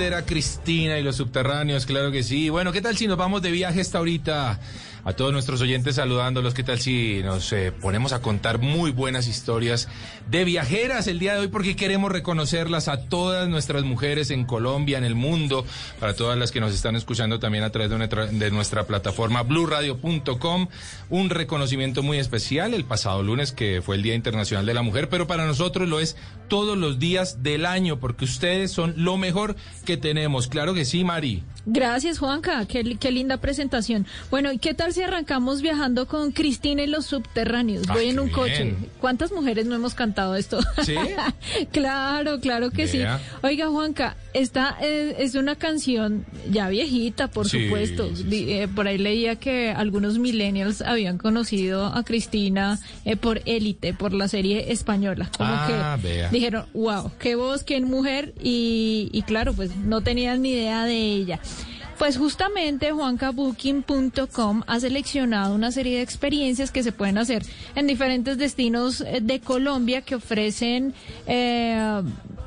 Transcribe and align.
Qué 0.00 0.06
rebelde 0.06 0.06
era 0.06 0.24
Cristina 0.24 0.98
y 0.98 1.02
los 1.02 1.16
subterráneos, 1.16 1.84
claro 1.84 2.10
que 2.10 2.22
sí. 2.22 2.48
Bueno, 2.48 2.72
¿qué 2.72 2.80
tal 2.80 2.96
si 2.96 3.06
nos 3.06 3.18
vamos 3.18 3.42
de 3.42 3.50
viaje 3.50 3.80
esta 3.80 3.98
ahorita? 3.98 4.58
a 5.04 5.12
todos 5.12 5.32
nuestros 5.32 5.60
oyentes 5.60 5.96
saludándolos. 5.96 6.54
¿Qué 6.54 6.62
tal 6.62 6.80
si 6.80 7.22
nos 7.22 7.52
eh, 7.52 7.72
ponemos 7.72 8.12
a 8.12 8.20
contar 8.20 8.58
muy 8.58 8.90
buenas 8.90 9.28
historias 9.28 9.88
de 10.28 10.44
viajeras 10.44 11.06
el 11.06 11.18
día 11.18 11.34
de 11.34 11.40
hoy? 11.40 11.48
Porque 11.48 11.76
queremos 11.76 12.12
reconocerlas 12.12 12.88
a 12.88 13.08
todas 13.08 13.48
nuestras 13.48 13.84
mujeres 13.84 14.30
en 14.30 14.44
Colombia, 14.44 14.98
en 14.98 15.04
el 15.04 15.14
mundo, 15.14 15.64
para 15.98 16.14
todas 16.14 16.38
las 16.38 16.52
que 16.52 16.60
nos 16.60 16.74
están 16.74 16.96
escuchando 16.96 17.38
también 17.38 17.64
a 17.64 17.70
través 17.70 17.90
de 17.90 17.98
nuestra, 17.98 18.26
de 18.26 18.50
nuestra 18.50 18.84
plataforma 18.86 19.42
blurradio.com. 19.42 20.68
Un 21.08 21.30
reconocimiento 21.30 22.02
muy 22.02 22.18
especial 22.18 22.74
el 22.74 22.84
pasado 22.84 23.22
lunes, 23.22 23.52
que 23.52 23.82
fue 23.82 23.96
el 23.96 24.02
Día 24.02 24.14
Internacional 24.14 24.66
de 24.66 24.74
la 24.74 24.82
Mujer, 24.82 25.08
pero 25.08 25.26
para 25.26 25.46
nosotros 25.46 25.88
lo 25.88 26.00
es 26.00 26.16
todos 26.50 26.76
los 26.76 26.98
días 26.98 27.42
del 27.42 27.64
año, 27.64 27.98
porque 27.98 28.26
ustedes 28.26 28.70
son 28.70 28.92
lo 28.98 29.16
mejor 29.16 29.56
que 29.86 29.96
tenemos. 29.96 30.48
Claro 30.48 30.74
que 30.74 30.84
sí, 30.84 31.02
Mari. 31.04 31.42
Gracias, 31.64 32.18
Juanca. 32.18 32.64
Qué, 32.66 32.96
qué 32.98 33.10
linda 33.10 33.36
presentación. 33.38 34.06
Bueno, 34.30 34.50
¿y 34.52 34.58
qué 34.58 34.74
tal 34.74 34.92
si 34.92 35.02
arrancamos 35.02 35.62
viajando 35.62 36.06
con 36.08 36.32
Cristina 36.32 36.82
y 36.82 36.86
los 36.86 37.06
subterráneos? 37.06 37.84
Ah, 37.88 37.94
Voy 37.94 38.08
en 38.08 38.18
un 38.18 38.26
bien. 38.26 38.34
coche. 38.36 38.74
¿Cuántas 39.00 39.30
mujeres 39.32 39.66
no 39.66 39.74
hemos 39.74 39.94
cantado 39.94 40.34
esto? 40.36 40.58
¿Sí? 40.82 40.94
claro, 41.72 42.40
claro 42.40 42.70
que 42.70 42.86
sí. 42.88 43.00
Oiga, 43.42 43.68
Juanca, 43.68 44.16
esta 44.34 44.76
eh, 44.80 45.16
es 45.18 45.34
una 45.34 45.54
canción 45.56 46.24
ya 46.50 46.68
viejita, 46.68 47.28
por 47.28 47.48
Sí, 47.48 47.64
supuesto. 47.64 48.10
sí, 48.16 48.46
eh, 48.52 48.68
por 48.68 48.88
ahí 48.88 48.98
leía 48.98 49.36
que 49.36 49.70
algunos 49.70 50.18
millennials 50.18 50.80
habían 50.82 51.18
conocido 51.18 51.86
a 51.86 52.02
Cristina 52.04 52.78
eh, 53.04 53.16
por 53.16 53.42
élite, 53.44 53.94
por 53.94 54.12
la 54.12 54.28
serie 54.28 54.72
española. 54.72 55.30
Como 55.36 55.50
Ah, 55.52 55.96
que 56.00 56.08
vea. 56.08 56.28
Dijeron, 56.40 56.64
wow, 56.72 57.10
qué 57.18 57.34
voz, 57.34 57.64
qué 57.64 57.78
mujer. 57.82 58.32
Y, 58.42 59.10
y 59.12 59.22
claro, 59.22 59.52
pues 59.52 59.76
no 59.76 60.00
tenían 60.00 60.40
ni 60.40 60.52
idea 60.52 60.84
de 60.84 60.96
ella. 60.96 61.40
Pues 62.00 62.16
justamente 62.16 62.92
juancabooking.com 62.92 64.62
ha 64.66 64.80
seleccionado 64.80 65.54
una 65.54 65.70
serie 65.70 65.96
de 65.98 66.02
experiencias 66.02 66.70
que 66.70 66.82
se 66.82 66.92
pueden 66.92 67.18
hacer 67.18 67.44
en 67.74 67.86
diferentes 67.86 68.38
destinos 68.38 69.02
eh, 69.02 69.20
de 69.20 69.40
Colombia 69.40 70.00
que 70.00 70.14
ofrecen, 70.14 70.94
eh, 71.26 72.00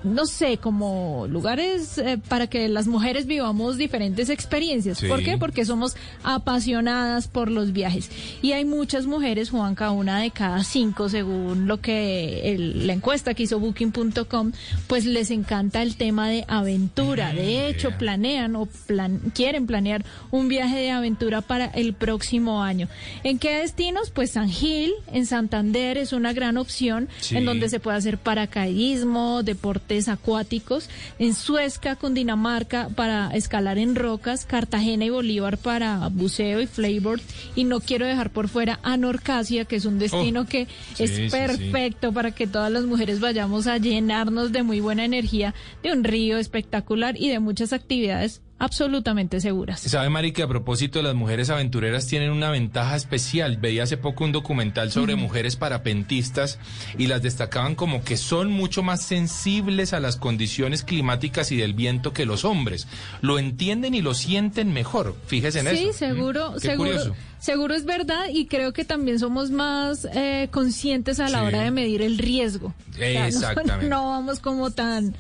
no 0.03 0.25
sé, 0.25 0.57
como 0.57 1.27
lugares 1.29 1.99
eh, 1.99 2.17
para 2.27 2.47
que 2.47 2.67
las 2.67 2.87
mujeres 2.87 3.27
vivamos 3.27 3.77
diferentes 3.77 4.29
experiencias. 4.29 4.97
Sí. 4.97 5.07
¿Por 5.07 5.23
qué? 5.23 5.37
Porque 5.37 5.65
somos 5.65 5.95
apasionadas 6.23 7.27
por 7.27 7.51
los 7.51 7.73
viajes. 7.73 8.09
Y 8.41 8.53
hay 8.53 8.65
muchas 8.65 9.05
mujeres, 9.05 9.51
Juanca, 9.51 9.91
una 9.91 10.19
de 10.19 10.31
cada 10.31 10.63
cinco, 10.63 11.09
según 11.09 11.67
lo 11.67 11.79
que 11.79 12.53
el- 12.53 12.87
la 12.87 12.93
encuesta 12.93 13.35
que 13.35 13.43
hizo 13.43 13.59
Booking.com, 13.59 14.51
pues 14.87 15.05
les 15.05 15.29
encanta 15.29 15.83
el 15.83 15.95
tema 15.95 16.27
de 16.27 16.43
aventura. 16.47 17.33
De 17.33 17.67
hecho, 17.69 17.89
vea. 17.89 17.97
planean 17.99 18.55
o 18.55 18.65
plan- 18.65 19.21
quieren 19.43 19.67
planear 19.67 20.05
un 20.31 20.47
viaje 20.47 20.77
de 20.77 20.91
aventura 20.91 21.41
para 21.41 21.65
el 21.65 21.93
próximo 21.93 22.63
año. 22.63 22.87
¿En 23.25 23.39
qué 23.39 23.55
destinos? 23.59 24.09
Pues 24.09 24.31
San 24.31 24.49
Gil, 24.49 24.93
en 25.11 25.25
Santander 25.25 25.97
es 25.97 26.13
una 26.13 26.31
gran 26.31 26.55
opción 26.55 27.09
Sí. 27.19 27.35
en 27.35 27.43
donde 27.43 27.67
se 27.67 27.81
puede 27.81 27.97
hacer 27.97 28.17
paracaidismo, 28.19 29.43
deportes 29.43 30.07
acuáticos. 30.07 30.89
En 31.19 31.33
Suezca, 31.33 31.97
Cundinamarca, 31.97 32.87
para 32.95 33.31
escalar 33.31 33.77
en 33.77 33.95
rocas. 33.95 34.45
Cartagena 34.45 35.03
y 35.03 35.09
Bolívar 35.09 35.57
para 35.57 36.07
buceo 36.07 36.61
y 36.61 36.67
flavor. 36.67 37.19
Y 37.55 37.65
no 37.65 37.81
quiero 37.81 38.05
dejar 38.05 38.29
por 38.29 38.47
fuera 38.47 38.79
a 38.81 38.95
Norcasia, 38.95 39.65
que 39.65 39.75
es 39.75 39.83
un 39.85 39.99
destino 39.99 40.41
Oh, 40.41 40.45
que 40.45 40.67
sí, 40.95 41.03
es 41.03 41.11
sí. 41.15 41.27
perfecto 41.29 42.13
para 42.13 42.31
que 42.31 42.47
todas 42.47 42.71
las 42.71 42.85
mujeres 42.85 43.19
vayamos 43.19 43.67
a 43.67 43.77
llenarnos 43.77 44.53
de 44.53 44.63
muy 44.63 44.79
buena 44.79 45.03
energía, 45.03 45.53
de 45.83 45.91
un 45.91 46.05
río 46.05 46.37
espectacular 46.37 47.15
y 47.19 47.29
de 47.29 47.39
muchas 47.39 47.73
actividades 47.73 48.41
absolutamente 48.59 49.41
seguras. 49.41 49.81
¿Sabe, 49.81 50.09
Mari, 50.09 50.31
que 50.31 50.43
a 50.43 50.47
propósito 50.47 50.99
de 50.99 51.03
las 51.03 51.15
mujeres 51.15 51.49
aventureras 51.49 52.07
tienen 52.07 52.31
una 52.31 52.49
ventaja 52.49 52.95
especial? 52.95 53.57
Veía 53.57 53.83
hace 53.83 53.97
poco 53.97 54.23
un 54.23 54.31
documental 54.31 54.91
sobre 54.91 55.15
mujeres 55.15 55.55
parapentistas 55.55 56.59
y 56.97 57.07
las 57.07 57.21
destacaban 57.21 57.75
como 57.75 58.03
que 58.03 58.15
son 58.17 58.51
mucho 58.51 58.81
más 58.83 59.01
sensibles 59.03 59.93
a 59.93 59.99
las 59.99 60.15
condiciones 60.17 60.83
climáticas 60.83 61.51
y 61.51 61.57
del 61.57 61.73
viento 61.73 62.13
que 62.13 62.25
los 62.25 62.45
hombres. 62.45 62.87
Lo 63.21 63.37
entienden 63.39 63.95
y 63.95 64.01
lo 64.01 64.13
sienten 64.13 64.71
mejor. 64.73 65.15
Fíjese 65.27 65.59
en 65.59 65.67
Sí, 65.75 65.83
eso. 65.89 65.93
seguro, 65.99 66.51
Mm, 66.51 66.53
qué 66.55 66.59
seguro. 66.61 66.89
curioso. 66.91 67.15
Seguro 67.39 67.73
es 67.75 67.83
verdad 67.83 68.25
y 68.31 68.45
creo 68.45 68.71
que 68.71 68.85
también 68.85 69.19
somos 69.19 69.51
más 69.51 70.07
eh, 70.13 70.47
conscientes 70.51 71.19
a 71.19 71.27
la 71.27 71.39
Sí. 71.41 71.45
hora 71.47 71.61
de 71.63 71.71
medir 71.71 72.01
el 72.01 72.17
riesgo. 72.17 72.73
O 72.91 72.93
sea, 72.95 73.19
no- 73.19 73.25
Exactamente. 73.27 73.89
No, 73.89 74.07
vamos 74.11 74.39
como 74.39 74.71
tan 74.71 75.13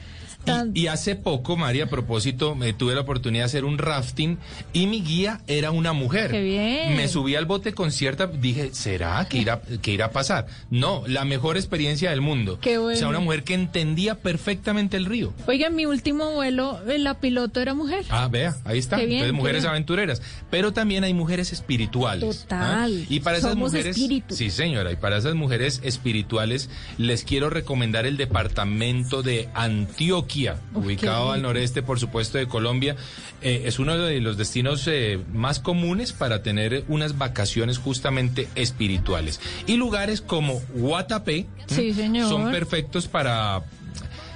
Tan- 0.45 0.71
Y, 0.73 0.81
y 0.81 0.87
hace 0.87 1.15
poco, 1.15 1.55
María, 1.57 1.85
a 1.85 1.87
propósito, 1.87 2.55
me 2.55 2.73
tuve 2.73 2.95
la 2.95 3.01
oportunidad 3.01 3.43
de 3.43 3.45
hacer 3.45 3.65
un 3.65 3.77
rafting 3.77 4.37
y 4.73 4.87
mi 4.87 5.01
guía 5.01 5.41
era 5.47 5.71
una 5.71 5.93
mujer. 5.93 6.31
Qué 6.31 6.41
bien. 6.41 6.95
Me 6.97 7.07
subí 7.07 7.35
al 7.35 7.45
bote 7.45 7.73
con 7.73 7.91
cierta, 7.91 8.27
dije, 8.27 8.69
¿será 8.73 9.25
que 9.29 9.37
irá, 9.37 9.61
que 9.81 9.91
irá 9.91 10.05
a 10.05 10.11
pasar? 10.11 10.47
No, 10.69 11.03
la 11.07 11.25
mejor 11.25 11.57
experiencia 11.57 12.09
del 12.09 12.21
mundo. 12.21 12.59
Qué 12.61 12.77
bueno. 12.77 12.95
O 12.95 12.99
sea, 12.99 13.07
una 13.07 13.19
mujer 13.19 13.43
que 13.43 13.53
entendía 13.53 14.15
perfectamente 14.15 14.97
el 14.97 15.05
río. 15.05 15.33
Oiga, 15.47 15.67
en 15.67 15.75
mi 15.75 15.85
último 15.85 16.31
vuelo, 16.31 16.79
eh, 16.89 16.97
la 16.99 17.19
piloto 17.19 17.61
era 17.61 17.73
mujer. 17.73 18.05
Ah, 18.09 18.27
vea, 18.29 18.55
ahí 18.65 18.79
está. 18.79 18.97
Qué 18.97 19.05
bien, 19.05 19.19
Entonces, 19.19 19.33
mujeres 19.35 19.61
bien. 19.63 19.69
aventureras. 19.71 20.21
Pero 20.49 20.73
también 20.73 21.03
hay 21.03 21.13
mujeres 21.13 21.51
espirituales. 21.53 22.41
Total. 22.41 22.93
¿ah? 23.01 23.05
Y 23.09 23.19
para 23.21 23.37
esas 23.37 23.51
Somos 23.51 23.71
mujeres. 23.71 23.97
Sí, 24.29 24.49
señora. 24.49 24.91
Y 24.91 24.95
para 24.95 25.17
esas 25.17 25.35
mujeres 25.35 25.79
espirituales, 25.83 26.69
les 26.97 27.23
quiero 27.23 27.49
recomendar 27.49 28.05
el 28.05 28.17
departamento 28.17 29.23
de 29.23 29.49
Antioquia, 29.53 30.32
Uf, 30.73 30.85
ubicado 30.85 31.31
al 31.31 31.41
noreste, 31.41 31.83
por 31.83 31.99
supuesto, 31.99 32.37
de 32.37 32.47
Colombia. 32.47 32.95
Eh, 33.41 33.63
es 33.65 33.79
uno 33.79 33.97
de 33.97 34.19
los 34.21 34.37
destinos 34.37 34.87
eh, 34.87 35.19
más 35.33 35.59
comunes 35.59 36.13
para 36.13 36.41
tener 36.43 36.83
unas 36.87 37.17
vacaciones 37.17 37.77
justamente 37.77 38.47
espirituales. 38.55 39.39
Y 39.67 39.77
lugares 39.77 40.21
como 40.21 40.61
Guatapé 40.73 41.45
Sí, 41.67 41.89
¿m? 41.89 41.93
señor. 41.93 42.29
son 42.29 42.51
perfectos 42.51 43.07
para 43.07 43.63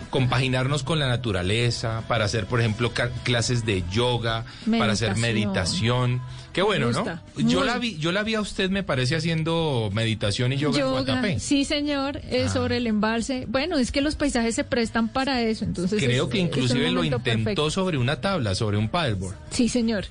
compaginarnos 0.10 0.84
con 0.84 1.00
la 1.00 1.08
naturaleza, 1.08 2.04
para 2.08 2.26
hacer, 2.26 2.46
por 2.46 2.60
ejemplo, 2.60 2.92
clases 3.24 3.66
de 3.66 3.84
yoga, 3.92 4.46
para 4.78 4.94
hacer 4.94 5.16
Meditación. 5.18 6.22
Qué 6.54 6.64
bueno, 6.64 6.92
¿no? 6.92 7.06
Yo 7.38 7.60
Muy- 7.60 7.68
la 7.68 7.78
vi, 7.78 7.98
yo 7.98 8.12
la 8.12 8.24
vi 8.24 8.34
a 8.34 8.42
usted, 8.42 8.72
me 8.72 8.82
parece, 8.82 9.16
haciendo 9.16 9.92
meditación 9.94 10.52
y 10.54 10.58
yoga, 10.58 10.80
en 10.80 10.90
Guatapé. 10.90 11.40
sí 11.40 11.66
señor, 11.66 12.18
eh, 12.24 12.46
Ah. 12.48 12.50
sobre 12.50 12.78
el 12.78 12.88
embalse. 12.88 13.46
Bueno, 13.48 13.78
es 13.78 13.92
que 13.92 14.02
los 14.02 14.16
paisajes 14.16 14.56
se 14.56 14.64
prestan 14.64 15.08
para 15.10 15.42
eso, 15.44 15.66
entonces 15.66 16.02
Creo 16.04 16.24
es- 16.26 16.30
que 16.32 16.40
inclusive 16.40 16.90
lo 16.90 17.04
intentó 17.04 17.24
perfecto. 17.24 17.70
sobre 17.70 18.00
una 18.00 18.22
tabla, 18.22 18.56
sobre 18.56 18.78
un 18.78 18.90
paddleboard. 18.90 19.36
Sí 19.52 19.70
señor, 19.70 20.06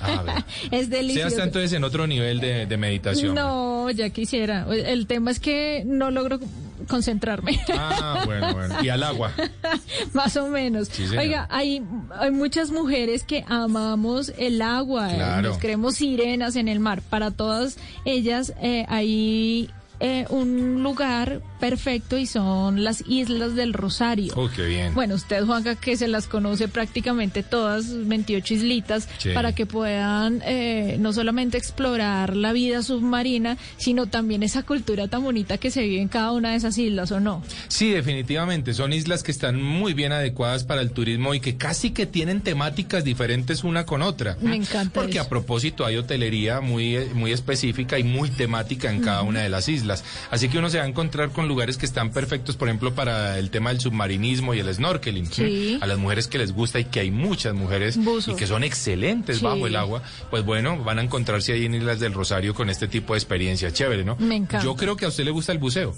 A 0.00 0.22
ver. 0.22 0.34
es 0.72 0.88
Sea 0.88 0.96
delicioso. 0.98 1.28
está 1.28 1.44
entonces 1.44 1.72
en 1.74 1.84
otro 1.84 2.08
nivel 2.08 2.40
de, 2.40 2.66
de 2.66 2.76
meditación. 2.76 3.36
No, 3.36 3.88
ya 3.90 4.10
quisiera. 4.10 4.66
El 4.72 5.06
tema 5.06 5.30
es 5.30 5.38
que 5.38 5.84
no 5.86 6.10
logro 6.10 6.40
concentrarme. 6.88 7.60
Ah, 7.72 8.22
bueno, 8.26 8.52
bueno. 8.54 8.82
Y 8.82 8.88
al 8.88 9.02
agua. 9.02 9.32
Más 10.12 10.36
o 10.36 10.48
menos. 10.48 10.88
Sí. 10.88 11.04
Oiga, 11.16 11.46
hay, 11.50 11.82
hay 12.18 12.30
muchas 12.30 12.70
mujeres 12.70 13.24
que 13.24 13.44
amamos 13.48 14.32
el 14.38 14.60
agua, 14.62 15.12
eh, 15.12 15.16
Claro. 15.16 15.48
nos 15.50 15.58
creemos 15.58 15.96
sirenas 15.96 16.56
en 16.56 16.68
el 16.68 16.80
mar. 16.80 17.02
Para 17.08 17.30
todas 17.30 17.76
ellas 18.04 18.52
eh, 18.60 18.84
hay 18.88 19.70
eh, 20.00 20.26
un 20.30 20.82
lugar 20.82 21.40
perfecto 21.68 22.18
y 22.18 22.26
son 22.26 22.84
las 22.84 23.02
Islas 23.08 23.54
del 23.54 23.72
Rosario. 23.72 24.34
Oh, 24.36 24.50
qué 24.54 24.66
bien. 24.66 24.92
Bueno, 24.92 25.14
usted, 25.14 25.42
Juanca, 25.46 25.76
que 25.76 25.96
se 25.96 26.08
las 26.08 26.26
conoce 26.26 26.68
prácticamente 26.68 27.42
todas, 27.42 27.86
28 28.06 28.52
islitas, 28.52 29.08
Sí. 29.16 29.30
para 29.32 29.54
que 29.54 29.64
puedan 29.64 30.42
eh, 30.44 30.98
no 31.00 31.14
solamente 31.14 31.56
explorar 31.56 32.36
la 32.36 32.52
vida 32.52 32.82
submarina, 32.82 33.56
sino 33.78 34.06
también 34.08 34.42
esa 34.42 34.62
cultura 34.62 35.08
tan 35.08 35.24
bonita 35.24 35.56
que 35.56 35.70
se 35.70 35.80
vive 35.84 36.02
en 36.02 36.08
cada 36.08 36.32
una 36.32 36.50
de 36.50 36.56
esas 36.56 36.76
islas, 36.76 37.10
¿o 37.12 37.20
no? 37.20 37.42
Sí, 37.68 37.88
definitivamente. 37.88 38.74
Son 38.74 38.92
islas 38.92 39.22
que 39.22 39.30
están 39.32 39.62
muy 39.62 39.94
bien 39.94 40.12
adecuadas 40.12 40.64
para 40.64 40.82
el 40.82 40.90
turismo 40.90 41.32
y 41.34 41.40
que 41.40 41.56
casi 41.56 41.92
que 41.92 42.04
tienen 42.04 42.42
temáticas 42.42 43.04
diferentes 43.04 43.64
una 43.64 43.86
con 43.86 44.02
otra. 44.02 44.36
Me 44.42 44.54
encanta 44.56 44.92
Porque 45.00 45.12
eso. 45.12 45.22
a 45.22 45.28
propósito 45.30 45.86
hay 45.86 45.96
hotelería 45.96 46.60
muy, 46.60 46.98
muy 47.14 47.32
específica 47.32 47.98
y 47.98 48.04
muy 48.04 48.28
temática 48.28 48.90
en 48.90 49.00
cada 49.00 49.22
una 49.22 49.40
de 49.40 49.48
las 49.48 49.70
islas. 49.70 50.04
Así 50.30 50.50
que 50.50 50.58
uno 50.58 50.68
se 50.68 50.76
va 50.76 50.84
a 50.84 50.88
encontrar 50.88 51.30
con 51.30 51.48
lugares 51.54 51.78
que 51.78 51.86
están 51.86 52.10
perfectos, 52.10 52.56
por 52.56 52.66
ejemplo, 52.68 52.94
para 52.96 53.38
el 53.38 53.50
tema 53.50 53.70
del 53.70 53.78
submarinismo 53.80 54.54
y 54.54 54.58
el 54.58 54.74
snorkeling. 54.74 55.26
Sí. 55.26 55.78
A 55.80 55.86
las 55.86 55.98
mujeres 55.98 56.26
que 56.26 56.38
les 56.38 56.52
gusta 56.52 56.80
y 56.80 56.84
que 56.86 56.98
hay 56.98 57.12
muchas 57.12 57.54
mujeres 57.54 57.96
y 58.26 58.34
que 58.34 58.46
son 58.48 58.64
excelentes 58.64 59.38
Sí. 59.38 59.44
bajo 59.44 59.66
el 59.68 59.76
agua, 59.76 60.02
pues 60.30 60.44
bueno, 60.44 60.82
van 60.82 60.98
a 60.98 61.02
encontrarse 61.02 61.52
ahí 61.52 61.66
en 61.66 61.74
Islas 61.74 62.00
del 62.00 62.12
Rosario 62.12 62.54
con 62.54 62.70
este 62.70 62.88
tipo 62.88 63.12
de 63.14 63.18
experiencia. 63.18 63.72
Chévere, 63.72 64.04
¿no? 64.04 64.16
Me 64.16 64.34
encanta. 64.34 64.64
Yo 64.64 64.74
creo 64.74 64.96
que 64.96 65.04
a 65.04 65.08
usted 65.08 65.24
le 65.24 65.30
gusta 65.30 65.52
el 65.52 65.58
buceo. 65.58 65.94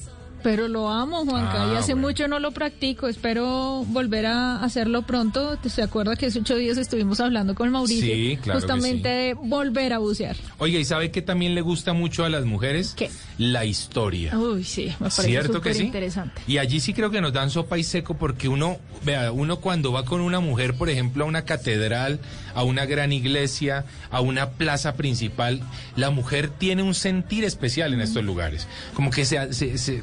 Pero 0.46 0.68
lo 0.68 0.88
amo, 0.88 1.24
Juanca, 1.24 1.64
Ah, 1.64 1.72
y 1.72 1.76
hace 1.76 1.94
bueno. 1.94 2.06
mucho 2.06 2.28
no 2.28 2.38
lo 2.38 2.52
practico. 2.52 3.08
Espero 3.08 3.82
volver 3.88 4.26
a 4.26 4.62
hacerlo 4.62 5.02
pronto. 5.02 5.58
¿Se 5.68 5.82
acuerda 5.82 6.14
que 6.14 6.26
hace 6.26 6.38
ocho 6.38 6.54
días 6.54 6.78
estuvimos 6.78 7.18
hablando 7.18 7.56
con 7.56 7.68
Mauricio? 7.72 8.14
Sí, 8.14 8.38
claro 8.40 8.60
que 8.60 8.62
Justamente 8.62 9.08
sí. 9.08 9.14
de 9.26 9.34
volver 9.34 9.92
a 9.92 9.98
bucear. 9.98 10.36
Oiga, 10.58 10.78
¿y 10.78 10.84
sabe 10.84 11.10
qué 11.10 11.20
también 11.20 11.56
le 11.56 11.62
gusta 11.62 11.94
mucho 11.94 12.24
a 12.24 12.28
las 12.28 12.44
mujeres? 12.44 12.94
¿Qué? 12.96 13.10
La 13.38 13.64
historia. 13.64 14.38
Uy, 14.38 14.62
sí, 14.62 14.84
me 15.00 15.08
parece 15.10 15.22
¿Cierto 15.24 15.60
que 15.60 15.74
sí? 15.74 15.82
interesante. 15.82 16.40
Y 16.46 16.58
allí 16.58 16.78
sí 16.78 16.94
creo 16.94 17.10
que 17.10 17.20
nos 17.20 17.32
dan 17.32 17.50
sopa 17.50 17.76
y 17.76 17.82
seco 17.82 18.14
porque 18.16 18.46
uno, 18.48 18.76
vea, 19.04 19.32
uno 19.32 19.56
cuando 19.58 19.90
va 19.90 20.04
con 20.04 20.20
una 20.20 20.38
mujer, 20.38 20.74
por 20.74 20.88
ejemplo, 20.90 21.24
a 21.24 21.26
una 21.26 21.44
catedral, 21.44 22.20
a 22.56 22.64
una 22.64 22.86
gran 22.86 23.12
iglesia, 23.12 23.84
a 24.10 24.20
una 24.20 24.50
plaza 24.50 24.94
principal, 24.94 25.60
la 25.94 26.10
mujer 26.10 26.48
tiene 26.48 26.82
un 26.82 26.94
sentir 26.94 27.44
especial 27.44 27.94
en 27.94 28.00
estos 28.00 28.24
lugares. 28.24 28.66
Como 28.94 29.10
que 29.10 29.24
se, 29.24 30.02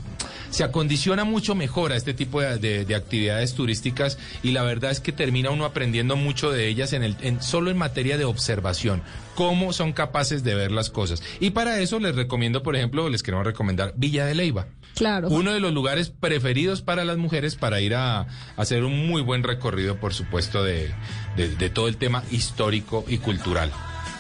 acondiciona 0.64 1.26
mucho 1.26 1.56
mejor 1.56 1.92
a 1.92 1.98
este 1.98 2.14
tipo 2.14 2.40
de 2.42 2.96
actividades 2.96 3.56
turísticas 3.56 4.20
y 4.44 4.52
la 4.52 4.64
verdad 4.64 4.92
es 4.92 5.00
que 5.00 5.12
termina 5.12 5.50
uno 5.50 5.66
aprendiendo 5.66 6.16
mucho 6.16 6.52
de 6.52 6.68
ellas 6.68 6.94
en 6.94 7.04
el, 7.04 7.18
en, 7.22 7.42
solo 7.42 7.72
en 7.72 7.78
materia 7.78 8.18
de 8.18 8.26
observación, 8.26 9.02
cómo 9.36 9.74
son 9.74 9.94
capaces 9.94 10.44
de 10.44 10.56
ver 10.56 10.72
las 10.72 10.90
cosas. 10.90 11.24
Y 11.40 11.52
para 11.52 11.80
eso 11.80 12.00
les 12.00 12.16
recomiendo, 12.16 12.62
por 12.62 12.76
ejemplo, 12.76 13.10
les 13.10 13.24
queremos 13.24 13.46
recomendar 13.46 13.94
Villa 13.98 14.26
de 14.26 14.36
Leiva. 14.36 14.68
Claro. 14.96 15.28
Uno 15.30 15.52
de 15.54 15.60
los 15.60 15.74
lugares 15.74 16.10
preferidos 16.12 16.82
para 16.82 17.04
las 17.04 17.18
mujeres 17.18 17.56
para 17.56 17.82
ir 17.82 17.96
a, 17.96 18.20
a 18.20 18.28
hacer 18.58 18.84
un 18.84 19.08
muy 19.08 19.22
buen 19.22 19.44
recorrido, 19.44 19.98
por 19.98 20.14
supuesto, 20.14 20.64
de, 20.64 20.92
de- 21.36 21.56
de 21.56 21.70
todo 21.70 21.88
el 21.88 21.98
tema 21.98 22.24
histórico 22.32 23.04
y 23.08 23.18
cultural. 23.18 23.72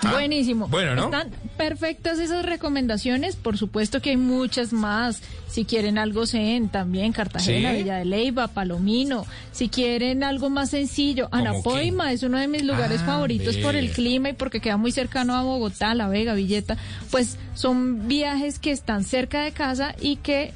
Ah, 0.06 0.12
Buenísimo. 0.12 0.68
Bueno, 0.68 0.96
¿no? 0.96 1.06
Están 1.06 1.30
perfectas 1.56 2.20
esas 2.20 2.46
recomendaciones. 2.46 3.38
Por 3.38 3.58
supuesto 3.58 4.02
que 4.02 4.10
hay 4.10 4.18
muchas 4.18 4.74
más. 4.74 5.22
Si 5.48 5.64
quieren 5.64 5.98
algo 5.98 6.25
zen, 6.25 6.68
también 6.68 7.14
Cartagena, 7.14 7.72
Sí. 7.72 7.78
Villa 7.78 7.98
de 8.00 8.06
Leyva, 8.06 8.48
Palomino. 8.50 9.25
Si 9.54 9.70
quieren 9.70 10.24
algo 10.25 10.50
más 10.50 10.72
sencillo, 10.72 11.30
¿Cómo 11.30 11.42
Anapoima 11.42 12.12
es 12.12 12.24
uno 12.24 12.38
de 12.38 12.50
mis 12.50 12.64
lugares 12.66 13.00
Ah, 13.04 13.06
favoritos 13.06 13.56
por 13.58 13.75
el 13.78 13.92
clima 13.92 14.30
y 14.30 14.34
porque 14.34 14.60
queda 14.60 14.75
muy 14.75 14.92
cercano 14.92 15.36
a 15.36 15.44
Bogotá, 15.44 15.94
La 15.96 16.10
Vega, 16.10 16.34
Villeta. 16.34 16.75
Pues 17.12 17.38
son 17.54 18.08
viajes 18.10 18.60
que 18.60 18.72
están 18.72 19.06
cerca 19.06 19.44
de 19.44 19.52
casa 19.54 19.96
y 20.02 20.18
que 20.18 20.52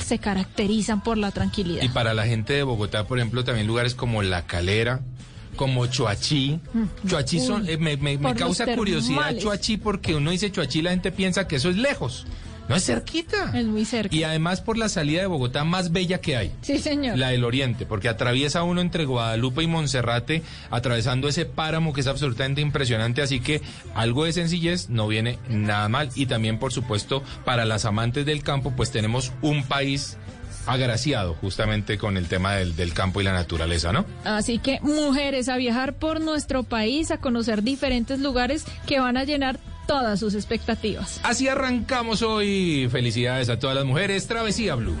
se 0.00 0.18
caracterizan 0.18 1.02
por 1.02 1.18
la 1.18 1.30
tranquilidad. 1.32 1.82
Y 1.82 1.88
para 1.88 2.14
la 2.14 2.26
gente 2.26 2.52
de 2.52 2.62
Bogotá, 2.62 3.06
por 3.06 3.18
ejemplo, 3.18 3.44
también 3.44 3.66
lugares 3.66 3.94
como 3.94 4.22
La 4.22 4.46
Calera, 4.46 5.00
como 5.56 5.86
Choachí. 5.86 6.60
Choachí 7.08 7.40
son, 7.40 7.68
eh, 7.68 7.76
me, 7.78 7.96
me- 7.96 8.18
me 8.18 8.34
causa 8.34 8.64
curiosidad. 8.76 9.36
Choachí 9.38 9.76
porque 9.76 10.14
uno 10.14 10.30
dice 10.30 10.50
Choachí, 10.52 10.82
la 10.82 10.90
gente 10.90 11.10
piensa 11.12 11.48
que 11.48 11.56
eso 11.56 11.70
es 11.70 11.76
lejos. 11.76 12.26
No 12.68 12.74
es 12.74 12.84
cerquita. 12.84 13.52
Es 13.54 13.66
muy 13.66 13.84
cerca. 13.84 14.14
Y 14.14 14.24
además 14.24 14.60
por 14.60 14.76
la 14.76 14.88
salida 14.88 15.20
de 15.20 15.26
Bogotá 15.26 15.64
más 15.64 15.92
bella 15.92 16.20
que 16.20 16.36
hay. 16.36 16.52
Sí, 16.62 16.78
señor. 16.78 17.16
La 17.16 17.28
del 17.28 17.44
Oriente, 17.44 17.86
porque 17.86 18.08
atraviesa 18.08 18.62
uno 18.62 18.80
entre 18.80 19.04
Guadalupe 19.04 19.62
y 19.62 19.66
Monserrate, 19.66 20.42
atravesando 20.70 21.28
ese 21.28 21.46
páramo 21.46 21.92
que 21.92 22.00
es 22.00 22.06
absolutamente 22.06 22.60
impresionante, 22.60 23.22
así 23.22 23.40
que 23.40 23.62
algo 23.94 24.24
de 24.24 24.32
sencillez 24.32 24.88
no 24.88 25.06
viene 25.06 25.38
nada 25.48 25.88
mal. 25.88 26.10
Y 26.14 26.26
también, 26.26 26.58
por 26.58 26.72
supuesto, 26.72 27.22
para 27.44 27.64
las 27.64 27.84
amantes 27.84 28.26
del 28.26 28.42
campo, 28.42 28.72
pues 28.76 28.90
tenemos 28.90 29.32
un 29.42 29.62
país 29.62 30.16
agraciado 30.66 31.34
justamente 31.34 31.96
con 31.96 32.16
el 32.16 32.26
tema 32.26 32.54
del, 32.54 32.74
del 32.74 32.92
campo 32.92 33.20
y 33.20 33.24
la 33.24 33.32
naturaleza, 33.32 33.92
¿no? 33.92 34.04
Así 34.24 34.58
que 34.58 34.80
mujeres 34.82 35.48
a 35.48 35.56
viajar 35.56 35.94
por 35.94 36.20
nuestro 36.20 36.64
país, 36.64 37.12
a 37.12 37.18
conocer 37.18 37.62
diferentes 37.62 38.18
lugares 38.18 38.64
que 38.86 38.98
van 38.98 39.16
a 39.16 39.22
llenar 39.22 39.60
todas 39.86 40.20
sus 40.20 40.34
expectativas. 40.34 41.20
Así 41.22 41.48
arrancamos 41.48 42.22
hoy. 42.22 42.88
Felicidades 42.90 43.48
a 43.48 43.58
todas 43.58 43.76
las 43.76 43.84
mujeres. 43.84 44.26
Travesía 44.26 44.74
Blue. 44.74 44.96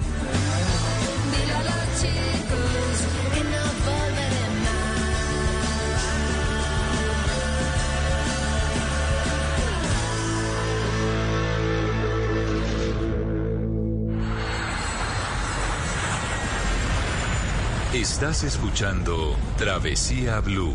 Estás 17.96 18.44
escuchando 18.44 19.36
Travesía 19.56 20.40
Blue. 20.40 20.74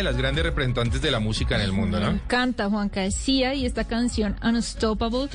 de 0.00 0.04
las 0.04 0.16
grandes 0.16 0.42
representantes 0.44 1.02
de 1.02 1.10
la 1.10 1.20
música 1.20 1.56
en 1.56 1.60
el 1.60 1.72
mundo, 1.72 2.00
¿no? 2.00 2.08
encanta 2.08 2.70
Juanca 2.70 3.02
Decía 3.02 3.52
y 3.54 3.66
esta 3.66 3.84
canción 3.84 4.34
Unstoppable 4.42 5.28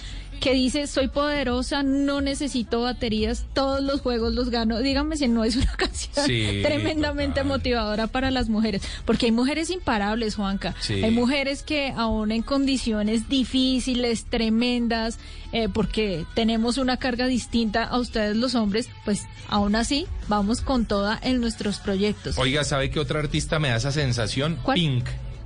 que 0.45 0.53
dice 0.53 0.85
soy 0.85 1.07
poderosa, 1.07 1.81
no 1.81 2.21
necesito 2.21 2.81
baterías, 2.81 3.45
todos 3.55 3.81
los 3.83 4.01
juegos 4.01 4.31
los 4.35 4.51
gano. 4.51 4.77
Dígame 4.79 5.17
si 5.17 5.27
no 5.27 5.43
es 5.43 5.55
una 5.55 5.71
canción 5.77 6.23
Sí, 6.23 6.59
tremendamente 6.61 7.39
total. 7.41 7.47
motivadora 7.47 8.05
para 8.05 8.29
las 8.29 8.47
mujeres, 8.47 8.83
porque 9.05 9.25
hay 9.25 9.31
mujeres 9.31 9.71
imparables, 9.71 10.35
Juanca. 10.35 10.75
Sí. 10.81 11.03
Hay 11.03 11.09
mujeres 11.09 11.63
que 11.63 11.91
aún 11.97 12.31
en 12.31 12.43
condiciones 12.43 13.27
difíciles, 13.27 14.25
tremendas, 14.25 15.17
eh, 15.51 15.67
porque 15.67 16.25
tenemos 16.35 16.77
una 16.77 16.97
carga 16.97 17.25
distinta 17.25 17.83
a 17.83 17.97
ustedes 17.97 18.37
los 18.37 18.53
hombres, 18.53 18.87
pues 19.03 19.23
aún 19.49 19.75
así 19.75 20.05
vamos 20.27 20.61
con 20.61 20.85
toda 20.85 21.19
en 21.23 21.41
nuestros 21.41 21.79
proyectos. 21.79 22.37
Oiga, 22.37 22.63
¿sabe 22.63 22.91
qué 22.91 22.99
otra 22.99 23.19
artista 23.19 23.57
me 23.57 23.69
da 23.69 23.77
esa 23.77 23.91
sensación? 23.91 24.59
¿Cuál? 24.61 24.75
Pink. 24.75 25.05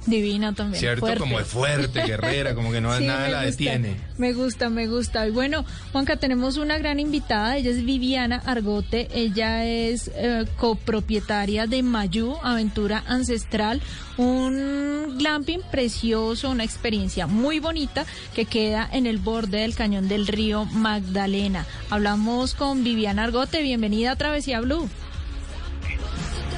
Divina 0.09 0.53
también. 0.53 0.79
¿Cierto? 0.79 1.01
fuerte. 1.01 1.19
Como 1.19 1.39
es 1.39 1.47
fuerte, 1.47 2.03
guerrera, 2.03 2.55
como 2.55 2.71
que 2.71 2.81
no 2.81 2.89
Sí, 2.97 3.05
nada 3.05 3.29
la 3.29 3.45
gusta, 3.45 3.51
detiene. 3.51 3.95
Me 4.17 4.33
gusta, 4.33 4.69
me 4.69 4.87
gusta. 4.87 5.27
Y 5.27 5.31
bueno, 5.31 5.65
Juanca, 5.91 6.17
tenemos 6.17 6.57
una 6.57 6.77
gran 6.77 6.99
invitada. 6.99 7.57
Ella 7.57 7.71
es 7.71 7.85
Viviana 7.85 8.41
Argote. 8.45 9.07
Ella 9.13 9.65
es 9.65 10.11
eh, 10.15 10.45
copropietaria 10.57 11.67
de 11.67 11.83
Mayú, 11.83 12.35
Aventura 12.43 13.03
Ancestral. 13.07 13.81
Un 14.17 15.17
glamping 15.17 15.61
precioso, 15.71 16.49
una 16.49 16.63
experiencia 16.65 17.27
muy 17.27 17.59
bonita 17.59 18.05
que 18.35 18.45
queda 18.45 18.89
en 18.91 19.05
el 19.05 19.17
borde 19.17 19.59
del 19.59 19.75
cañón 19.75 20.09
del 20.09 20.27
río 20.27 20.65
Magdalena. 20.65 21.65
Hablamos 21.89 22.53
con 22.53 22.83
Viviana 22.83 23.23
Argote. 23.23 23.61
Bienvenida 23.61 24.11
a 24.11 24.15
Travesía 24.15 24.59
Blue. 24.61 24.89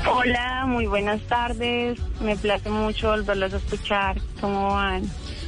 Hola, 0.09 0.65
muy 0.67 0.85
buenas 0.85 1.21
tardes. 1.27 1.99
Me 2.21 2.35
place 2.35 2.69
mucho 2.69 3.09
volverlos 3.09 3.53
a 3.53 3.57
escuchar. 3.57 4.21
¿Cómo 4.39 4.73
van? 4.73 5.03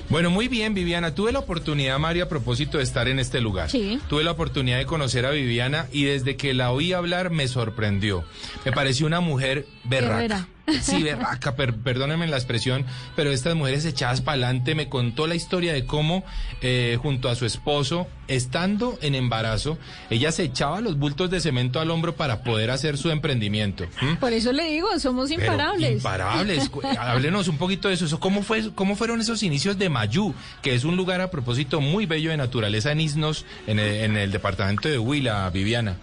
Bueno, 0.09 0.29
muy 0.29 0.47
bien, 0.47 0.73
Viviana. 0.73 1.15
Tuve 1.15 1.31
la 1.31 1.39
oportunidad, 1.39 1.97
María, 1.97 2.25
a 2.25 2.29
propósito 2.29 2.77
de 2.77 2.83
estar 2.83 3.07
en 3.07 3.19
este 3.19 3.41
lugar. 3.41 3.69
Sí. 3.69 3.99
Tuve 4.09 4.23
la 4.23 4.31
oportunidad 4.31 4.77
de 4.77 4.85
conocer 4.85 5.25
a 5.25 5.31
Viviana 5.31 5.87
y 5.91 6.03
desde 6.03 6.35
que 6.35 6.53
la 6.53 6.71
oí 6.71 6.93
hablar 6.93 7.31
me 7.31 7.47
sorprendió. 7.47 8.23
Me 8.65 8.71
pareció 8.71 9.07
una 9.07 9.21
mujer 9.21 9.65
berraca. 9.85 10.13
Guerrera. 10.15 10.47
Sí, 10.81 11.03
berraca, 11.03 11.55
per- 11.55 11.75
perdónenme 11.75 12.25
la 12.27 12.37
expresión, 12.37 12.85
pero 13.15 13.31
estas 13.31 13.53
mujeres 13.55 13.83
echadas 13.85 14.21
para 14.21 14.35
adelante 14.35 14.75
me 14.75 14.87
contó 14.87 15.27
la 15.27 15.35
historia 15.35 15.73
de 15.73 15.85
cómo, 15.85 16.23
eh, 16.61 16.97
junto 17.01 17.27
a 17.29 17.35
su 17.35 17.45
esposo, 17.45 18.07
estando 18.29 18.97
en 19.01 19.15
embarazo, 19.15 19.77
ella 20.09 20.31
se 20.31 20.43
echaba 20.43 20.79
los 20.79 20.97
bultos 20.97 21.29
de 21.29 21.41
cemento 21.41 21.79
al 21.81 21.91
hombro 21.91 22.15
para 22.15 22.43
poder 22.43 22.71
hacer 22.71 22.97
su 22.97 23.09
emprendimiento. 23.09 23.85
Por 24.21 24.31
eso 24.31 24.53
le 24.53 24.63
digo, 24.65 24.87
somos 24.99 25.29
Pero 25.29 25.41
imparables. 25.41 25.91
imparables. 25.97 26.69
Cu- 26.69 26.81
Háblenos 26.97 27.47
un 27.49 27.57
poquito 27.57 27.89
de 27.89 27.95
eso. 27.95 28.05
Eso, 28.05 28.19
¿Cómo, 28.21 28.41
fue, 28.41 28.73
¿Cómo 28.73 28.95
fueron 28.95 29.19
esos 29.21 29.43
inicios 29.43 29.77
de 29.77 29.89
Mayú? 29.89 30.33
Que 30.61 30.73
es 30.75 30.85
un 30.85 30.95
lugar 30.95 31.19
a 31.21 31.29
propósito 31.29 31.81
muy 31.81 32.05
bello 32.05 32.31
de 32.31 32.37
naturaleza 32.37 32.91
en 32.93 33.01
Isnos, 33.01 33.45
en 33.67 33.79
el, 33.79 33.95
en 33.95 34.17
el 34.17 34.31
departamento 34.31 34.87
de 34.87 34.97
Huila, 34.97 35.49
Viviana. 35.49 35.97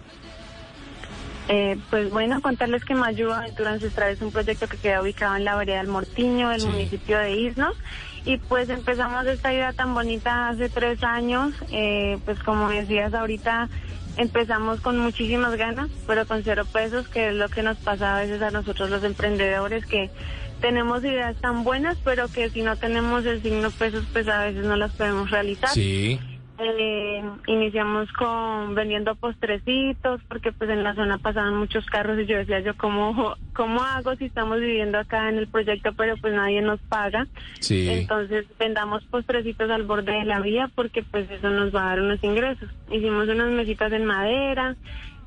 Eh, 1.53 1.77
pues 1.89 2.09
bueno, 2.11 2.41
contarles 2.41 2.85
que 2.85 2.95
Mayú 2.95 3.29
Aventura 3.31 3.71
Ancestral 3.71 4.11
es 4.11 4.21
un 4.21 4.31
proyecto 4.31 4.67
que 4.69 4.77
queda 4.77 5.01
ubicado 5.01 5.35
en 5.35 5.43
la 5.43 5.57
vereda 5.57 5.79
del 5.79 5.87
Mortiño, 5.89 6.47
del 6.49 6.61
Sí. 6.61 6.67
municipio 6.67 7.17
de 7.19 7.33
Isnos. 7.33 7.75
Y 8.23 8.37
pues 8.37 8.69
empezamos 8.69 9.25
esta 9.25 9.51
idea 9.53 9.73
tan 9.73 9.93
bonita 9.93 10.47
hace 10.47 10.69
tres 10.69 11.03
años. 11.03 11.53
Eh, 11.71 12.17
pues 12.23 12.39
como 12.39 12.69
decías 12.69 13.13
ahorita, 13.13 13.67
empezamos 14.15 14.79
con 14.79 14.97
muchísimas 14.99 15.55
ganas, 15.57 15.89
pero 16.07 16.25
con 16.25 16.41
cero 16.41 16.63
pesos, 16.71 17.09
que 17.09 17.29
es 17.29 17.33
lo 17.35 17.49
que 17.49 17.63
nos 17.63 17.77
pasa 17.79 18.15
a 18.17 18.21
veces 18.21 18.41
a 18.41 18.51
nosotros 18.51 18.89
los 18.89 19.03
emprendedores, 19.03 19.85
que 19.85 20.09
tenemos 20.61 21.03
ideas 21.03 21.35
tan 21.41 21.63
buenas, 21.65 21.97
pero 22.05 22.27
que 22.29 22.49
si 22.49 22.61
no 22.61 22.77
tenemos 22.77 23.25
el 23.25 23.41
signo 23.41 23.71
pesos, 23.71 24.05
pues 24.13 24.27
a 24.29 24.45
veces 24.45 24.63
no 24.63 24.77
las 24.77 24.91
podemos 24.93 25.29
realizar. 25.31 25.69
Sí. 25.71 26.17
Eh, 26.63 27.23
iniciamos 27.47 28.11
con 28.13 28.75
vendiendo 28.75 29.15
postrecitos 29.15 30.21
porque 30.27 30.51
pues 30.51 30.69
en 30.69 30.83
la 30.83 30.93
zona 30.93 31.17
pasaban 31.17 31.55
muchos 31.55 31.85
carros 31.87 32.19
y 32.19 32.25
yo 32.27 32.37
decía 32.37 32.59
yo 32.59 32.75
cómo 32.77 33.35
cómo 33.53 33.81
hago 33.83 34.15
si 34.15 34.25
estamos 34.25 34.59
viviendo 34.59 34.99
acá 34.99 35.29
en 35.29 35.39
el 35.39 35.47
proyecto 35.47 35.91
pero 35.93 36.17
pues 36.17 36.33
nadie 36.33 36.61
nos 36.61 36.79
paga 36.81 37.25
Sí. 37.59 37.89
entonces 37.89 38.45
vendamos 38.59 39.03
postrecitos 39.05 39.71
al 39.71 39.83
borde 39.83 40.11
de 40.11 40.25
la 40.25 40.39
vía 40.39 40.69
porque 40.75 41.01
pues 41.03 41.29
eso 41.31 41.49
nos 41.49 41.73
va 41.73 41.85
a 41.85 41.89
dar 41.89 42.01
unos 42.01 42.23
ingresos 42.23 42.69
hicimos 42.91 43.27
unas 43.27 43.49
mesitas 43.49 43.91
en 43.91 44.05
madera 44.05 44.75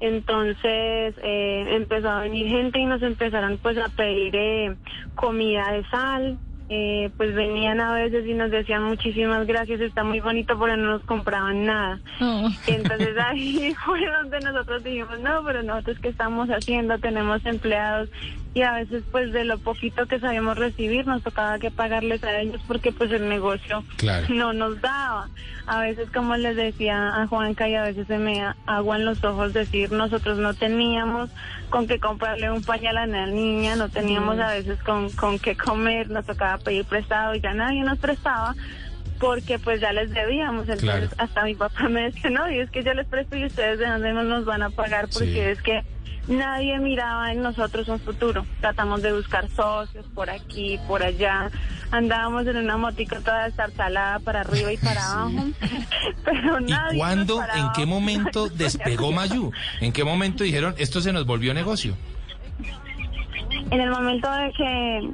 entonces 0.01 1.15
eh, 1.23 1.67
empezó 1.71 2.11
a 2.11 2.21
venir 2.21 2.47
gente 2.49 2.79
y 2.79 2.87
nos 2.87 3.03
empezaron 3.03 3.59
pues 3.59 3.77
a 3.79 3.89
pedir 3.89 4.35
eh, 4.37 4.77
comida 5.17 5.73
de 5.73 5.85
sal 5.87 6.39
eh, 6.77 7.11
pues 7.17 7.33
venían 7.37 7.81
a 7.81 7.95
veces 7.95 8.27
y 8.27 8.35
nos 8.35 8.51
decían 8.51 8.83
muchísimas 8.83 9.47
gracias, 9.47 9.81
está 9.81 10.03
muy 10.03 10.19
bonito, 10.19 10.59
pero 10.59 10.77
no 10.77 10.91
nos 10.91 11.03
compraban 11.03 11.67
nada. 11.67 12.01
Oh. 12.21 12.49
Y 12.67 12.71
entonces 12.73 13.17
ahí 13.17 13.73
fue 13.85 14.01
donde 14.05 14.41
nosotros 14.41 14.83
dijimos, 14.83 15.21
no, 15.21 15.45
pero 15.45 15.63
nosotros 15.63 15.99
qué 16.01 16.09
estamos 16.09 16.49
haciendo, 16.49 16.99
tenemos 16.99 17.47
empleados 17.47 18.11
y 18.55 18.63
a 18.63 18.73
veces 18.73 19.03
pues 19.11 19.33
de 19.33 19.45
lo 19.45 19.59
poquito 19.59 20.07
que 20.07 20.21
sabíamos 20.21 20.57
recibir 20.57 21.07
nos 21.09 21.23
tocaba 21.25 21.59
que 21.59 21.71
pagarles 21.73 22.23
a 22.23 22.39
ellos 22.41 22.61
porque 22.69 22.93
pues 22.93 23.11
el 23.11 23.29
negocio 23.29 23.83
Claro. 23.97 24.27
no 24.31 24.53
nos 24.53 24.81
daba. 24.81 25.29
A 25.67 25.81
veces 25.81 26.09
como 26.11 26.37
les 26.37 26.55
decía 26.57 27.21
a 27.21 27.27
Juanca 27.27 27.69
y 27.69 27.75
a 27.75 27.83
veces 27.83 28.07
se 28.07 28.17
me 28.19 28.45
aguan 28.67 29.05
los 29.05 29.23
ojos 29.25 29.53
decir 29.55 29.91
nosotros 29.91 30.39
no 30.39 30.55
teníamos 30.55 31.31
con 31.71 31.87
qué 31.89 31.99
comprarle 31.99 32.51
un 32.51 32.63
pañal 32.63 32.97
a 32.99 33.07
la 33.07 33.27
niña, 33.27 33.75
no 33.75 33.89
teníamos 33.89 34.39
a 34.39 34.53
veces 34.53 34.79
con, 34.85 35.11
con 35.11 35.39
qué 35.41 35.57
comer, 35.57 36.09
nos 36.11 36.25
tocaba 36.27 36.59
pedir 36.59 36.85
prestado 36.85 37.35
y 37.35 37.41
ya 37.41 37.55
nadie 37.55 37.83
nos 37.83 37.99
prestaba 37.99 38.55
porque 39.19 39.59
pues 39.59 39.81
ya 39.81 39.93
les 39.93 40.11
debíamos. 40.11 40.69
Entonces 40.69 40.85
Claro. 40.91 41.07
hasta 41.19 41.45
mi 41.45 41.55
papá 41.55 41.89
me 41.89 42.03
decía, 42.03 42.31
no, 42.31 42.49
y 42.51 42.59
es 42.61 42.71
que 42.71 42.85
yo 42.85 42.95
les 42.95 43.07
presto 43.09 43.37
y 43.37 43.47
ustedes 43.47 43.79
de 43.79 43.87
dónde 43.89 44.13
nos 44.13 44.45
van 44.45 44.63
a 44.63 44.71
pagar 44.71 45.09
porque 45.13 45.33
Sí. 45.33 45.39
es 45.41 45.63
que 45.63 45.83
nadie 46.29 46.79
miraba 46.79 47.33
en 47.33 47.43
nosotros 47.43 47.89
un 47.89 48.01
futuro. 48.01 48.47
Tratamos 48.61 49.03
de 49.03 49.13
buscar 49.13 49.49
socios 49.51 50.07
por 50.15 50.31
aquí, 50.31 50.79
por 50.87 51.03
allá. 51.03 51.51
Andábamos 51.91 52.47
en 52.47 52.57
una 52.57 52.77
motico 52.77 53.17
toda 53.21 53.47
estartalada 53.47 54.19
para 54.21 54.41
arriba 54.41 54.73
y 54.73 54.77
para 54.77 55.05
abajo. 55.13 55.45
Pero 56.25 56.61
¿Y 56.61 56.65
nadie 56.65 56.99
cuándo, 56.99 57.41
nos 57.41 57.57
en 57.57 57.73
qué 57.75 57.87
momento 57.87 58.49
despegó 58.55 59.13
Mayú? 59.13 59.53
¿En 59.81 59.93
qué 59.93 60.05
momento 60.05 60.45
dijeron, 60.45 60.75
esto 60.79 61.01
se 61.01 61.13
nos 61.13 61.27
volvió 61.27 61.55
negocio? 61.55 61.97
En 63.71 63.81
el 63.81 63.91
momento 63.91 64.31
de 64.31 64.53
que 64.53 65.11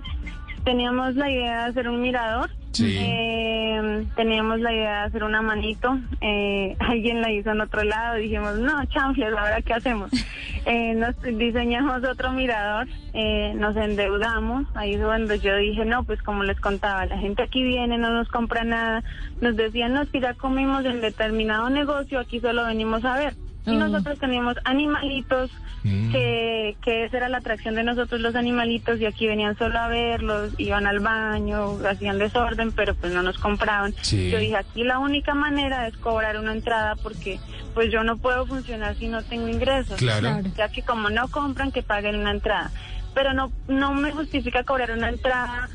teníamos 0.65 1.15
la 1.15 1.31
idea 1.31 1.65
de 1.65 1.71
hacer 1.71 1.89
un 1.89 2.01
mirador, 2.03 2.51
Sí. 2.73 2.97
eh, 2.99 4.07
teníamos 4.17 4.61
la 4.61 4.73
idea 4.73 5.01
de 5.01 5.07
hacer 5.07 5.25
una 5.25 5.43
manito, 5.43 5.99
eh, 6.21 6.77
alguien 6.81 7.21
la 7.21 7.33
hizo 7.33 7.51
en 7.51 7.61
otro 7.61 7.83
lado, 7.85 8.17
dijimos, 8.17 8.59
no, 8.59 8.85
chanfles, 8.87 9.33
¿ahora 9.33 9.63
qué 9.63 9.75
hacemos? 9.75 10.11
Eh, 10.67 10.95
nos 10.95 11.15
diseñamos 11.23 12.05
otro 12.05 12.33
mirador, 12.33 12.87
eh, 13.15 13.55
nos 13.57 13.75
endeudamos, 13.79 14.67
ahí 14.75 14.93
es 14.93 15.03
cuando 15.03 15.35
yo 15.35 15.57
dije, 15.57 15.87
no, 15.87 16.05
pues 16.05 16.21
como 16.21 16.45
les 16.45 16.61
contaba, 16.61 17.07
la 17.07 17.17
gente 17.17 17.43
aquí 17.43 17.63
viene, 17.63 17.97
no 17.97 18.11
nos 18.11 18.29
compra 18.29 18.63
nada, 18.63 19.03
nos 19.41 19.57
decían, 19.57 19.95
no, 19.95 20.07
que 20.07 20.21
ya 20.21 20.35
comimos 20.35 20.85
en 20.85 21.01
determinado 21.01 21.71
negocio, 21.71 22.21
aquí 22.21 22.41
solo 22.41 22.67
venimos 22.67 23.07
a 23.07 23.17
ver. 23.17 23.35
Y 23.67 23.71
Oh. 23.71 23.75
nosotros 23.79 24.19
teníamos 24.19 24.57
animalitos, 24.65 25.51
Mm. 25.83 26.13
que, 26.13 26.77
que 26.83 27.05
esa 27.07 27.17
era 27.17 27.29
la 27.31 27.39
atracción 27.39 27.75
de 27.75 27.83
nosotros 27.83 28.21
los 28.21 28.35
animalitos, 28.35 29.01
y 29.01 29.07
aquí 29.07 29.27
venían 29.27 29.57
solo 29.57 29.79
a 29.79 29.89
verlos, 29.89 30.53
iban 30.59 30.87
al 30.87 31.01
baño, 31.01 31.79
hacían 31.89 32.19
desorden, 32.19 32.71
pero 32.73 32.95
pues 32.95 33.15
no 33.15 33.23
nos 33.23 33.39
compraban. 33.39 33.95
Sí. 34.03 34.31
Yo 34.31 34.39
dije, 34.39 34.57
aquí 34.57 34.85
la 34.85 34.99
única 34.99 35.33
manera 35.35 35.87
es 35.89 35.97
cobrar 35.97 36.39
una 36.39 36.53
entrada, 36.53 36.97
porque 36.97 37.39
pues 37.75 37.91
yo 37.91 38.05
no 38.05 38.19
puedo 38.19 38.45
funcionar 38.47 38.95
si 38.97 39.09
no 39.09 39.23
tengo 39.23 39.49
ingresos. 39.49 39.97
Claro. 39.97 40.21
Claro. 40.21 40.49
Ya 40.57 40.69
que 40.69 40.83
como 40.83 41.09
no 41.09 41.29
compran, 41.29 41.73
que 41.73 41.83
paguen 41.83 42.17
una 42.17 42.33
entrada. 42.33 42.71
Pero 43.15 43.33
no, 43.33 43.51
no 43.69 43.95
me 43.95 44.11
justifica 44.13 44.65
cobrar 44.65 44.91
una 44.91 45.09
entrada 45.09 45.69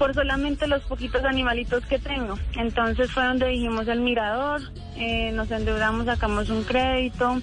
por 0.00 0.14
solamente 0.14 0.66
los 0.66 0.82
poquitos 0.84 1.22
animalitos 1.24 1.84
que 1.84 1.98
tengo. 1.98 2.38
Entonces 2.56 3.12
fue 3.12 3.22
donde 3.22 3.48
dijimos 3.48 3.86
el 3.86 4.00
mirador, 4.00 4.62
eh, 4.96 5.30
nos 5.32 5.50
endeudamos, 5.50 6.06
sacamos 6.06 6.48
un 6.48 6.64
crédito, 6.64 7.42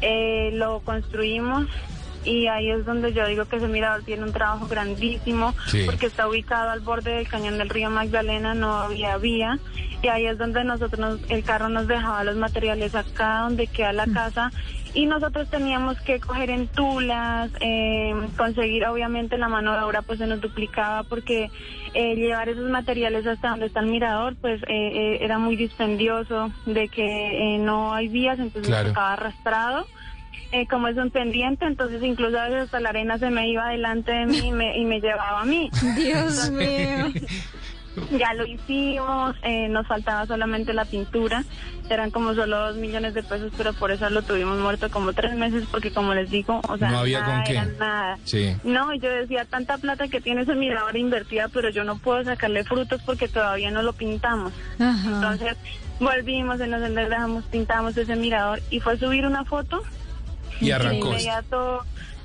eh, 0.00 0.50
lo 0.52 0.80
construimos 0.80 1.68
y 2.24 2.46
ahí 2.46 2.70
es 2.70 2.84
donde 2.84 3.12
yo 3.12 3.26
digo 3.26 3.44
que 3.46 3.56
ese 3.56 3.68
mirador 3.68 4.02
tiene 4.04 4.22
un 4.24 4.32
trabajo 4.32 4.66
grandísimo 4.68 5.54
Sí. 5.66 5.82
porque 5.86 6.06
está 6.06 6.28
ubicado 6.28 6.70
al 6.70 6.80
borde 6.80 7.12
del 7.12 7.28
cañón 7.28 7.58
del 7.58 7.68
río 7.68 7.90
Magdalena, 7.90 8.54
no 8.54 8.72
había 8.80 9.16
vía 9.18 9.58
y 10.02 10.08
ahí 10.08 10.26
es 10.26 10.38
donde 10.38 10.64
nosotros 10.64 10.98
nos- 10.98 11.30
el 11.30 11.44
carro 11.44 11.68
nos 11.68 11.86
dejaba 11.86 12.24
los 12.24 12.36
materiales 12.36 12.94
acá 12.94 13.40
donde 13.40 13.66
queda 13.66 13.92
la 13.92 14.06
casa 14.06 14.50
y 14.94 15.06
nosotros 15.06 15.48
teníamos 15.48 15.98
que 16.02 16.20
coger 16.20 16.50
en 16.50 16.68
tulas, 16.68 17.50
eh, 17.60 18.14
conseguir 18.36 18.84
obviamente 18.86 19.38
la 19.38 19.48
mano 19.48 19.72
de 19.72 19.80
obra 19.80 20.02
pues 20.02 20.18
se 20.18 20.26
nos 20.26 20.40
duplicaba 20.40 21.02
porque 21.04 21.50
eh, 21.94 22.14
llevar 22.16 22.48
esos 22.48 22.68
materiales 22.70 23.26
hasta 23.26 23.50
donde 23.50 23.66
está 23.66 23.80
el 23.80 23.86
mirador 23.86 24.34
pues 24.40 24.62
eh, 24.64 24.66
eh, 24.68 25.18
era 25.22 25.38
muy 25.38 25.56
dispendioso 25.56 26.50
de 26.66 26.88
que 26.88 27.54
eh, 27.54 27.58
no 27.58 27.94
hay 27.94 28.08
vías 28.08 28.38
entonces 28.38 28.68
Claro. 28.68 28.88
tocaba 28.90 29.12
arrastrado. 29.14 29.86
Eh, 30.52 30.66
como 30.68 30.86
es 30.88 30.96
un 30.98 31.10
pendiente, 31.10 31.64
entonces 31.64 32.02
incluso 32.02 32.38
a 32.38 32.44
veces 32.44 32.64
hasta 32.64 32.78
la 32.80 32.90
arena 32.90 33.18
se 33.18 33.30
me 33.30 33.48
iba 33.48 33.68
delante 33.68 34.12
de 34.12 34.26
mí 34.26 34.38
y 34.38 34.52
me, 34.52 34.76
y 34.78 34.84
me 34.84 35.00
llevaba 35.00 35.40
a 35.40 35.44
mí. 35.46 35.70
Dios 35.96 36.50
mío. 36.50 37.06
Ya 38.18 38.32
lo 38.32 38.46
hicimos, 38.46 39.36
eh, 39.42 39.68
nos 39.68 39.86
faltaba 39.86 40.26
solamente 40.26 40.72
la 40.72 40.86
pintura, 40.86 41.44
eran 41.90 42.10
como 42.10 42.32
solo 42.32 42.58
dos 42.58 42.76
millones 42.76 43.12
de 43.12 43.22
pesos, 43.22 43.52
pero 43.54 43.74
por 43.74 43.90
eso 43.90 44.08
lo 44.08 44.22
tuvimos 44.22 44.58
muerto 44.58 44.90
como 44.90 45.12
tres 45.12 45.34
meses, 45.34 45.64
porque 45.70 45.92
como 45.92 46.14
les 46.14 46.30
digo, 46.30 46.62
o 46.68 46.78
sea, 46.78 46.90
No 46.90 47.00
había 47.00 47.20
nada 47.20 47.34
con 47.34 47.44
qué. 47.44 47.52
era 47.52 47.64
nada. 47.78 48.18
Sí. 48.24 48.56
No, 48.64 48.94
y 48.94 48.98
yo 48.98 49.10
decía, 49.10 49.44
tanta 49.44 49.76
plata 49.76 50.08
que 50.08 50.22
tiene 50.22 50.40
ese 50.40 50.54
mirador 50.54 50.96
invertida, 50.96 51.48
pero 51.48 51.68
yo 51.68 51.84
no 51.84 51.98
puedo 51.98 52.24
sacarle 52.24 52.64
frutos 52.64 53.02
porque 53.04 53.28
todavía 53.28 53.70
no 53.70 53.82
lo 53.82 53.92
pintamos. 53.92 54.54
Ajá. 54.78 55.10
Entonces 55.10 55.56
volvimos, 56.00 56.60
en 56.60 56.70
nos 56.70 56.82
endeudamos, 56.82 57.44
pintamos 57.44 57.94
ese 57.98 58.16
mirador 58.16 58.60
y 58.70 58.80
fue 58.80 58.96
subir 58.96 59.26
una 59.26 59.44
foto 59.44 59.82
Y 60.62 60.66
de 60.66 60.74
arrancó. 60.74 61.08
inmediato 61.08 61.84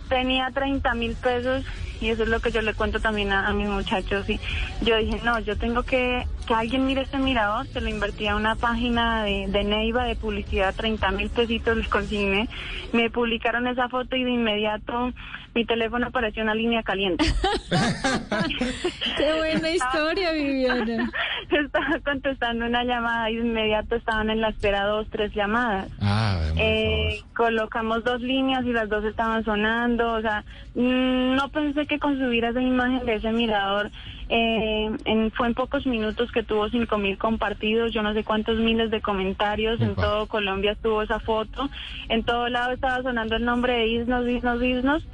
tenía 0.10 0.50
30 0.52 0.94
mil 0.94 1.16
pesos 1.16 1.64
y 2.00 2.10
eso 2.10 2.24
es 2.24 2.30
lo 2.30 2.40
que 2.40 2.52
yo 2.52 2.62
le 2.62 2.74
cuento 2.74 3.00
también 3.00 3.32
a, 3.32 3.48
a 3.48 3.54
mis 3.54 3.68
muchachos. 3.68 4.30
Y 4.30 4.40
yo 4.82 4.98
dije, 4.98 5.20
no, 5.24 5.40
yo 5.40 5.58
tengo 5.58 5.84
que 5.84 6.28
que 6.48 6.54
alguien 6.54 6.86
mire 6.86 7.02
este 7.02 7.18
mirador. 7.18 7.68
Se 7.68 7.82
lo 7.82 7.90
invertí 7.90 8.26
a 8.28 8.36
una 8.36 8.56
página 8.56 9.24
de, 9.24 9.46
de 9.50 9.64
Neiva 9.64 10.06
de 10.06 10.16
publicidad, 10.16 10.74
30 10.74 11.12
mil 11.12 11.30
pesitos 11.30 11.78
les 11.78 11.88
consigné. 11.88 12.48
Me 12.94 13.10
publicaron 13.12 13.68
esa 13.68 13.90
foto 13.90 14.16
y 14.16 14.24
de 14.24 14.32
inmediato 14.32 15.12
mi 15.54 15.66
teléfono 15.66 16.08
apareció 16.08 16.44
una 16.44 16.54
línea 16.54 16.84
caliente. 16.84 17.26
Qué 19.18 19.34
buena 19.38 19.72
historia, 19.72 20.32
Viviana. 20.32 21.10
Estaba 21.50 22.00
contestando 22.06 22.66
una 22.66 22.84
llamada 22.84 23.32
y 23.32 23.38
de 23.38 23.42
inmediato 23.42 23.96
estaban 23.96 24.30
en 24.30 24.42
la 24.42 24.50
espera 24.50 24.84
dos, 24.86 25.08
tres 25.10 25.34
llamadas. 25.34 25.90
Ah, 26.00 26.40
Eh, 26.58 27.22
colocamos 27.36 28.04
dos 28.04 28.22
líneas 28.22 28.66
y 28.66 28.72
las 28.74 28.88
dos 28.90 29.04
estaban 29.06 29.44
sonando, 29.44 30.14
o 30.14 30.22
sea, 30.22 30.44
mm, 30.76 31.36
no 31.36 31.50
pensé 31.50 31.88
que 31.88 31.98
con 31.98 32.18
subir 32.20 32.44
esa 32.46 32.62
imagen 32.62 33.06
de 33.06 33.16
ese 33.16 33.32
mirador, 33.32 33.90
eh, 34.30 34.92
en, 35.06 35.32
fue 35.32 35.48
en 35.48 35.54
pocos 35.54 35.86
minutos 35.86 36.32
que 36.32 36.44
tuvo 36.44 36.70
cinco 36.70 36.98
mil 36.98 37.18
compartidos, 37.18 37.94
yo 37.94 38.04
no 38.04 38.14
sé 38.14 38.24
cuántos 38.24 38.58
miles 38.58 38.92
de 38.92 39.02
comentarios, 39.02 39.80
en 39.80 39.96
todo 39.96 40.28
Colombia 40.28 40.74
estuvo 40.74 41.02
esa 41.02 41.20
foto, 41.20 41.70
en 42.10 42.24
todo 42.24 42.50
lado 42.50 42.74
estaba 42.74 43.02
sonando 43.02 43.36
el 43.36 43.46
nombre 43.46 43.74
de 43.74 43.88
Isnos, 43.88 44.28
Isnos, 44.28 44.62
Isnos, 44.62 45.08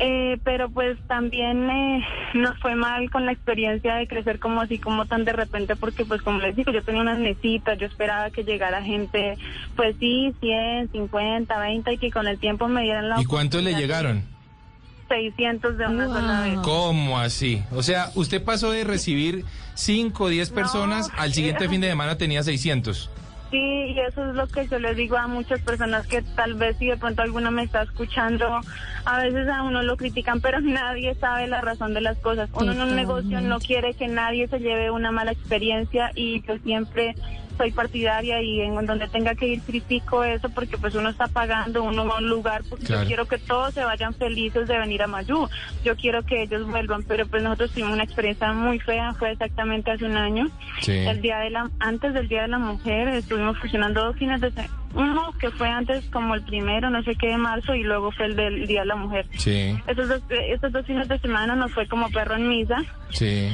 eh, 0.00 0.38
pero 0.44 0.70
pues 0.70 0.96
también 1.08 1.68
eh, 1.70 2.06
nos 2.34 2.56
fue 2.60 2.76
mal 2.76 3.10
con 3.10 3.26
la 3.26 3.32
experiencia 3.32 3.96
de 3.96 4.06
crecer 4.06 4.38
como 4.38 4.60
así, 4.60 4.78
como 4.78 5.06
tan 5.06 5.24
de 5.24 5.32
repente, 5.32 5.74
porque 5.74 6.04
pues 6.04 6.22
como 6.22 6.38
les 6.38 6.54
digo, 6.54 6.70
yo 6.72 6.82
tenía 6.82 7.00
unas 7.00 7.18
mesitas, 7.18 7.78
yo 7.78 7.86
esperaba 7.86 8.30
que 8.30 8.44
llegara 8.44 8.82
gente, 8.82 9.36
pues 9.74 9.96
sí, 9.98 10.34
100, 10.40 10.92
50, 10.92 11.58
20, 11.58 11.92
y 11.92 11.98
que 11.98 12.10
con 12.12 12.28
el 12.28 12.38
tiempo 12.38 12.68
me 12.68 12.82
dieran 12.82 13.08
la 13.08 13.20
¿Y 13.20 13.24
cuántos 13.24 13.62
le 13.62 13.74
llegaron? 13.74 14.37
600 15.08 15.78
de 15.78 15.86
una 15.86 16.06
Wow. 16.06 16.14
sola 16.14 16.40
vez. 16.42 16.58
¿Cómo 16.62 17.18
así? 17.18 17.62
O 17.72 17.82
sea, 17.82 18.10
usted 18.14 18.42
pasó 18.44 18.70
de 18.70 18.84
recibir 18.84 19.44
5 19.74 20.24
o 20.24 20.28
10 20.28 20.50
No, 20.50 20.54
personas, 20.54 21.10
al 21.16 21.32
siguiente 21.32 21.68
fin 21.68 21.80
de 21.80 21.88
semana 21.88 22.16
tenía 22.18 22.42
600. 22.42 23.10
Sí, 23.50 23.56
y 23.56 23.98
eso 24.00 24.28
es 24.28 24.34
lo 24.34 24.46
que 24.46 24.68
yo 24.68 24.78
les 24.78 24.94
digo 24.94 25.16
a 25.16 25.26
muchas 25.26 25.60
personas 25.62 26.06
que 26.06 26.20
tal 26.20 26.52
vez 26.54 26.76
si 26.78 26.86
de 26.88 26.98
pronto 26.98 27.22
alguno 27.22 27.50
me 27.50 27.62
está 27.62 27.82
escuchando, 27.82 28.60
a 29.06 29.18
veces 29.20 29.48
a 29.48 29.62
uno 29.62 29.82
lo 29.82 29.96
critican, 29.96 30.42
pero 30.42 30.60
nadie 30.62 31.14
sabe 31.14 31.46
la 31.46 31.62
razón 31.62 31.94
de 31.94 32.02
las 32.02 32.18
cosas. 32.18 32.50
Uno 32.52 32.72
en 32.72 32.82
un 32.82 32.94
negocio 32.94 33.40
no 33.40 33.58
quiere 33.58 33.94
que 33.94 34.06
nadie 34.06 34.48
se 34.48 34.58
lleve 34.58 34.90
una 34.90 35.12
mala 35.12 35.32
experiencia 35.32 36.10
y 36.14 36.42
yo 36.46 36.58
siempre 36.58 37.14
soy 37.58 37.72
partidaria 37.72 38.40
y 38.40 38.62
en 38.62 38.86
donde 38.86 39.06
tenga 39.08 39.34
que 39.34 39.46
ir 39.48 39.60
critico 39.60 40.24
eso 40.24 40.48
porque 40.48 40.78
pues 40.78 40.94
uno 40.94 41.10
está 41.10 41.26
pagando, 41.26 41.82
uno 41.82 42.06
va 42.06 42.14
a 42.14 42.18
un 42.18 42.28
lugar 42.30 42.62
porque 42.70 42.86
Claro. 42.86 43.02
yo 43.02 43.06
quiero 43.08 43.26
que 43.26 43.36
todos 43.36 43.74
se 43.74 43.84
vayan 43.84 44.14
felices 44.14 44.66
de 44.68 44.78
venir 44.78 45.02
a 45.02 45.06
Mayú. 45.06 45.48
Yo 45.84 45.94
quiero 45.96 46.22
que 46.22 46.42
ellos 46.42 46.66
vuelvan, 46.66 47.02
pero 47.02 47.26
pues 47.26 47.42
nosotros 47.42 47.72
tuvimos 47.72 47.92
una 47.92 48.04
experiencia 48.04 48.52
muy 48.54 48.78
fea, 48.78 49.12
fue 49.14 49.32
exactamente 49.32 49.90
hace 49.90 50.06
un 50.06 50.16
año. 50.16 50.48
Sí. 50.80 50.92
El 50.92 51.20
día 51.20 51.38
de 51.40 51.50
la, 51.50 51.68
antes 51.80 52.14
del 52.14 52.28
Día 52.28 52.42
de 52.42 52.48
la 52.48 52.58
Mujer 52.58 53.08
estuvimos 53.08 53.58
funcionando 53.58 54.04
dos 54.04 54.16
fines 54.16 54.40
de 54.40 54.50
semana. 54.52 54.72
Uno 54.94 55.32
que 55.38 55.50
fue 55.50 55.68
antes 55.68 56.04
como 56.10 56.34
el 56.34 56.42
primero, 56.42 56.88
no 56.90 57.02
sé 57.02 57.14
qué, 57.14 57.28
de 57.28 57.36
marzo, 57.36 57.74
y 57.74 57.82
luego 57.82 58.10
fue 58.12 58.26
el 58.26 58.36
del 58.36 58.66
Día 58.66 58.80
de 58.80 58.86
la 58.86 58.96
Mujer. 58.96 59.26
Sí, 59.36 59.78
Esos 59.86 60.08
dos, 60.08 60.22
eh, 60.30 60.52
estos 60.54 60.72
dos 60.72 60.86
fines 60.86 61.06
de 61.08 61.18
semana 61.18 61.54
nos 61.54 61.72
fue 61.72 61.86
como 61.86 62.08
perro 62.10 62.36
en 62.36 62.48
misa. 62.48 62.76
sí. 63.10 63.50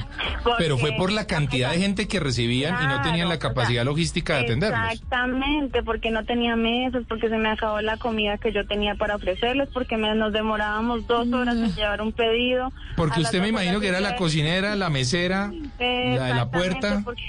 Pero 0.59 0.77
fue 0.79 0.92
por 0.92 1.11
la 1.11 1.27
cantidad 1.27 1.70
de 1.73 1.79
gente 1.79 2.07
que 2.07 2.20
recibían 2.20 2.77
y 2.83 2.87
no 2.87 3.01
tenían 3.03 3.29
la 3.29 3.37
o 3.37 3.38
capacidad 3.38 3.79
sea, 3.83 3.85
logística 3.85 4.35
de 4.37 4.40
atenderlos. 4.44 4.79
Exactamente, 4.92 5.83
porque 5.83 6.11
no 6.11 6.25
tenía 6.25 6.55
mesas, 6.55 7.03
porque 7.09 7.29
se 7.29 7.37
me 7.38 7.49
acabó 7.51 7.81
la 7.81 7.97
comida 7.97 8.37
que 8.38 8.53
yo 8.53 8.66
tenía 8.66 8.94
para 8.94 9.16
ofrecerles, 9.16 9.68
porque 9.73 9.97
me- 9.97 10.14
nos 10.14 10.33
demorábamos 10.33 11.07
dos 11.07 11.33
horas 11.33 11.57
en 11.57 11.75
llevar 11.75 12.01
un 12.03 12.12
pedido. 12.12 12.73
Porque 12.97 13.20
usted 13.23 13.40
me 13.40 13.49
imagino 13.49 13.81
que 13.81 13.88
era 13.88 14.01
la 14.01 14.16
cocinera, 14.16 14.77
la 14.77 14.90
mesera, 14.90 15.51
la 15.79 16.25
de 16.27 16.35
la 16.35 16.51
puerta. 16.51 17.01
porque 17.05 17.23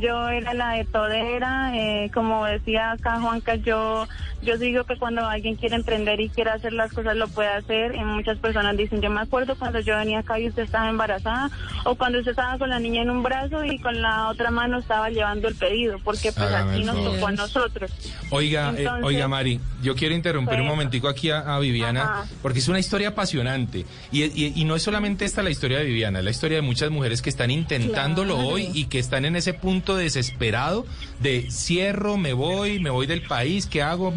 Yo 0.00 0.28
era 0.28 0.54
la 0.54 0.70
de 0.74 0.84
todera, 0.84 1.72
eh, 1.76 2.10
como 2.14 2.44
decía 2.46 2.92
acá 2.92 3.20
Juanca, 3.20 3.56
yo 3.56 4.06
yo 4.40 4.58
digo 4.58 4.82
que 4.84 4.96
cuando 4.96 5.24
alguien 5.24 5.54
quiere 5.54 5.76
emprender 5.76 6.20
y 6.20 6.28
quiere 6.28 6.50
hacer 6.50 6.72
las 6.72 6.92
cosas 6.92 7.16
lo 7.16 7.28
puede 7.28 7.48
hacer. 7.48 7.94
Y 7.94 8.00
muchas 8.04 8.38
personas 8.38 8.76
dicen, 8.76 9.00
yo 9.00 9.08
me 9.10 9.20
acuerdo 9.20 9.54
cuando 9.56 9.78
yo 9.80 9.96
venía 9.96 10.20
acá 10.20 10.38
y 10.40 10.48
usted 10.48 10.62
estaba 10.64 10.88
embarazada, 10.88 11.50
o 11.84 11.94
cuando 11.96 12.18
usted 12.18 12.30
estaba 12.32 12.58
con 12.58 12.68
la 12.70 12.78
niña 12.80 13.02
en 13.02 13.10
un 13.10 13.22
brazo 13.22 13.64
y 13.64 13.78
con 13.78 14.00
la 14.02 14.28
otra 14.28 14.50
mano 14.50 14.78
estaba 14.78 15.10
llevando 15.10 15.46
el 15.48 15.54
pedido, 15.56 15.98
porque 16.02 16.32
pues 16.32 16.46
Hágame 16.48 16.76
el 16.76 16.86
nos 16.86 16.96
favor. 16.96 17.14
tocó 17.14 17.26
a 17.28 17.32
nosotros. 17.32 17.90
Oiga, 18.30 18.72
eh, 18.76 18.86
oiga 19.02 19.28
Mari, 19.28 19.60
yo 19.82 19.94
quiero 19.94 20.14
interrumpir 20.14 20.54
un 20.54 20.60
Bueno. 20.66 20.72
momentico 20.72 21.08
aquí 21.08 21.30
a, 21.30 21.40
a 21.54 21.58
Viviana, 21.60 22.02
Ajá. 22.02 22.24
porque 22.40 22.58
es 22.60 22.68
una 22.68 22.78
historia 22.80 23.08
apasionante. 23.10 23.84
Y, 24.10 24.22
y- 24.24 24.52
y 24.56 24.64
no 24.64 24.74
es 24.76 24.82
solamente 24.82 25.24
esta 25.24 25.42
la 25.42 25.50
historia 25.50 25.78
de 25.78 25.84
Viviana, 25.84 26.18
es 26.20 26.24
la 26.24 26.30
historia 26.30 26.56
de 26.56 26.62
muchas 26.62 26.90
mujeres 26.90 27.20
que 27.22 27.30
están 27.30 27.50
intentándolo 27.50 28.34
Claro. 28.34 28.48
hoy 28.50 28.68
y 28.74 28.86
que 28.86 28.98
están 28.98 29.24
en 29.24 29.36
ese 29.36 29.54
punto 29.54 29.71
desesperado 29.80 30.86
de 31.20 31.50
cierro, 31.50 32.16
me 32.16 32.32
voy, 32.32 32.78
me 32.80 32.90
voy 32.90 33.06
del 33.06 33.22
país, 33.22 33.66
¿qué 33.66 33.80
hago? 33.82 34.12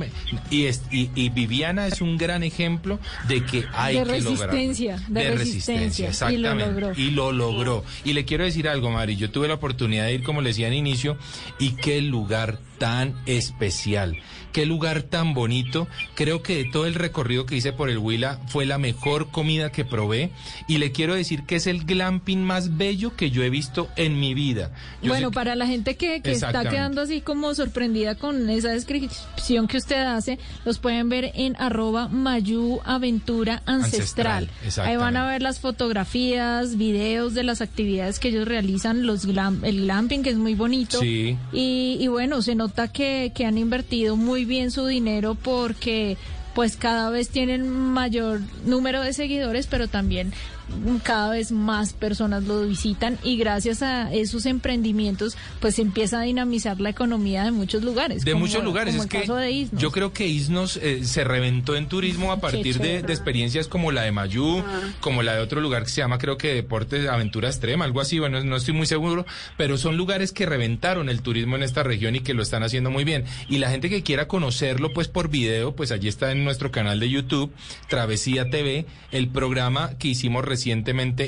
Y, 0.49 0.65
es- 0.65 0.81
y- 0.91 1.09
y 1.15 1.29
Viviana 1.29 1.87
es 1.87 2.01
un 2.01 2.17
gran 2.17 2.43
ejemplo 2.43 2.99
de 3.27 3.43
que 3.45 3.63
hay 3.73 3.97
De 3.97 4.03
que 4.03 4.21
lograr. 4.21 4.49
resistencia, 4.49 5.03
de 5.07 5.31
resistencia, 5.35 6.03
y 6.05 6.37
lo 6.37 6.49
exactamente. 6.51 6.65
logró. 6.65 6.91
Y 6.99 7.11
lo 7.11 7.31
logró. 7.31 7.83
Y 8.03 8.13
le 8.13 8.25
quiero 8.25 8.43
decir 8.43 8.67
algo, 8.67 8.89
Mari. 8.91 9.15
Yo 9.15 9.29
tuve 9.31 9.47
la 9.47 9.53
oportunidad 9.55 10.05
de 10.05 10.13
ir, 10.15 10.23
como 10.23 10.41
le 10.41 10.49
decía 10.49 10.67
al 10.67 10.73
inicio, 10.73 11.17
y 11.59 11.71
qué 11.71 12.01
lugar 12.01 12.59
tan 12.77 13.15
especial. 13.25 14.17
Qué 14.51 14.65
lugar 14.65 15.01
tan 15.03 15.33
bonito. 15.33 15.85
Creo 16.13 16.41
que 16.41 16.55
de 16.55 16.65
todo 16.71 16.85
el 16.85 16.93
recorrido 16.93 17.45
que 17.45 17.57
hice 17.57 17.73
por 17.73 17.89
el 17.89 17.97
Huila 17.97 18.39
fue 18.47 18.65
la 18.65 18.77
mejor 18.77 19.29
comida 19.29 19.69
que 19.69 19.83
probé. 19.83 20.31
Y 20.69 20.77
le 20.77 20.93
quiero 20.93 21.13
decir 21.13 21.43
que 21.43 21.57
es 21.57 21.67
el 21.67 21.83
glamping 21.83 22.41
más 22.41 22.77
bello 22.77 23.15
que 23.17 23.31
yo 23.31 23.43
he 23.43 23.49
visto 23.49 23.89
en 23.97 24.17
mi 24.17 24.33
vida. 24.33 24.71
Yo 25.01 25.09
bueno, 25.09 25.29
que- 25.31 25.35
para 25.35 25.55
la 25.55 25.67
gente 25.67 25.97
que, 25.97 26.21
que 26.21 26.31
está 26.31 26.63
quedando 26.69 27.01
así 27.01 27.19
como 27.19 27.53
sorprendida 27.53 28.15
con 28.15 28.49
esa 28.49 28.69
descripción 28.69 29.67
que 29.67 29.75
usted 29.77 30.01
hace, 30.05 30.39
los 30.63 30.79
pueden 30.79 31.09
ver 31.09 31.31
en 31.35 31.57
arroba 31.59 32.07
Mayu 32.07 32.79
Aventura 32.85 33.61
Ancestral. 33.65 34.49
Ancestral, 34.63 34.87
Ahí 34.87 34.95
van 34.95 35.17
a 35.17 35.27
ver 35.27 35.41
las 35.41 35.59
fotografías, 35.59 36.77
videos 36.77 37.33
de 37.33 37.43
las 37.43 37.61
actividades 37.61 38.19
que 38.19 38.29
ellos 38.29 38.47
realizan, 38.47 39.05
los 39.05 39.27
glam- 39.27 39.63
el 39.63 39.81
glamping 39.81 40.23
que 40.23 40.29
es 40.29 40.37
muy 40.37 40.55
bonito. 40.55 40.99
Sí. 40.99 41.37
Y, 41.51 41.97
y 41.99 42.07
bueno, 42.07 42.41
se 42.41 42.55
nota 42.65 42.87
que, 42.87 43.31
que 43.35 43.45
han 43.45 43.59
invertido 43.59 44.15
muy 44.15 44.43
bien 44.43 44.71
su 44.71 44.87
dinero 44.87 45.35
porque 45.35 46.17
pues 46.55 46.77
cada 46.77 47.11
vez 47.11 47.29
tienen 47.29 47.69
mayor 47.69 48.41
número 48.65 49.03
de 49.03 49.13
seguidores, 49.13 49.67
pero 49.67 49.87
también 49.87 50.33
cada 51.03 51.31
vez 51.31 51.51
más 51.51 51.93
personas 51.93 52.43
lo 52.43 52.67
visitan 52.67 53.17
y 53.23 53.37
gracias 53.37 53.81
a 53.81 54.13
esos 54.13 54.45
emprendimientos 54.45 55.37
pues 55.59 55.75
se 55.75 55.81
empieza 55.81 56.19
a 56.19 56.23
dinamizar 56.23 56.79
la 56.81 56.89
economía 56.89 57.43
de 57.43 57.51
muchos 57.51 57.83
lugares. 57.83 58.25
De 58.25 58.31
como- 58.33 58.45
muchos 58.45 58.63
lugares. 58.63 58.93
como 58.93 59.03
Es 59.03 59.05
el 59.05 59.11
que 59.11 59.19
caso 59.21 59.35
de 59.35 59.51
Isnos. 59.51 59.81
yo 59.81 59.91
creo 59.91 60.11
que 60.13 60.27
Isnos 60.27 60.77
eh, 60.77 61.03
se 61.03 61.23
reventó 61.23 61.75
en 61.75 61.87
turismo 61.87 62.31
a 62.31 62.39
partir 62.39 62.79
de, 62.79 62.97
experiencias 62.97 63.67
como 63.67 63.91
la 63.91 64.01
de 64.01 64.11
Mayú, 64.11 64.63
como 64.99 65.23
la 65.23 65.35
de 65.35 65.41
otro 65.41 65.61
lugar 65.61 65.83
que 65.83 65.89
se 65.89 66.01
llama 66.01 66.17
creo 66.17 66.37
que 66.37 66.53
Deportes 66.53 67.07
Aventura 67.07 67.47
Extrema, 67.49 67.85
algo 67.85 68.01
así, 68.01 68.19
bueno, 68.19 68.43
no 68.43 68.55
estoy 68.55 68.73
muy 68.73 68.85
seguro, 68.87 69.25
pero 69.57 69.77
son 69.77 69.97
lugares 69.97 70.31
que 70.31 70.45
reventaron 70.45 71.09
el 71.09 71.21
turismo 71.21 71.55
en 71.55 71.63
esta 71.63 71.83
región 71.83 72.15
y 72.15 72.19
que 72.19 72.33
lo 72.33 72.41
están 72.41 72.63
haciendo 72.63 72.91
muy 72.91 73.03
bien. 73.03 73.25
Y 73.49 73.59
la 73.59 73.69
gente 73.69 73.89
que 73.89 74.03
quiera 74.03 74.27
conocerlo 74.27 74.93
pues 74.93 75.07
por 75.07 75.29
video, 75.29 75.75
pues 75.75 75.91
allí 75.91 76.07
está 76.07 76.31
en 76.31 76.43
nuestro 76.43 76.71
canal 76.71 76.99
de 76.99 77.09
YouTube, 77.09 77.51
Travesía 77.87 78.49
TV, 78.49 78.85
el 79.11 79.29
programa 79.29 79.91
que 79.97 80.09
hicimos 80.09 80.43
recientemente 80.43 80.54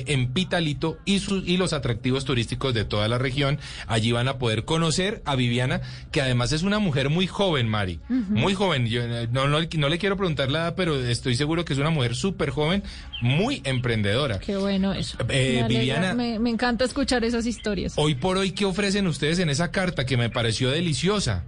en 0.07 0.31
Pitalito 0.33 0.97
y, 1.05 1.19
sus 1.19 1.47
y 1.47 1.57
los 1.57 1.73
atractivos 1.73 2.25
turísticos 2.25 2.73
de 2.73 2.85
toda 2.85 3.07
la 3.07 3.17
región. 3.17 3.59
Allí 3.87 4.11
van 4.11 4.27
a 4.27 4.37
poder 4.37 4.65
conocer 4.65 5.21
a 5.25 5.35
Viviana, 5.35 5.81
que 6.11 6.21
además 6.21 6.51
es 6.51 6.63
una 6.63 6.79
mujer 6.79 7.09
muy 7.09 7.27
joven, 7.27 7.67
Mari. 7.67 7.99
Muy 8.09 8.53
joven. 8.53 8.87
Yo 8.87 9.01
eh, 9.03 9.27
no, 9.31 9.47
no, 9.47 9.59
no 9.61 9.89
le 9.89 9.97
quiero 9.97 10.17
preguntar 10.17 10.51
la 10.51 10.59
edad, 10.59 10.75
pero 10.75 10.95
estoy 10.95 11.35
seguro 11.35 11.65
que 11.65 11.73
es 11.73 11.79
una 11.79 11.89
mujer 11.89 12.15
súper 12.15 12.49
joven, 12.49 12.83
muy 13.21 13.61
emprendedora. 13.63 14.39
Qué 14.39 14.57
bueno 14.57 14.93
eso. 14.93 15.17
Eh, 15.29 15.59
Me 15.63 15.67
Viviana- 15.67 16.13
me, 16.13 16.39
me 16.39 16.49
encanta 16.49 16.85
escuchar 16.85 17.23
esas 17.23 17.45
historias. 17.45 17.93
Hoy 17.97 18.15
por 18.15 18.37
hoy, 18.37 18.51
¿qué 18.51 18.65
ofrecen 18.65 19.07
ustedes 19.07 19.39
en 19.39 19.49
esa 19.49 19.71
carta 19.71 20.05
que 20.05 20.17
me 20.17 20.29
pareció 20.29 20.69
deliciosa? 20.69 21.43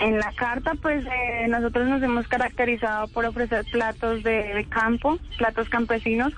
En 0.00 0.18
la 0.18 0.32
carta, 0.32 0.74
pues 0.80 1.04
eh, 1.06 1.48
nosotros 1.48 1.88
nos 1.88 2.02
hemos 2.02 2.28
caracterizado 2.28 3.08
por 3.08 3.24
ofrecer 3.24 3.64
platos 3.70 4.22
de, 4.22 4.54
de 4.54 4.64
campo, 4.68 5.18
platos 5.38 5.68
campesinos, 5.68 6.34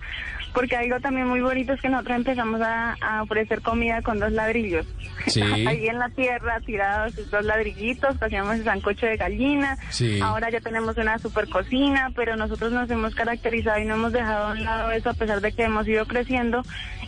porque 0.55 0.77
algo 0.77 1.01
también 1.01 1.27
muy 1.27 1.41
bonito 1.41 1.73
es 1.73 1.81
que 1.81 1.89
nosotros 1.89 2.17
empezamos 2.17 2.61
a, 2.61 2.97
a 3.01 3.23
ofrecer 3.23 3.61
comida 3.63 4.03
con 4.03 4.19
dos 4.19 4.33
ladrillos. 4.33 4.87
Sí. 5.27 5.43
Ahí 5.67 5.87
en 5.89 5.99
la 5.99 6.09
tierra, 6.11 6.61
tirados 6.61 7.15
esos 7.15 7.31
dos 7.31 7.45
ladrillitos, 7.45 8.21
hacíamos 8.21 8.57
el 8.57 8.65
sancocho 8.65 9.07
de 9.07 9.17
gallina. 9.17 9.77
Sí. 9.91 10.21
Ahora 10.21 10.51
ya 10.51 10.61
tenemos 10.61 10.97
una 10.97 11.19
super 11.19 11.49
cocina, 11.49 12.11
pero 12.15 12.37
nosotros 12.37 12.73
nos 12.73 12.91
hemos 12.91 13.15
caracterizado 13.15 13.81
y 13.81 13.85
no 13.85 13.95
hemos 13.95 14.13
dejado 14.13 14.49
a 14.49 14.53
un 14.53 14.65
lado 14.65 14.91
eso, 14.91 15.11
a 15.11 15.15
pesar 15.15 15.41
de 15.41 15.53
que 15.53 15.65
hemos 15.65 15.87
ido 15.87 16.07
creciendo, 16.07 16.63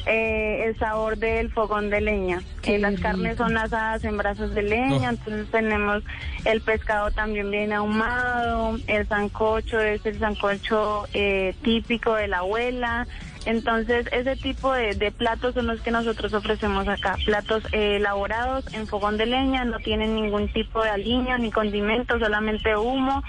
eh, 0.07 0.65
el 0.67 0.79
sabor 0.79 1.19
del 1.19 1.51
fogón 1.51 1.91
de 1.91 2.01
leña. 2.01 2.41
Qué 2.63 2.77
Eh, 2.77 2.79
las 2.79 2.99
carnes 3.01 3.37
son 3.37 3.57
asadas 3.57 4.05
en 4.05 4.17
brazos 4.17 4.55
de 4.55 4.63
leña, 4.63 5.09
Oh. 5.09 5.11
entonces 5.11 5.51
tenemos 5.51 6.03
el 6.45 6.61
pescado 6.61 7.11
también 7.11 7.51
bien 7.51 7.73
ahumado, 7.73 8.79
el 8.87 9.07
sancocho 9.09 9.81
es 9.81 10.05
el 10.07 10.19
sancocho 10.19 11.07
eh, 11.15 11.55
típico 11.63 12.15
de 12.15 12.29
la 12.29 12.39
abuela. 12.39 13.07
Entonces, 13.47 14.07
ese 14.13 14.37
tipo 14.37 14.71
de, 14.75 14.95
de 14.95 15.11
platos 15.13 15.55
son 15.55 15.67
los 15.67 15.81
que 15.81 15.91
nosotros 15.91 16.35
ofrecemos 16.35 16.87
acá. 16.89 17.17
Platos 17.25 17.63
eh, 17.73 17.97
elaborados 17.97 18.71
en 18.75 18.87
fogón 18.87 19.17
de 19.17 19.25
leña, 19.25 19.65
no 19.65 19.79
tienen 19.79 20.15
ningún 20.15 20.53
tipo 20.53 20.83
de 20.83 20.91
aliño 20.91 21.39
ni 21.39 21.51
condimento, 21.51 22.19
solamente 22.19 22.77
humo, 22.77 23.23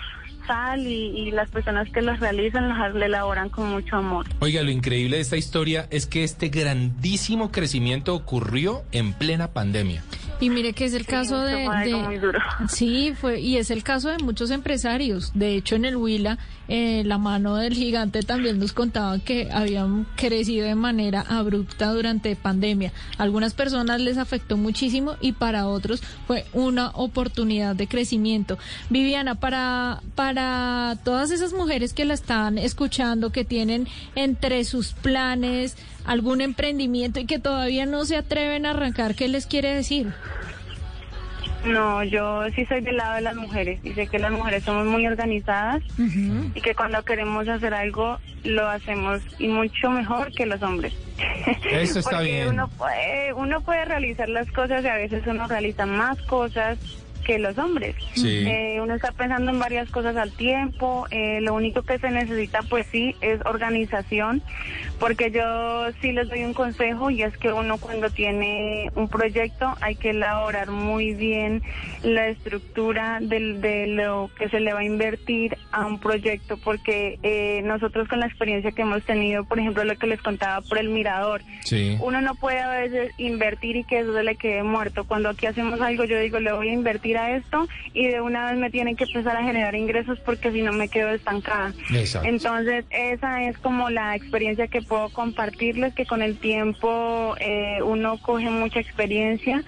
sal 0.46 0.86
y, 0.86 1.08
y 1.08 1.32
las 1.32 1.50
personas 1.50 1.90
que 1.90 2.02
los 2.02 2.20
realizan 2.20 2.70
le 3.00 3.06
elaboran 3.06 3.50
con 3.50 3.70
mucho 3.70 3.98
amor. 3.98 4.26
Oiga, 4.40 4.64
lo 4.64 4.72
increíble 4.72 5.18
de 5.18 5.22
esta 5.22 5.38
historia 5.38 5.88
es 5.92 6.06
que 6.06 6.24
este 6.24 6.50
grandísimo 6.50 7.52
crecimiento 7.52 8.16
ocurrió 8.16 8.84
en 8.92 9.14
plena 9.14 9.50
pandemia. 9.50 10.04
Y 10.42 10.50
mire 10.50 10.74
que 10.74 10.86
es 10.86 10.94
el 10.94 11.06
caso 11.06 11.40
de, 11.40 11.66
fue 11.66 11.76
algo 11.76 11.98
de- 11.98 12.04
muy 12.04 12.18
duro. 12.18 12.40
sí 12.68 13.14
fue 13.20 13.40
y 13.40 13.58
es 13.58 13.72
el 13.72 13.84
caso 13.84 14.10
de 14.10 14.18
muchos 14.18 14.52
empresarios. 14.52 15.32
De 15.34 15.56
hecho, 15.56 15.76
en 15.76 15.86
el 15.86 15.96
Huila, 15.96 16.38
eh, 16.68 17.04
la 17.06 17.18
mano 17.18 17.56
del 17.56 17.74
gigante 17.74 18.22
también 18.24 18.58
nos 18.60 18.74
contaba 18.74 19.20
que 19.20 19.50
habían 19.52 20.06
crecido 20.16 20.66
de 20.66 20.76
manera 20.76 21.22
abrupta 21.30 21.94
durante 21.94 22.36
pandemia. 22.36 22.92
Algunas 23.18 23.54
personas 23.54 24.02
les 24.02 24.18
afectó 24.18 24.58
muchísimo 24.58 25.16
y 25.22 25.34
para 25.34 25.68
otros 25.68 26.02
fue 26.28 26.46
una 26.54 26.90
oportunidad 26.92 27.76
de 27.76 27.88
crecimiento. 27.88 28.58
Viviana, 28.90 29.36
para 29.36 30.02
para 30.16 30.98
todas 31.04 31.32
esas 31.32 31.54
mujeres 31.54 31.94
que 31.94 32.06
la 32.06 32.14
están 32.16 32.58
escuchando, 32.58 33.32
que 33.32 33.46
tienen 33.46 33.88
entre 34.16 34.64
sus 34.66 34.94
planes 34.94 35.76
algún 36.06 36.42
emprendimiento 36.42 37.20
y 37.20 37.26
que 37.26 37.40
todavía 37.40 37.86
no 37.86 38.06
se 38.06 38.18
atreven 38.18 38.66
a 38.66 38.72
arrancar, 38.72 39.16
¿qué 39.16 39.28
les 39.28 39.46
quiere 39.46 39.74
decir? 39.74 40.14
No, 41.66 42.04
yo 42.04 42.44
sí 42.56 42.66
soy 42.66 42.82
del 42.82 42.98
lado 42.98 43.16
de 43.16 43.22
las 43.22 43.36
mujeres 43.36 43.80
y 43.84 43.94
sé 43.94 44.08
que 44.08 44.18
las 44.18 44.32
mujeres 44.32 44.64
somos 44.64 44.88
muy 44.88 45.06
organizadas 45.06 45.84
y 46.56 46.60
que 46.62 46.74
cuando 46.74 47.04
queremos 47.04 47.48
hacer 47.48 47.74
algo 47.74 48.18
lo 48.44 48.68
hacemos 48.68 49.22
y 49.38 49.48
mucho 49.48 49.92
mejor 49.92 50.32
que 50.32 50.48
los 50.48 50.62
hombres. 50.64 50.94
Eso 51.70 52.00
está 52.00 52.12
Porque 52.18 52.32
bien. 52.32 52.48
Uno 52.48 52.68
puede, 52.68 53.34
uno 53.34 53.62
puede 53.62 53.86
realizar 53.86 54.28
las 54.28 54.50
cosas 54.52 54.84
y 54.84 54.88
a 54.88 54.96
veces 54.96 55.22
uno 55.28 55.48
realiza 55.48 55.86
más 55.86 56.20
cosas 56.24 56.80
que 57.22 57.40
los 57.40 57.58
hombres. 57.58 57.96
Sí. 58.14 58.44
Eh, 58.48 58.80
uno 58.82 58.96
está 58.96 59.12
pensando 59.12 59.52
en 59.52 59.60
varias 59.60 59.90
cosas 59.90 60.16
al 60.16 60.32
tiempo. 60.32 61.08
eh, 61.12 61.40
lo 61.42 61.54
único 61.54 61.82
que 61.84 61.98
se 62.00 62.10
necesita, 62.12 62.62
pues 62.70 62.86
sí, 62.92 63.16
es 63.22 63.40
organización. 63.46 64.42
Porque 65.00 65.32
yo 65.32 65.88
sí 66.02 66.12
les 66.12 66.30
doy 66.30 66.44
un 66.44 66.54
consejo 66.54 67.10
y 67.10 67.24
es 67.24 67.36
que 67.38 67.52
uno 67.52 67.78
cuando 67.80 68.10
tiene 68.12 68.90
un 68.96 69.08
proyecto 69.08 69.74
hay 69.82 69.96
que 69.96 70.12
elaborar 70.12 70.70
muy 70.70 71.14
bien 71.16 71.64
la 72.04 72.28
estructura 72.28 73.18
del, 73.22 73.62
de 73.62 73.88
lo 73.88 74.30
que 74.38 74.48
se 74.50 74.60
le 74.60 74.74
va 74.74 74.82
a 74.82 74.84
invertir 74.86 75.58
a 75.72 75.86
un 75.88 76.00
proyecto. 76.00 76.58
Porque 76.58 77.18
eh, 77.24 77.62
nosotros 77.64 78.08
con 78.08 78.20
la 78.20 78.28
experiencia 78.28 78.72
que 78.72 78.84
hemos 78.84 79.04
tenido, 79.04 79.44
por 79.44 79.60
ejemplo, 79.60 79.84
lo 79.84 79.96
que 79.98 80.08
les 80.08 80.22
contaba 80.22 80.62
por 80.62 80.78
el 80.78 80.90
mirador, 80.90 81.42
Sí. 81.64 81.98
uno 82.02 82.22
no 82.22 82.36
puede 82.36 82.60
a 82.60 82.70
veces 82.70 83.12
invertir 83.18 83.76
y 83.78 83.84
que 83.84 84.00
eso 84.00 84.14
se 84.14 84.24
le 84.24 84.36
quede 84.36 84.62
muerto. 84.64 85.06
Cuando 85.06 85.30
aquí 85.30 85.46
hacemos 85.48 85.80
algo, 85.82 86.04
yo 86.06 86.20
digo, 86.20 86.40
le 86.40 86.52
voy 86.54 86.70
a 86.70 86.74
invertir 86.74 87.11
a 87.18 87.36
esto 87.36 87.68
y 87.94 88.08
de 88.08 88.22
una 88.22 88.50
vez 88.50 88.60
me 88.60 88.70
tienen 88.70 88.96
que 88.96 89.06
empezar 89.06 89.36
a 89.38 89.44
generar 89.44 89.76
ingresos 89.76 90.20
porque 90.20 90.52
si 90.52 90.62
no 90.62 90.74
me 90.74 90.88
quedo 90.88 91.10
estancada. 91.10 91.74
Exacto. 91.94 92.28
Entonces, 92.28 92.86
esa 92.90 93.44
es 93.44 93.58
como 93.58 93.90
la 93.90 94.16
experiencia 94.16 94.68
que 94.68 94.82
puedo 94.82 95.10
compartirles, 95.10 95.94
que 95.94 96.06
con 96.06 96.22
el 96.22 96.38
tiempo 96.38 97.36
eh, 97.40 97.80
uno 97.84 98.18
coge 98.18 98.50
mucha 98.50 98.80
experiencia 98.80 99.64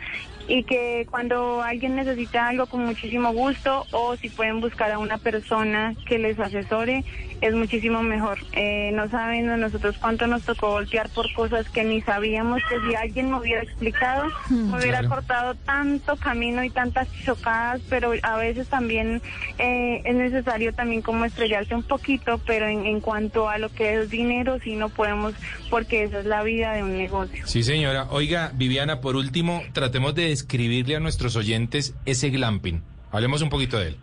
y 0.48 0.64
que 0.64 1.08
cuando 1.10 1.62
alguien 1.62 1.96
necesita 1.96 2.48
algo 2.48 2.66
con 2.66 2.86
muchísimo 2.86 3.32
gusto 3.34 3.86
o 3.92 4.16
si 4.16 4.30
pueden 4.30 4.62
buscar 4.62 4.92
a 4.92 5.00
una 5.00 5.18
persona 5.18 5.96
que 6.06 6.20
les 6.20 6.40
asesore, 6.40 7.04
es 7.42 7.54
muchísimo 7.54 8.02
mejor. 8.04 8.40
Eh, 8.54 8.92
no 8.94 9.10
saben 9.10 9.50
a 9.50 9.58
nosotros 9.58 9.98
cuánto 10.00 10.28
nos 10.28 10.44
tocó 10.44 10.70
voltear 10.70 11.10
por 11.10 11.32
cosas 11.34 11.70
que 11.70 11.84
ni 11.84 12.02
sabíamos 12.02 12.62
que 12.70 12.80
si 12.88 12.96
alguien 12.96 13.32
me 13.32 13.38
hubiera 13.38 13.62
explicado, 13.64 14.28
me 14.50 14.78
hubiera 14.78 15.00
claro. 15.00 15.10
cortado 15.10 15.56
tanto 15.56 16.16
camino 16.16 16.64
y 16.64 16.70
tantas 16.70 17.08
chocadas, 17.26 17.82
pero 17.90 18.14
a 18.22 18.38
veces 18.38 18.68
también 18.68 19.22
eh, 19.58 20.02
es 20.06 20.16
necesario 20.16 20.74
también 20.74 21.02
como 21.02 21.26
estrellarse 21.26 21.76
un 21.76 21.84
poquito, 21.84 22.40
pero 22.46 22.68
en, 22.68 22.86
en 22.86 23.02
cuanto 23.02 23.50
a 23.50 23.58
lo 23.58 23.70
que 23.70 23.96
es 23.96 24.10
dinero, 24.10 24.60
sí 24.64 24.76
no 24.76 24.88
podemos, 24.90 25.34
porque 25.70 26.04
esa 26.04 26.20
es 26.20 26.26
la 26.26 26.44
vida 26.44 26.74
de 26.74 26.84
un 26.84 26.98
negocio. 26.98 27.46
Sí, 27.46 27.64
señora. 27.64 28.08
Oiga, 28.10 28.52
Viviana, 28.54 29.02
por 29.02 29.18
último, 29.18 29.64
tratemos 29.74 30.16
de 30.16 30.33
describirle 30.34 30.96
a 30.96 31.00
nuestros 31.00 31.36
oyentes 31.36 31.96
ese 32.06 32.30
glamping. 32.30 32.82
Hablemos 33.12 33.42
un 33.44 33.50
poquito 33.50 33.78
de 33.78 33.90
él. 33.90 33.98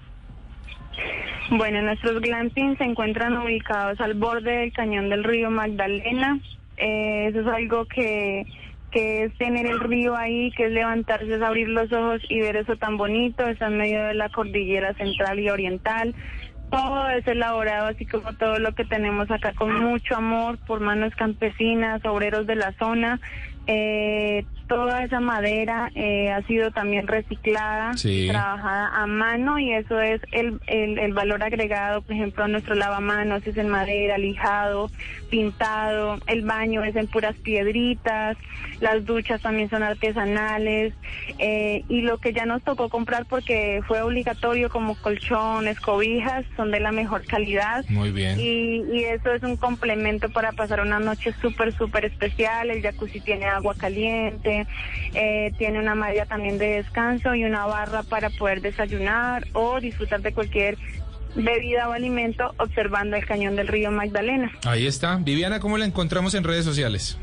Bueno, 1.51 1.83
nuestros 1.83 2.21
glampings 2.21 2.79
se 2.79 2.85
encuentran 2.85 3.37
ubicados 3.37 4.01
al 4.01 4.15
borde 4.15 4.53
del 4.59 4.73
cañón 4.73 5.11
del 5.11 5.25
río 5.25 5.51
Magdalena. 5.51 6.39
Eh, 6.77 7.27
eso 7.29 7.41
es 7.41 7.47
algo 7.49 7.87
que, 7.87 8.47
que 8.93 9.25
es 9.25 9.37
tener 9.37 9.67
el 9.67 9.81
río 9.81 10.17
ahí, 10.17 10.53
que 10.53 10.67
es 10.67 10.73
levantarse, 10.73 11.35
es 11.35 11.43
abrir 11.43 11.69
los 11.69 11.93
ojos 11.93 12.23
y 12.29 12.41
ver 12.41 12.55
eso 12.55 12.77
tan 12.77 12.97
bonito. 12.97 13.49
Está 13.49 13.67
en 13.67 13.79
medio 13.79 14.05
de 14.05 14.15
la 14.15 14.29
cordillera 14.29 14.95
central 14.95 15.41
y 15.41 15.51
oriental. 15.51 16.15
Todo 16.71 17.11
es 17.11 17.27
elaborado, 17.27 17.89
así 17.89 18.07
como 18.07 18.33
todo 18.35 18.61
lo 18.61 18.73
que 18.77 18.85
tenemos 18.85 19.29
acá, 19.33 19.53
con 19.55 19.75
mucho 19.75 20.15
amor 20.15 20.57
por 20.69 20.79
manos 20.79 21.13
campesinas, 21.17 22.05
obreros 22.05 22.47
de 22.47 22.55
la 22.55 22.73
zona. 22.79 23.21
Eh, 23.73 24.45
toda 24.67 25.05
esa 25.05 25.21
madera 25.21 25.91
eh, 25.95 26.31
ha 26.33 26.43
sido 26.43 26.71
también 26.73 27.07
reciclada, 27.07 27.95
Sí. 27.95 28.27
trabajada 28.29 28.89
a 28.95 29.07
mano 29.07 29.59
y 29.61 29.73
eso 29.73 30.01
es 30.01 30.21
el, 30.33 30.61
el, 30.67 30.99
el 30.99 31.13
valor 31.13 31.43
agregado, 31.45 32.03
por 32.03 32.13
ejemplo, 32.15 32.47
nuestro 32.49 32.75
lavamanos 32.75 33.47
es 33.47 33.57
en 33.57 33.69
madera, 33.69 34.19
lijado, 34.19 34.91
pintado, 35.29 36.19
el 36.27 36.43
baño 36.43 36.83
es 36.85 36.95
en 36.97 37.07
puras 37.07 37.37
piedritas, 37.37 38.37
las 38.81 39.05
duchas 39.05 39.41
también 39.43 39.71
son 39.71 39.83
artesanales 39.83 40.95
eh, 41.39 41.85
y 41.89 42.03
lo 42.03 42.19
que 42.19 42.33
ya 42.33 42.45
nos 42.47 42.63
tocó 42.63 42.89
comprar 42.89 43.27
porque 43.27 43.81
fue 43.87 44.03
obligatorio 44.03 44.69
como 44.69 44.95
colchones, 44.97 45.79
cobijas, 45.81 46.45
son 46.57 46.71
de 46.73 46.81
la 46.81 46.91
mejor 46.93 47.25
calidad. 47.27 47.85
Muy 47.89 48.11
bien. 48.11 48.39
Y, 48.39 48.83
y 48.93 49.05
eso 49.05 49.33
es 49.33 49.43
un 49.45 49.57
complemento 49.57 50.29
para 50.31 50.53
pasar 50.53 50.81
una 50.81 50.99
noche 50.99 51.33
súper, 51.41 51.73
súper 51.73 52.05
especial. 52.07 52.71
El 52.71 52.83
jacuzzi 52.83 53.21
tiene 53.21 53.47
agua 53.47 53.60
caliente, 53.79 54.67
que 55.13 55.47
eh, 55.47 55.53
tiene 55.59 55.79
una 55.79 55.95
malla 55.95 56.27
también 56.27 56.59
de 56.59 56.83
descanso 56.83 57.35
y 57.35 57.45
una 57.45 57.67
barra 57.67 58.03
para 58.03 58.31
poder 58.31 58.61
desayunar 58.61 59.47
o 59.53 59.81
disfrutar 59.81 60.23
de 60.23 60.33
cualquier 60.33 60.77
bebida 61.35 61.89
o 61.89 61.93
alimento 61.93 62.55
observando 62.59 63.17
el 63.17 63.25
cañón 63.25 63.57
del 63.57 63.69
río 63.69 63.91
Magdalena. 63.91 64.51
Ahí 64.67 64.87
está. 64.87 65.17
Viviana, 65.17 65.61
¿cómo 65.61 65.79
la 65.79 65.85
encontramos 65.85 66.35
en 66.35 66.45
redes 66.45 66.65
sociales? 66.65 67.19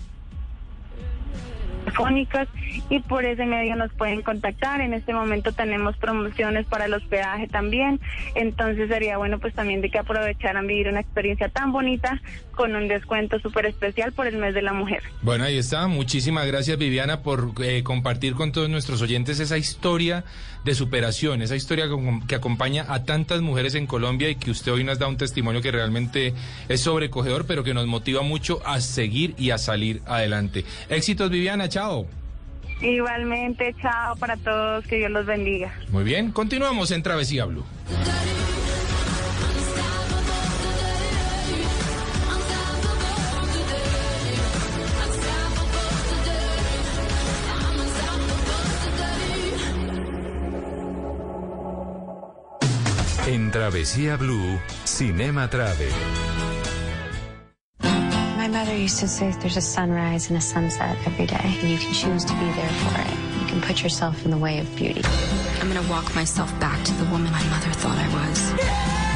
telefónicas 1.87 2.47
y 2.89 2.99
por 2.99 3.25
ese 3.25 3.45
medio 3.45 3.75
nos 3.75 3.91
pueden 3.93 4.21
contactar. 4.21 4.81
En 4.81 4.93
este 4.93 5.13
momento 5.13 5.51
tenemos 5.51 5.95
promociones 5.97 6.65
para 6.65 6.85
el 6.85 6.93
hospedaje 6.93 7.47
también, 7.47 7.99
entonces 8.35 8.89
sería 8.89 9.17
bueno 9.17 9.39
pues 9.39 9.53
también 9.53 9.81
de 9.81 9.89
que 9.89 9.99
aprovecharan 9.99 10.67
vivir 10.67 10.87
una 10.87 10.99
experiencia 10.99 11.49
tan 11.49 11.71
bonita 11.71 12.21
con 12.51 12.75
un 12.75 12.87
descuento 12.87 13.39
súper 13.39 13.67
especial 13.67 14.11
por 14.11 14.27
el 14.27 14.37
mes 14.37 14.53
de 14.53 14.63
la 14.63 14.73
mujer. 14.73 15.03
Bueno, 15.21 15.45
ahí 15.45 15.57
está. 15.57 15.87
Muchísimas 15.87 16.47
gracias, 16.47 16.77
Viviana, 16.77 17.21
por 17.21 17.51
eh, 17.63 17.83
compartir 17.83 18.33
con 18.33 18.51
todos 18.51 18.69
nuestros 18.69 19.01
oyentes 19.01 19.39
esa 19.39 19.57
historia 19.57 20.25
de 20.65 20.73
superación, 20.73 21.41
esa 21.41 21.55
historia 21.55 21.85
que, 21.85 22.19
que 22.27 22.35
acompaña 22.35 22.85
a 22.89 23.03
tantas 23.03 23.41
mujeres 23.41 23.75
en 23.75 23.85
Colombia 23.85 24.29
y 24.29 24.35
que 24.35 24.51
usted 24.51 24.73
hoy 24.73 24.83
nos 24.83 24.97
da 24.97 25.07
un 25.07 25.17
testimonio 25.17 25.61
que 25.61 25.71
realmente 25.71 26.33
es 26.67 26.81
sobrecogedor, 26.81 27.45
pero 27.45 27.63
que 27.63 27.73
nos 27.73 27.85
motiva 27.85 28.23
mucho 28.23 28.59
a 28.65 28.81
seguir 28.81 29.35
y 29.37 29.51
a 29.51 29.59
salir 29.59 30.01
adelante. 30.07 30.65
Éxitos, 30.89 31.29
Viviana. 31.29 31.69
Chao. 31.77 32.07
Igualmente, 32.81 33.75
chao 33.79 34.15
para 34.15 34.35
todos, 34.35 34.83
que 34.87 34.95
Dios 34.95 35.11
los 35.11 35.27
bendiga. 35.27 35.71
Muy 35.89 36.03
bien, 36.03 36.31
continuamos 36.31 36.89
en 36.89 37.03
Travesía 37.03 37.45
Blue. 37.45 37.63
En 53.27 53.51
Travesía 53.51 54.17
Blue, 54.17 54.59
Cinema 54.83 55.47
Travel. 55.47 55.91
My 58.47 58.63
mother 58.63 58.77
used 58.77 59.01
to 59.01 59.09
say 59.09 59.29
there's 59.41 59.57
a 59.57 59.61
sunrise 59.61 60.29
and 60.29 60.37
a 60.37 60.41
sunset 60.41 60.97
every 61.05 61.25
day, 61.25 61.35
and 61.59 61.69
you 61.69 61.77
can 61.77 61.91
choose 61.91 62.23
to 62.23 62.33
be 62.35 62.45
there 62.51 62.69
for 62.69 63.01
it. 63.01 63.41
You 63.41 63.45
can 63.45 63.59
put 63.59 63.83
yourself 63.83 64.23
in 64.23 64.31
the 64.31 64.37
way 64.37 64.59
of 64.59 64.73
beauty. 64.77 65.01
I'm 65.59 65.67
gonna 65.67 65.85
walk 65.89 66.15
myself 66.15 66.57
back 66.57 66.81
to 66.85 66.93
the 66.93 67.03
woman 67.11 67.29
my 67.29 67.43
mother 67.49 67.73
thought 67.73 67.97
I 67.97 68.07
was. 68.07 69.06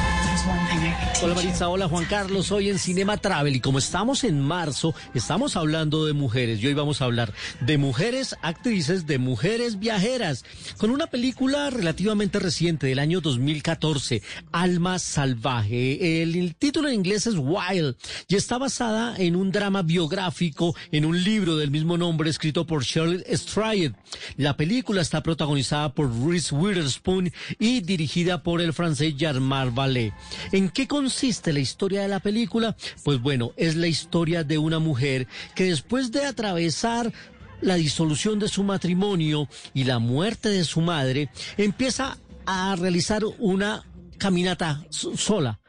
Hola. 1.22 1.34
Maritza, 1.34 1.68
hola 1.68 1.88
Juan 1.88 2.04
Carlos, 2.06 2.50
hoy 2.50 2.68
en 2.68 2.80
Cinema 2.80 3.16
Travel 3.16 3.54
y 3.54 3.60
como 3.60 3.78
estamos 3.78 4.24
en 4.24 4.40
marzo, 4.40 4.92
estamos 5.14 5.54
hablando 5.54 6.04
de 6.04 6.12
mujeres 6.12 6.60
y 6.60 6.66
hoy 6.66 6.74
vamos 6.74 7.00
a 7.00 7.04
hablar 7.04 7.32
de 7.60 7.78
mujeres 7.78 8.36
actrices, 8.42 9.06
de 9.06 9.18
mujeres 9.18 9.78
viajeras, 9.78 10.44
con 10.78 10.90
una 10.90 11.06
película 11.06 11.70
relativamente 11.70 12.40
reciente 12.40 12.88
del 12.88 12.98
año 12.98 13.20
2014, 13.20 14.20
Alma 14.50 14.98
Salvaje. 14.98 16.22
El, 16.22 16.56
título 16.56 16.88
en 16.88 16.94
inglés 16.94 17.28
es 17.28 17.36
Wild 17.36 17.94
y 18.26 18.34
está 18.34 18.58
basada 18.58 19.14
en 19.16 19.36
un 19.36 19.52
drama 19.52 19.82
biográfico 19.82 20.74
en 20.90 21.04
un 21.04 21.22
libro 21.22 21.56
del 21.56 21.70
mismo 21.70 21.96
nombre 21.96 22.30
escrito 22.30 22.66
por 22.66 22.82
Shirley 22.82 23.22
Strayed. 23.32 23.92
La 24.36 24.56
película 24.56 25.00
está 25.00 25.22
protagonizada 25.22 25.94
por 25.94 26.10
Reese 26.26 26.52
Witherspoon 26.52 27.32
y 27.60 27.80
dirigida 27.80 28.42
por 28.42 28.60
el 28.60 28.72
francés 28.72 29.14
Jarmar 29.16 29.70
Vallée. 29.70 30.12
¿En 30.50 30.71
qué 30.72 30.86
consiste 30.88 31.52
la 31.52 31.60
historia 31.60 32.02
de 32.02 32.08
la 32.08 32.20
película? 32.20 32.76
Pues 33.04 33.20
bueno, 33.20 33.52
es 33.56 33.76
la 33.76 33.86
historia 33.86 34.44
de 34.44 34.58
una 34.58 34.78
mujer 34.78 35.26
que 35.54 35.64
después 35.64 36.12
de 36.12 36.24
atravesar 36.24 37.12
la 37.60 37.76
disolución 37.76 38.38
de 38.38 38.48
su 38.48 38.64
matrimonio 38.64 39.48
y 39.74 39.84
la 39.84 39.98
muerte 40.00 40.48
de 40.48 40.64
su 40.64 40.80
madre, 40.80 41.28
empieza 41.56 42.18
a 42.44 42.74
realizar 42.76 43.22
una 43.38 43.84
caminata 44.18 44.84
so- 44.90 45.16
sola 45.16 45.60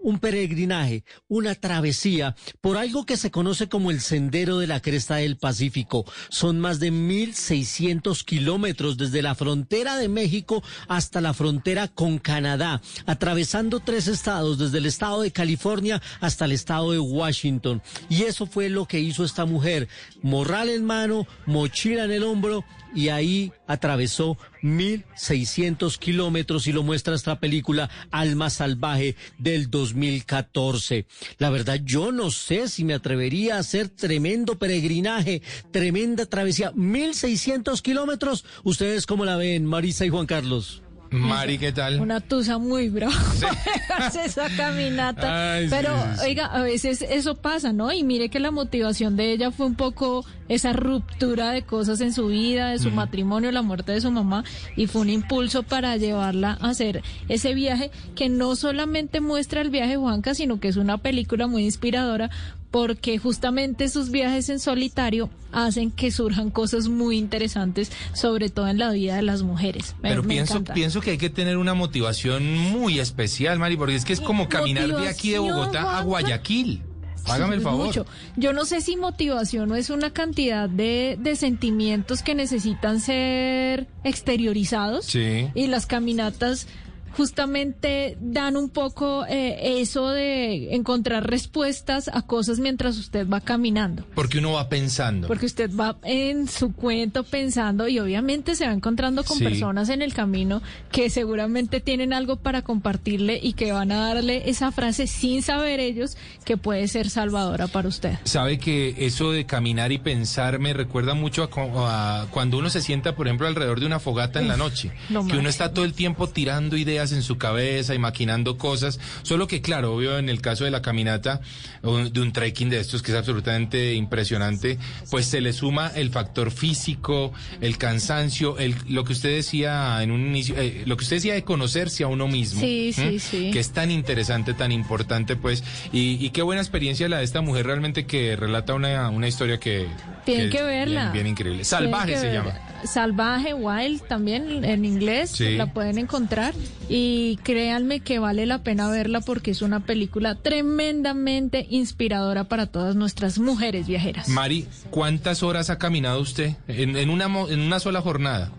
un 0.00 0.18
peregrinaje, 0.18 1.04
una 1.28 1.54
travesía 1.54 2.34
por 2.60 2.76
algo 2.76 3.06
que 3.06 3.16
se 3.16 3.30
conoce 3.30 3.68
como 3.68 3.90
el 3.90 4.00
Sendero 4.00 4.58
de 4.58 4.66
la 4.66 4.80
Cresta 4.80 5.16
del 5.16 5.36
Pacífico. 5.36 6.04
Son 6.30 6.58
más 6.58 6.80
de 6.80 6.92
1.600 6.92 8.24
kilómetros 8.24 8.96
desde 8.96 9.22
la 9.22 9.34
frontera 9.34 9.96
de 9.96 10.08
México 10.08 10.62
hasta 10.88 11.20
la 11.20 11.34
frontera 11.34 11.88
con 11.88 12.18
Canadá, 12.18 12.80
atravesando 13.06 13.80
tres 13.80 14.08
estados, 14.08 14.58
desde 14.58 14.78
el 14.78 14.86
estado 14.86 15.22
de 15.22 15.32
California 15.32 16.02
hasta 16.20 16.44
el 16.44 16.52
estado 16.52 16.92
de 16.92 16.98
Washington. 16.98 17.82
Y 18.08 18.22
eso 18.22 18.46
fue 18.46 18.68
lo 18.68 18.86
que 18.86 19.00
hizo 19.00 19.24
esta 19.24 19.44
mujer. 19.44 19.88
Morral 20.22 20.68
en 20.68 20.84
mano, 20.84 21.26
mochila 21.46 22.04
en 22.04 22.12
el 22.12 22.22
hombro 22.22 22.64
y 22.94 23.08
ahí 23.08 23.52
atravesó 23.70 24.36
1.600 24.62 25.96
kilómetros 25.96 26.66
y 26.66 26.72
lo 26.72 26.82
muestra 26.82 27.14
esta 27.14 27.38
película 27.38 27.88
Alma 28.10 28.50
Salvaje 28.50 29.14
del 29.38 29.70
2014. 29.70 31.06
La 31.38 31.50
verdad, 31.50 31.80
yo 31.84 32.10
no 32.10 32.30
sé 32.30 32.68
si 32.68 32.84
me 32.84 32.94
atrevería 32.94 33.56
a 33.56 33.60
hacer 33.60 33.88
tremendo 33.88 34.58
peregrinaje, 34.58 35.42
tremenda 35.70 36.26
travesía, 36.26 36.72
1.600 36.72 37.80
kilómetros. 37.80 38.44
¿Ustedes 38.64 39.06
cómo 39.06 39.24
la 39.24 39.36
ven, 39.36 39.64
Marisa 39.64 40.04
y 40.04 40.08
Juan 40.08 40.26
Carlos? 40.26 40.82
Mari, 41.10 41.58
¿qué 41.58 41.72
tal? 41.72 42.00
Una 42.00 42.20
tusa 42.20 42.58
muy 42.58 42.88
brava. 42.88 43.12
Hace 43.98 44.26
esa 44.26 44.48
caminata. 44.56 45.54
Ay, 45.54 45.66
Pero, 45.68 45.90
sí, 45.90 46.18
sí. 46.20 46.26
oiga, 46.26 46.46
a 46.46 46.62
veces 46.62 47.02
eso 47.02 47.34
pasa, 47.34 47.72
¿no? 47.72 47.92
Y 47.92 48.04
mire 48.04 48.28
que 48.28 48.38
la 48.38 48.52
motivación 48.52 49.16
de 49.16 49.32
ella 49.32 49.50
fue 49.50 49.66
un 49.66 49.74
poco 49.74 50.24
esa 50.48 50.72
ruptura 50.72 51.50
de 51.52 51.62
cosas 51.62 52.00
en 52.00 52.12
su 52.12 52.28
vida, 52.28 52.70
de 52.70 52.78
su 52.78 52.90
matrimonio, 52.90 53.50
la 53.52 53.62
muerte 53.62 53.92
de 53.92 54.00
su 54.00 54.10
mamá, 54.10 54.44
y 54.76 54.86
fue 54.86 55.02
un 55.02 55.10
impulso 55.10 55.62
para 55.62 55.96
llevarla 55.96 56.58
a 56.60 56.70
hacer 56.70 57.02
ese 57.28 57.54
viaje 57.54 57.90
que 58.16 58.28
no 58.28 58.56
solamente 58.56 59.20
muestra 59.20 59.60
el 59.60 59.70
viaje 59.70 59.96
Juanca, 59.96 60.34
sino 60.34 60.58
que 60.58 60.68
es 60.68 60.76
una 60.76 60.98
película 60.98 61.46
muy 61.46 61.64
inspiradora 61.64 62.30
porque 62.70 63.18
justamente 63.18 63.88
sus 63.88 64.10
viajes 64.10 64.48
en 64.48 64.60
solitario 64.60 65.28
hacen 65.52 65.90
que 65.90 66.10
surjan 66.12 66.50
cosas 66.50 66.86
muy 66.88 67.18
interesantes, 67.18 67.90
sobre 68.12 68.48
todo 68.50 68.68
en 68.68 68.78
la 68.78 68.90
vida 68.92 69.16
de 69.16 69.22
las 69.22 69.42
mujeres. 69.42 69.94
Me- 70.02 70.10
Pero 70.10 70.22
me 70.22 70.28
pienso, 70.34 70.52
encanta. 70.54 70.74
pienso 70.74 71.00
que 71.00 71.10
hay 71.10 71.18
que 71.18 71.30
tener 71.30 71.56
una 71.56 71.74
motivación 71.74 72.56
muy 72.56 73.00
especial, 73.00 73.58
Mari, 73.58 73.76
porque 73.76 73.96
es 73.96 74.04
que 74.04 74.12
es 74.12 74.20
como 74.20 74.48
caminar 74.48 74.86
de 74.88 75.08
aquí 75.08 75.30
de 75.30 75.38
Bogotá 75.40 75.98
a. 75.98 76.02
Guayaquil. 76.02 76.82
Hágame 77.26 77.56
el 77.56 77.60
favor. 77.60 77.86
mucho. 77.86 78.06
Yo 78.36 78.54
no 78.54 78.64
sé 78.64 78.80
si 78.80 78.96
motivación 78.96 79.70
o 79.70 79.74
es 79.76 79.90
una 79.90 80.10
cantidad 80.10 80.70
de, 80.70 81.18
de 81.20 81.36
sentimientos 81.36 82.22
que 82.22 82.34
necesitan 82.34 82.98
ser 82.98 83.88
exteriorizados. 84.04 85.04
Sí. 85.06 85.48
Y 85.54 85.66
las 85.66 85.84
caminatas 85.86 86.66
justamente 87.16 88.16
dan 88.20 88.56
un 88.56 88.68
poco 88.68 89.24
eh, 89.26 89.80
eso 89.80 90.08
de 90.10 90.74
encontrar 90.74 91.28
respuestas 91.28 92.08
a 92.12 92.22
cosas 92.22 92.58
mientras 92.58 92.98
usted 92.98 93.28
va 93.28 93.40
caminando. 93.40 94.04
Porque 94.14 94.38
uno 94.38 94.52
va 94.52 94.68
pensando. 94.68 95.26
Porque 95.28 95.46
usted 95.46 95.70
va 95.74 95.96
en 96.02 96.48
su 96.48 96.72
cuento 96.72 97.24
pensando 97.24 97.88
y 97.88 97.98
obviamente 97.98 98.54
se 98.54 98.66
va 98.66 98.72
encontrando 98.72 99.24
con 99.24 99.38
Sí. 99.38 99.44
personas 99.44 99.88
en 99.88 100.02
el 100.02 100.12
camino 100.12 100.60
que 100.92 101.08
seguramente 101.08 101.80
tienen 101.80 102.12
algo 102.12 102.36
para 102.36 102.62
compartirle 102.62 103.38
y 103.42 103.54
que 103.54 103.72
van 103.72 103.90
a 103.92 104.00
darle 104.12 104.48
esa 104.50 104.70
frase 104.72 105.06
sin 105.06 105.42
saber 105.42 105.80
ellos 105.80 106.16
que 106.44 106.56
puede 106.56 106.86
ser 106.88 107.08
salvadora 107.08 107.68
para 107.68 107.88
usted. 107.88 108.18
Sabe 108.24 108.58
que 108.58 108.94
eso 109.06 109.30
de 109.32 109.46
caminar 109.46 109.92
y 109.92 109.98
pensar 109.98 110.58
me 110.58 110.72
recuerda 110.72 111.14
mucho 111.14 111.44
a, 111.44 112.22
a 112.22 112.26
cuando 112.30 112.58
uno 112.58 112.68
se 112.70 112.80
sienta, 112.82 113.14
por 113.16 113.26
ejemplo, 113.28 113.46
alrededor 113.46 113.80
de 113.80 113.86
una 113.86 113.98
fogata 114.00 114.40
en 114.40 114.48
la 114.48 114.56
noche. 114.56 114.92
lo 115.08 115.26
que 115.26 115.36
uno 115.38 115.48
está 115.48 115.72
todo 115.72 115.84
el 115.84 115.94
tiempo 115.94 116.28
tirando 116.28 116.76
ideas 116.76 116.99
en 117.00 117.22
su 117.22 117.38
cabeza 117.38 117.94
y 117.94 117.98
maquinando 117.98 118.58
cosas. 118.58 119.00
Solo 119.22 119.46
que, 119.46 119.62
claro, 119.62 119.94
obvio, 119.94 120.18
en 120.18 120.28
el 120.28 120.40
caso 120.40 120.64
de 120.64 120.70
la 120.70 120.82
caminata, 120.82 121.40
o 121.82 121.96
de 121.98 122.20
un 122.20 122.32
trekking 122.32 122.68
de 122.68 122.80
estos 122.80 123.02
que 123.02 123.12
es 123.12 123.18
absolutamente 123.18 123.94
impresionante, 123.94 124.78
pues 125.10 125.26
se 125.26 125.40
le 125.40 125.52
suma 125.52 125.88
el 125.94 126.10
factor 126.10 126.50
físico, 126.50 127.32
el 127.60 127.78
cansancio, 127.78 128.58
el, 128.58 128.74
lo 128.88 129.04
que 129.04 129.12
usted 129.12 129.30
decía 129.30 130.02
en 130.02 130.10
un 130.10 130.20
inicio, 130.26 130.54
eh, 130.58 130.82
lo 130.86 130.96
que 130.96 131.04
usted 131.04 131.16
decía 131.16 131.34
de 131.34 131.44
conocerse 131.44 132.04
a 132.04 132.06
uno 132.06 132.28
mismo. 132.28 132.60
Sí, 132.60 132.92
sí, 132.92 133.02
¿m? 133.02 133.18
sí. 133.18 133.50
Que 133.52 133.60
es 133.60 133.72
tan 133.72 133.90
interesante, 133.90 134.54
tan 134.54 134.72
importante, 134.72 135.36
pues. 135.36 135.64
Y, 135.92 136.24
y 136.24 136.30
qué 136.30 136.42
buena 136.42 136.60
experiencia 136.60 137.08
la 137.08 137.18
de 137.18 137.24
esta 137.24 137.40
mujer 137.40 137.66
realmente 137.66 138.06
que 138.06 138.36
relata 138.36 138.74
una, 138.74 139.08
una 139.10 139.28
historia 139.28 139.58
que... 139.58 139.86
Tienen 140.24 140.50
que 140.50 140.62
verla. 140.62 141.02
Bien, 141.04 141.12
bien 141.12 141.26
increíble. 141.28 141.64
Salvaje 141.64 142.16
se 142.18 142.32
llama. 142.32 142.69
Salvaje, 142.84 143.54
Wild 143.54 144.02
también 144.08 144.64
en 144.64 144.84
inglés, 144.84 145.30
Sí. 145.30 145.56
la 145.56 145.72
pueden 145.72 145.98
encontrar 145.98 146.54
y 146.88 147.36
créanme 147.42 148.00
que 148.00 148.18
vale 148.18 148.46
la 148.46 148.62
pena 148.62 148.88
verla 148.90 149.20
porque 149.20 149.50
es 149.52 149.62
una 149.62 149.80
película 149.80 150.34
tremendamente 150.36 151.66
inspiradora 151.70 152.44
para 152.44 152.66
todas 152.66 152.96
nuestras 152.96 153.38
mujeres 153.38 153.86
viajeras. 153.86 154.28
Mari, 154.28 154.66
¿cuántas 154.90 155.42
horas 155.42 155.70
ha 155.70 155.78
caminado 155.78 156.20
usted 156.20 156.54
en, 156.68 156.96
en 156.96 157.10
una, 157.10 157.26
en 157.26 157.60
una 157.60 157.80
sola 157.80 158.00
jornada? 158.00 158.50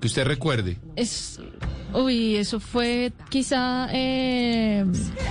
Que 0.00 0.08
usted 0.08 0.24
recuerde. 0.26 0.78
Es, 0.96 1.38
uy, 1.94 2.34
eso 2.34 2.58
fue 2.58 3.12
quizá 3.30 3.86
eh, 3.92 4.84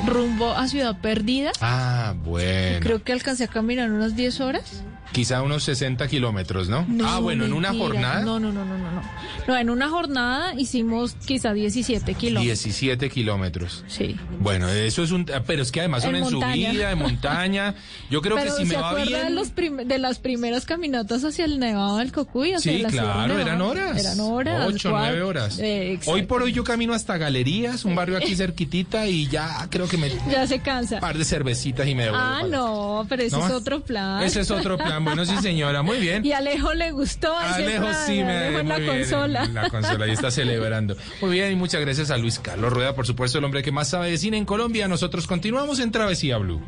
rumbo 0.08 0.54
a 0.54 0.68
Ciudad 0.70 1.02
Perdida. 1.02 1.52
Ah, 1.60 2.16
bueno. 2.24 2.80
Creo 2.80 3.04
que 3.04 3.12
alcancé 3.12 3.44
a 3.44 3.48
caminar 3.48 3.92
unas 3.92 4.16
10 4.16 4.40
horas. 4.40 4.84
Quizá 5.12 5.42
unos 5.42 5.64
60 5.66 6.08
kilómetros, 6.08 6.70
¿no? 6.70 6.86
No, 6.88 7.06
ah, 7.08 7.20
bueno, 7.20 7.44
en 7.46 7.52
una 7.54 7.70
mentira. 7.72 7.86
jornada. 7.88 8.22
No, 8.22 8.40
no, 8.40 8.52
no, 8.52 8.64
no, 8.64 8.78
no, 8.78 8.92
no. 8.92 9.02
No, 9.48 9.58
en 9.58 9.70
una 9.70 9.90
jornada 9.90 10.54
hicimos 10.56 11.16
quizá 11.26 11.52
17 11.54 12.14
kilómetros. 12.14 12.44
17 12.64 13.10
kilómetros. 13.10 13.84
Sí. 13.88 14.16
Bueno, 14.40 14.70
eso 14.70 15.04
es 15.04 15.12
un... 15.12 15.26
Pero 15.46 15.64
es 15.64 15.72
que 15.72 15.82
además 15.82 16.04
son 16.04 16.16
En 16.16 16.24
en, 16.24 16.30
subida, 16.30 16.90
de 16.90 16.96
montaña. 16.96 17.76
Yo 18.10 18.22
creo 18.22 18.38
Pero 18.38 18.56
que 18.56 18.62
si 18.64 18.70
¿se 18.70 18.76
me 18.78 18.82
va 18.82 18.94
bien... 18.96 19.10
de, 19.26 19.30
los 19.32 19.50
prim- 19.50 19.78
de 19.86 19.98
las 19.98 20.20
primeras 20.20 20.66
caminatas 20.66 21.24
hacia 21.26 21.44
el 21.46 21.60
Nevado 21.60 21.98
del 21.98 22.12
Cocuy? 22.14 22.54
hacia 22.54 22.72
Sí, 22.72 22.80
la 22.82 22.90
claro, 22.90 23.28
Nevada? 23.34 23.42
eran 23.42 23.62
horas. 23.62 24.00
Eran 24.00 24.20
horas. 24.22 24.66
Ocho, 24.68 24.92
cuatro. 24.92 25.08
nueve 25.10 25.24
horas. 25.24 25.60
Eh, 25.60 25.92
exacto. 25.94 26.12
hoy 26.12 26.22
por 26.24 26.42
hoy 26.44 26.54
yo 26.54 26.64
camino 26.64 26.94
hasta 26.94 27.18
Galerías, 27.18 27.84
un 27.84 27.96
barrio 27.96 28.16
aquí 28.18 28.34
cerquitita, 28.38 29.08
y 29.08 29.28
ya 29.28 29.68
creo 29.70 29.90
que 29.90 29.98
me... 29.98 30.10
Ya 30.32 30.48
se 30.48 30.60
cansa. 30.60 30.96
Un 30.96 31.02
par 31.02 31.18
de 31.18 31.26
cervecitas 31.26 31.86
y 31.88 31.96
me 31.96 32.04
devuelvo. 32.06 32.26
Ah, 32.26 32.44
no, 32.50 33.06
pero 33.10 33.24
ese 33.24 33.36
¿No? 33.38 33.46
es 33.46 33.52
otro 33.52 33.82
plan. 33.82 34.24
Ese 34.24 34.40
es 34.42 34.52
otro 34.52 34.78
plan. 34.78 35.01
Bueno, 35.04 35.26
sí, 35.26 35.36
señora, 35.42 35.82
muy 35.82 36.00
bien. 36.00 36.26
Y 36.26 36.32
a 36.34 36.38
Alejo 36.38 36.74
le 36.74 36.92
gustó 36.92 37.38
Alejo 37.38 37.88
sí 38.06 38.24
me 38.24 38.32
Alejo 38.38 38.60
en 38.60 38.70
la 38.70 38.78
bien, 38.78 38.98
consola. 39.00 39.44
en 39.46 39.54
la 39.54 39.70
consola 39.70 40.08
y 40.08 40.12
está 40.12 40.32
celebrando. 40.32 40.96
Muy 41.22 41.32
bien, 41.32 41.52
y 41.52 41.56
muchas 41.56 41.82
gracias 41.82 42.12
a 42.12 42.18
Luis 42.18 42.40
Carlos 42.40 42.72
Rueda, 42.72 42.94
por 42.96 43.06
supuesto, 43.06 43.38
el 43.38 43.44
hombre 43.46 43.64
que 43.64 43.72
más 43.72 43.90
sabe 43.90 44.12
de 44.12 44.18
cine 44.18 44.38
en 44.38 44.46
Colombia. 44.46 44.88
Nosotros 44.88 45.28
continuamos 45.28 45.80
en 45.80 45.92
Travesía 45.92 46.38
Blue. 46.38 46.62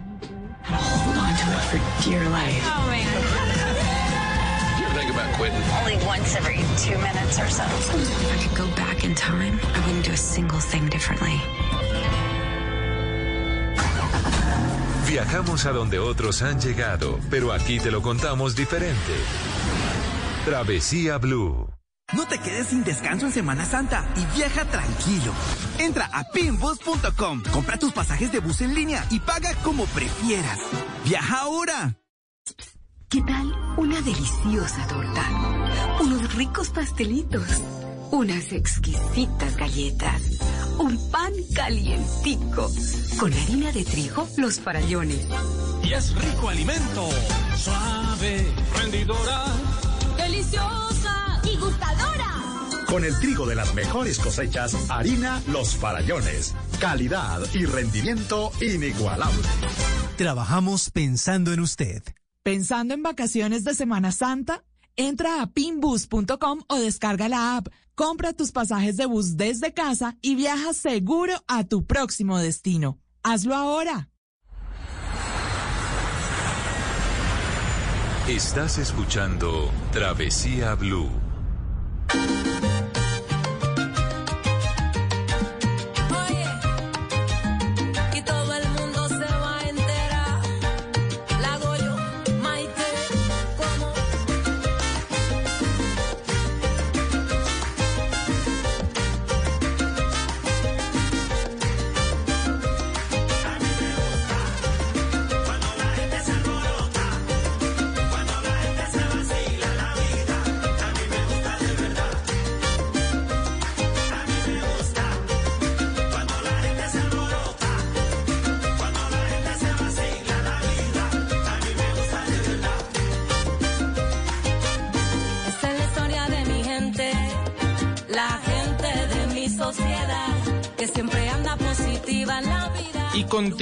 Only 5.83 5.97
once 6.05 6.35
every 6.37 6.57
two 6.77 6.97
minutes 6.99 7.39
or 7.39 7.49
so. 7.49 7.63
If 7.63 8.31
I 8.31 8.47
could 8.47 8.57
go 8.57 8.67
back 8.75 9.03
in 9.03 9.13
time, 9.15 9.59
I 9.73 9.79
wouldn't 9.85 10.05
do 10.05 10.11
a 10.11 10.17
single 10.17 10.59
thing 10.59 10.87
differently. 10.89 11.41
Viajamos 15.13 15.67
a 15.67 15.71
donde 15.71 15.99
otros 15.99 16.41
han 16.41 16.59
llegado, 16.59 17.19
pero 17.29 17.53
aquí 17.53 17.79
te 17.79 17.91
lo 17.91 18.01
contamos 18.01 18.55
diferente. 18.55 19.13
Travesía 20.43 21.19
Blue. 21.19 21.69
No 22.13 22.27
te 22.27 22.39
quedes 22.39 22.69
sin 22.69 22.83
descanso 22.83 23.27
en 23.27 23.31
Semana 23.31 23.63
Santa 23.63 24.11
y 24.15 24.25
viaja 24.35 24.65
tranquilo. 24.65 25.31
Entra 25.77 26.09
a 26.11 26.23
pinbus.com, 26.31 27.43
compra 27.51 27.77
tus 27.77 27.91
pasajes 27.93 28.31
de 28.31 28.39
bus 28.39 28.61
en 28.61 28.73
línea 28.73 29.05
y 29.11 29.19
paga 29.19 29.53
como 29.61 29.85
prefieras. 29.85 30.57
Viaja 31.05 31.41
ahora. 31.41 31.95
¿Qué 33.07 33.21
tal 33.21 33.53
una 33.77 34.01
deliciosa 34.01 34.87
torta? 34.87 35.29
Unos 36.01 36.33
ricos 36.33 36.71
pastelitos, 36.71 37.61
unas 38.13 38.53
exquisitas 38.53 39.57
galletas, 39.57 40.21
un 40.77 41.09
pan 41.09 41.33
calientico, 41.55 42.71
con 43.19 43.33
harina 43.33 43.71
de 43.71 43.83
trigo, 43.83 44.27
los 44.37 44.59
farallones. 44.59 45.27
Y 45.83 45.93
es 45.93 46.13
rico 46.13 46.49
alimento, 46.49 47.09
suave, 47.57 48.45
rendidora. 48.77 49.45
¡Deliciosa! 50.15 51.41
¡Y 51.51 51.57
gustadora! 51.57 52.85
Con 52.85 53.03
el 53.03 53.19
trigo 53.19 53.47
de 53.47 53.55
las 53.55 53.73
mejores 53.73 54.19
cosechas, 54.19 54.91
harina 54.91 55.41
Los 55.47 55.75
Farallones. 55.75 56.53
Calidad 56.79 57.41
y 57.55 57.65
rendimiento 57.65 58.51
inigualable. 58.61 59.41
Trabajamos 60.17 60.91
pensando 60.91 61.51
en 61.51 61.61
usted. 61.61 62.03
¿Pensando 62.43 62.93
en 62.93 63.01
vacaciones 63.01 63.63
de 63.63 63.73
Semana 63.73 64.11
Santa? 64.11 64.63
Entra 64.95 65.41
a 65.41 65.47
pinbus.com 65.47 66.61
o 66.67 66.75
descarga 66.77 67.27
la 67.27 67.57
app. 67.57 67.69
Compra 67.95 68.33
tus 68.33 68.51
pasajes 68.51 68.97
de 68.97 69.05
bus 69.05 69.37
desde 69.37 69.73
casa 69.73 70.17
y 70.21 70.35
viaja 70.35 70.73
seguro 70.73 71.33
a 71.47 71.63
tu 71.63 71.85
próximo 71.85 72.39
destino. 72.39 72.99
Hazlo 73.21 73.55
ahora. 73.55 74.09
Estás 78.27 78.77
escuchando 78.77 79.69
Travesía 79.91 80.75
Blue. 80.75 81.09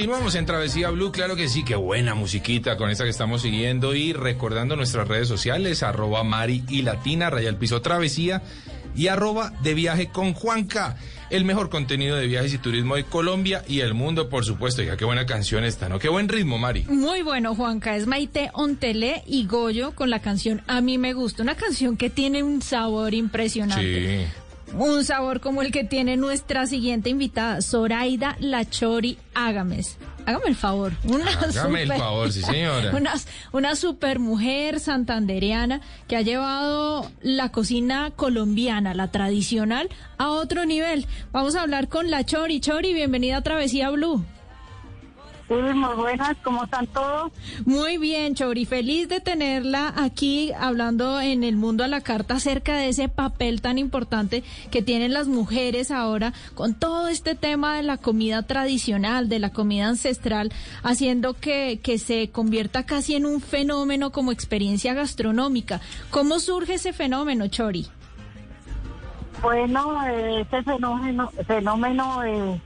Continuamos 0.02 0.34
en 0.34 0.46
Travesía 0.46 0.90
Blue, 0.90 1.12
claro 1.12 1.36
que 1.36 1.48
sí, 1.48 1.62
qué 1.62 1.76
buena 1.76 2.16
musiquita 2.16 2.76
con 2.76 2.90
esa 2.90 3.04
que 3.04 3.10
estamos 3.10 3.42
siguiendo 3.42 3.94
y 3.94 4.12
recordando 4.12 4.74
nuestras 4.74 5.06
redes 5.06 5.28
sociales, 5.28 5.84
arroba 5.84 6.24
Mari 6.24 6.64
y 6.68 6.82
Latina, 6.82 7.30
raya 7.30 7.48
el 7.48 7.54
piso 7.54 7.82
Travesía 7.82 8.42
y 8.96 9.06
arroba 9.06 9.52
de 9.62 9.74
viaje 9.74 10.08
con 10.08 10.32
Juanca, 10.32 10.96
el 11.30 11.44
mejor 11.44 11.70
contenido 11.70 12.16
de 12.16 12.26
viajes 12.26 12.52
y 12.52 12.58
turismo 12.58 12.96
de 12.96 13.04
Colombia 13.04 13.62
y 13.68 13.78
el 13.78 13.94
mundo, 13.94 14.28
por 14.28 14.44
supuesto. 14.44 14.82
Ya 14.82 14.96
qué 14.96 15.04
buena 15.04 15.24
canción 15.24 15.62
esta, 15.62 15.88
¿no? 15.88 16.00
Qué 16.00 16.08
buen 16.08 16.28
ritmo, 16.28 16.58
Mari. 16.58 16.84
Muy 16.88 17.22
bueno, 17.22 17.54
Juanca. 17.54 17.94
Es 17.94 18.08
Maite 18.08 18.50
Ontele 18.54 19.22
y 19.24 19.46
Goyo 19.46 19.94
con 19.94 20.10
la 20.10 20.18
canción 20.18 20.62
A 20.66 20.80
mí 20.80 20.98
me 20.98 21.12
gusta. 21.12 21.44
Una 21.44 21.54
canción 21.54 21.96
que 21.96 22.10
tiene 22.10 22.42
un 22.42 22.60
sabor 22.60 23.14
impresionante. 23.14 24.26
Sí. 24.26 24.41
Un 24.74 25.04
sabor 25.04 25.40
como 25.40 25.62
el 25.62 25.70
que 25.70 25.84
tiene 25.84 26.16
nuestra 26.16 26.66
siguiente 26.66 27.10
invitada, 27.10 27.60
Zoraida 27.60 28.36
Lachori 28.40 29.18
Ágames. 29.34 29.98
Hágame 30.24 30.46
el 30.46 30.56
favor. 30.56 30.92
Una 31.04 31.26
Hágame 31.26 31.82
el 31.82 31.92
favor, 31.92 32.32
sí, 32.32 32.42
señora. 32.42 32.92
Una, 32.96 33.14
una 33.52 33.76
super 33.76 34.18
mujer 34.18 34.80
santandereana 34.80 35.80
que 36.08 36.16
ha 36.16 36.22
llevado 36.22 37.10
la 37.22 37.50
cocina 37.50 38.12
colombiana, 38.14 38.94
la 38.94 39.10
tradicional, 39.10 39.88
a 40.18 40.30
otro 40.30 40.64
nivel. 40.64 41.06
Vamos 41.32 41.56
a 41.56 41.62
hablar 41.62 41.88
con 41.88 42.10
la 42.10 42.24
Chori. 42.24 42.60
Chori, 42.60 42.94
bienvenida 42.94 43.38
a 43.38 43.42
Travesía 43.42 43.90
Blue. 43.90 44.24
Muy 45.60 45.94
buenas, 45.96 46.36
¿cómo 46.42 46.64
están 46.64 46.86
todos? 46.86 47.30
Muy 47.66 47.98
bien, 47.98 48.34
Chori, 48.34 48.64
feliz 48.64 49.08
de 49.08 49.20
tenerla 49.20 49.92
aquí 49.96 50.50
hablando 50.58 51.20
en 51.20 51.44
el 51.44 51.56
mundo 51.56 51.84
a 51.84 51.88
la 51.88 52.00
carta 52.00 52.36
acerca 52.36 52.74
de 52.76 52.88
ese 52.88 53.10
papel 53.10 53.60
tan 53.60 53.76
importante 53.76 54.44
que 54.70 54.80
tienen 54.80 55.12
las 55.12 55.28
mujeres 55.28 55.90
ahora 55.90 56.32
con 56.54 56.74
todo 56.74 57.08
este 57.08 57.34
tema 57.34 57.76
de 57.76 57.82
la 57.82 57.98
comida 57.98 58.42
tradicional, 58.44 59.28
de 59.28 59.40
la 59.40 59.50
comida 59.50 59.88
ancestral, 59.88 60.50
haciendo 60.82 61.34
que, 61.34 61.80
que 61.82 61.98
se 61.98 62.30
convierta 62.30 62.86
casi 62.86 63.14
en 63.14 63.26
un 63.26 63.42
fenómeno 63.42 64.10
como 64.10 64.32
experiencia 64.32 64.94
gastronómica. 64.94 65.82
¿Cómo 66.10 66.40
surge 66.40 66.74
ese 66.74 66.94
fenómeno, 66.94 67.46
Chori? 67.48 67.86
Bueno, 69.42 70.06
eh, 70.06 70.40
este 70.42 70.62
fenómeno, 70.62 71.28
fenómeno 71.46 72.22
eh, 72.24 72.60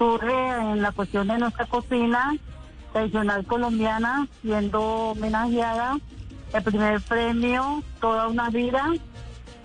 surge 0.00 0.32
en 0.32 0.80
la 0.80 0.92
cuestión 0.92 1.28
de 1.28 1.36
nuestra 1.36 1.66
cocina 1.66 2.34
tradicional 2.90 3.44
colombiana, 3.44 4.26
siendo 4.40 4.80
homenajeada 5.10 5.98
el 6.54 6.62
primer 6.62 7.00
premio 7.02 7.84
Toda 8.00 8.26
una 8.28 8.48
vida 8.48 8.92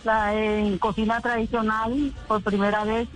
la, 0.03 0.35
en 0.35 0.77
cocina 0.77 1.21
tradicional 1.21 2.13
por 2.27 2.43
primera 2.43 2.83
vez 2.83 3.07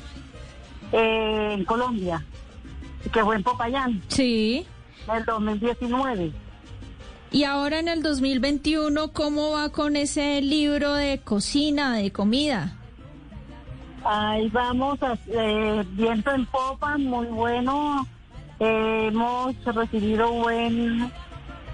eh, 0.94 1.56
en 1.58 1.66
Colombia, 1.66 2.26
que 3.12 3.22
fue 3.22 3.36
en 3.36 3.44
Popayán. 3.44 4.02
Sí. 4.08 4.66
En 5.08 5.16
el 5.18 5.26
2019. 5.26 6.32
Y 7.32 7.44
ahora 7.44 7.80
en 7.80 7.90
el 7.90 8.02
2021, 8.02 9.12
¿cómo 9.12 9.52
va 9.52 9.70
con 9.70 9.98
ese 9.98 10.42
libro 10.42 10.94
de 10.94 11.20
cocina, 11.20 11.96
de 11.96 12.12
comida? 12.12 12.79
Ahí 14.04 14.50
vamos, 14.50 15.00
eh, 15.28 15.84
viento 15.92 16.32
en 16.32 16.46
popa, 16.46 16.98
muy 16.98 17.28
bueno. 17.28 18.08
Eh, 18.60 19.08
hemos 19.08 19.56
recibido 19.66 20.32
buen, 20.32 21.12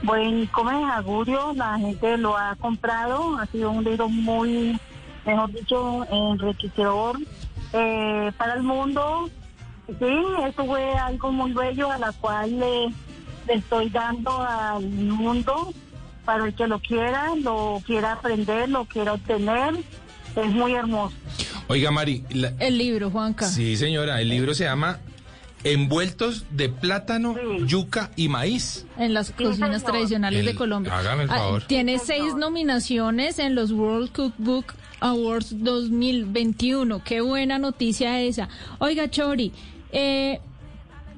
buen, 0.03 0.45
¿cómo 0.47 0.71
es? 0.71 0.91
Augurio, 0.93 1.53
la 1.55 1.77
gente 1.77 2.17
lo 2.17 2.37
ha 2.37 2.55
comprado. 2.55 3.37
Ha 3.37 3.45
sido 3.47 3.71
un 3.71 3.83
libro 3.83 4.09
muy, 4.09 4.79
mejor 5.25 5.51
dicho, 5.51 6.05
enriquecedor 6.11 7.17
eh, 7.73 8.31
para 8.37 8.55
el 8.55 8.63
mundo. 8.63 9.29
Sí, 9.87 10.15
eso 10.47 10.65
fue 10.65 10.93
algo 10.93 11.31
muy 11.31 11.53
bello 11.53 11.91
a 11.91 11.99
la 11.99 12.11
cual 12.13 12.59
le 12.59 12.87
estoy 13.47 13.89
dando 13.89 14.41
al 14.41 14.83
mundo 14.89 15.71
para 16.25 16.45
el 16.45 16.55
que 16.55 16.67
lo 16.67 16.79
quiera, 16.79 17.35
lo 17.35 17.81
quiera 17.85 18.13
aprender, 18.13 18.69
lo 18.69 18.85
quiera 18.85 19.13
obtener. 19.13 19.75
Es 20.35 20.51
muy 20.51 20.73
hermoso. 20.73 21.15
Oiga, 21.67 21.91
Mari, 21.91 22.23
la- 22.31 22.53
El 22.59 22.77
libro, 22.77 23.09
Juanca. 23.09 23.45
sí, 23.47 23.75
señora, 23.77 24.21
el 24.21 24.29
libro 24.29 24.53
se 24.53 24.65
llama 24.65 24.99
Envueltos 25.63 26.45
de 26.51 26.69
plátano, 26.69 27.35
yuca 27.65 28.11
y 28.15 28.27
maíz. 28.29 28.85
En 28.99 29.13
las 29.15 29.31
cocinas 29.31 29.83
tradicionales 29.83 30.41
El- 30.41 30.45
de 30.47 30.55
Colombia. 30.55 30.95
hágame 30.95 31.23
el 31.23 31.29
Ah, 31.31 31.37
favor. 31.37 31.63
tiene 31.63 31.97
seis 31.97 32.35
nominaciones 32.35 33.39
en 33.39 33.55
los 33.55 33.71
World 33.71 34.11
Cookbook 34.11 34.73
Awards 34.99 35.63
2021. 35.63 37.03
Qué 37.03 37.21
buena 37.21 37.57
noticia 37.57 38.21
esa. 38.21 38.47
Oiga, 38.77 39.09
Chori, 39.09 39.53
eh, 39.91 40.39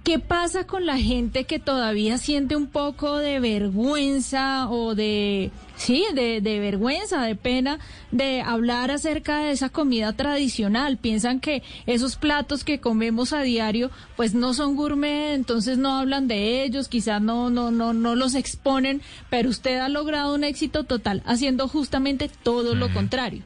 ¿qué 0.05 0.17
pasa 0.19 0.65
con 0.65 0.85
la 0.85 0.97
gente 0.97 1.43
que 1.43 1.59
todavía 1.59 2.17
siente 2.17 2.55
un 2.55 2.67
poco 2.67 3.17
de 3.17 3.41
vergüenza 3.41 4.69
o 4.69 4.95
de, 4.95 5.51
sí, 5.77 6.03
de, 6.13 6.41
de 6.41 6.59
vergüenza, 6.59 7.21
de 7.21 7.35
pena 7.35 7.79
de 8.11 8.41
hablar 8.41 8.91
acerca 8.91 9.39
de 9.39 9.51
esa 9.51 9.69
comida 9.69 10.13
tradicional? 10.13 10.97
Piensan 10.97 11.39
que 11.39 11.63
esos 11.85 12.17
platos 12.17 12.63
que 12.63 12.79
comemos 12.79 13.31
a 13.31 13.41
diario, 13.41 13.89
pues 14.15 14.33
no 14.33 14.53
son 14.53 14.75
gourmet, 14.75 15.33
entonces 15.33 15.77
no 15.77 15.93
hablan 15.97 16.27
de 16.27 16.63
ellos, 16.63 16.89
quizás 16.89 17.21
no, 17.21 17.49
no, 17.49 17.71
no, 17.71 17.93
no 17.93 18.15
los 18.15 18.35
exponen, 18.35 19.01
pero 19.29 19.49
usted 19.49 19.79
ha 19.79 19.87
logrado 19.89 20.35
un 20.35 20.43
éxito 20.43 20.83
total 20.83 21.21
haciendo 21.25 21.67
justamente 21.67 22.29
todo 22.43 22.75
lo 22.75 22.91
contrario. 22.93 23.43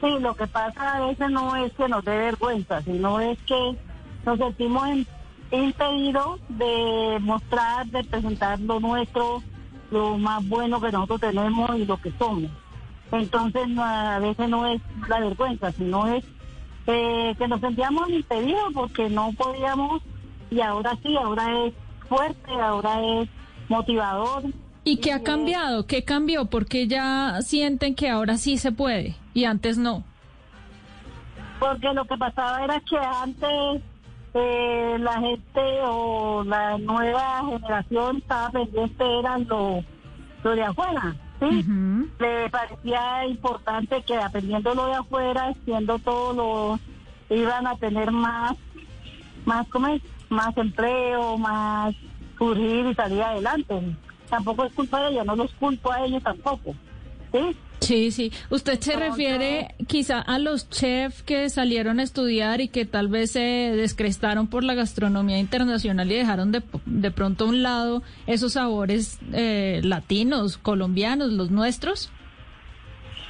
Sí, 0.00 0.08
lo 0.20 0.34
que 0.34 0.46
pasa 0.46 0.96
a 0.96 1.06
veces 1.06 1.30
no 1.30 1.56
es 1.56 1.72
que 1.72 1.88
nos 1.88 2.04
dé 2.04 2.16
vergüenza, 2.16 2.82
sino 2.82 3.18
es 3.18 3.38
que 3.46 3.76
nos 4.26 4.38
sentimos 4.38 4.86
en- 4.88 5.06
impedidos 5.50 6.40
de 6.48 7.18
mostrar, 7.20 7.86
de 7.86 8.04
presentar 8.04 8.60
lo 8.60 8.78
nuestro, 8.78 9.42
lo 9.90 10.18
más 10.18 10.46
bueno 10.48 10.80
que 10.80 10.92
nosotros 10.92 11.20
tenemos 11.20 11.76
y 11.76 11.84
lo 11.84 11.96
que 12.00 12.12
somos. 12.18 12.50
Entonces 13.12 13.68
no, 13.68 13.84
a 13.84 14.18
veces 14.18 14.48
no 14.48 14.66
es 14.66 14.80
la 15.08 15.20
vergüenza, 15.20 15.72
sino 15.72 16.06
es 16.08 16.24
eh, 16.86 17.34
que 17.38 17.48
nos 17.48 17.60
sentíamos 17.60 18.08
impedidos 18.10 18.72
porque 18.74 19.08
no 19.08 19.32
podíamos 19.32 20.02
y 20.50 20.60
ahora 20.60 20.96
sí, 21.02 21.16
ahora 21.16 21.64
es 21.64 21.74
fuerte, 22.08 22.52
ahora 22.52 23.00
es 23.02 23.28
motivador. 23.68 24.44
¿Y 24.84 24.98
qué 24.98 25.12
ha 25.12 25.22
cambiado? 25.22 25.86
¿Qué 25.86 26.04
cambió? 26.04 26.46
Porque 26.46 26.86
ya 26.86 27.38
sienten 27.42 27.94
que 27.94 28.08
ahora 28.08 28.36
sí 28.36 28.56
se 28.56 28.70
puede 28.70 29.16
y 29.34 29.44
antes 29.44 29.78
no. 29.78 30.04
Porque 31.58 31.92
lo 31.92 32.04
que 32.04 32.16
pasaba 32.16 32.62
era 32.62 32.80
que 32.80 32.96
antes 32.96 33.82
eh, 34.38 34.98
la 35.00 35.20
gente 35.20 35.80
o 35.84 36.44
la 36.44 36.76
nueva 36.76 37.42
generación 37.46 38.18
estaba 38.18 38.50
pendiente 38.50 39.18
era 39.18 39.38
lo, 39.38 39.82
lo 40.44 40.50
de 40.54 40.62
afuera, 40.62 41.16
¿sí? 41.40 41.64
Le 42.18 42.50
parecía 42.50 43.26
importante 43.26 44.02
que 44.02 44.16
aprendiendo 44.16 44.74
lo 44.74 44.86
de 44.86 44.94
afuera, 44.94 45.54
siendo 45.64 45.98
todo 45.98 46.78
lo 47.28 47.34
iban 47.34 47.66
a 47.66 47.76
tener 47.76 48.12
más, 48.12 48.56
más, 49.46 49.66
¿cómo 49.68 49.88
es? 49.88 50.02
Más 50.28 50.54
empleo, 50.58 51.38
más 51.38 51.94
surgir 52.36 52.86
y 52.86 52.94
salir 52.94 53.22
adelante. 53.22 53.96
Tampoco 54.28 54.64
es 54.64 54.72
culpa 54.74 55.00
de 55.00 55.12
ellos, 55.12 55.24
no 55.24 55.36
los 55.36 55.52
culpo 55.54 55.92
a 55.92 56.04
ellos 56.04 56.22
tampoco, 56.22 56.74
¿sí? 57.32 57.56
Sí, 57.80 58.10
sí. 58.10 58.32
¿Usted 58.50 58.80
se 58.80 58.96
refiere 58.96 59.74
quizá 59.86 60.20
a 60.20 60.38
los 60.38 60.68
chefs 60.70 61.22
que 61.22 61.48
salieron 61.50 62.00
a 62.00 62.02
estudiar 62.02 62.60
y 62.60 62.68
que 62.68 62.86
tal 62.86 63.08
vez 63.08 63.32
se 63.32 63.40
descrestaron 63.40 64.46
por 64.46 64.64
la 64.64 64.74
gastronomía 64.74 65.38
internacional 65.38 66.10
y 66.10 66.14
dejaron 66.14 66.52
de, 66.52 66.62
de 66.86 67.10
pronto 67.10 67.44
a 67.44 67.48
un 67.48 67.62
lado 67.62 68.02
esos 68.26 68.54
sabores 68.54 69.18
eh, 69.32 69.80
latinos, 69.84 70.56
colombianos, 70.58 71.32
los 71.32 71.50
nuestros? 71.50 72.10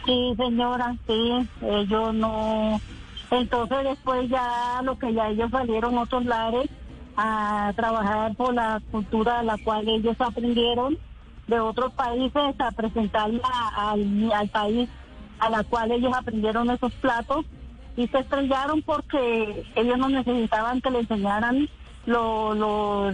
Sí, 0.05 0.35
señora, 0.37 0.97
sí, 1.07 1.49
ellos 1.63 2.15
no. 2.15 2.81
Entonces 3.31 3.79
después 3.83 4.29
ya 4.31 4.81
lo 4.85 4.97
que 4.97 5.13
ya 5.13 5.29
ellos 5.29 5.51
salieron 5.51 5.99
a 5.99 6.03
otros 6.03 6.25
lares 6.25 6.71
a 7.17 7.73
trabajar 7.75 8.35
por 8.37 8.55
la 8.55 8.81
cultura 8.91 9.41
a 9.41 9.43
la 9.43 9.59
cual 9.59 9.89
ellos 9.89 10.17
aprendieron 10.21 10.97
de 11.47 11.61
otros 11.61 11.93
países 11.93 12.55
a 12.59 12.71
presentarla 12.73 13.49
al, 13.77 14.33
al 14.33 14.49
país 14.49 14.89
a 15.39 15.51
la 15.51 15.63
cual 15.65 15.93
ellos 15.93 16.13
aprendieron 16.17 16.71
esos 16.71 16.93
platos 16.95 17.45
y 17.97 18.07
se 18.09 18.19
estrellaron 18.19 18.83
porque 18.83 19.65
ellos 19.77 19.99
no 19.99 20.09
necesitaban 20.09 20.81
que 20.81 20.91
le 20.91 21.01
enseñaran 21.01 21.69
lo, 22.07 22.55
lo, 22.55 23.11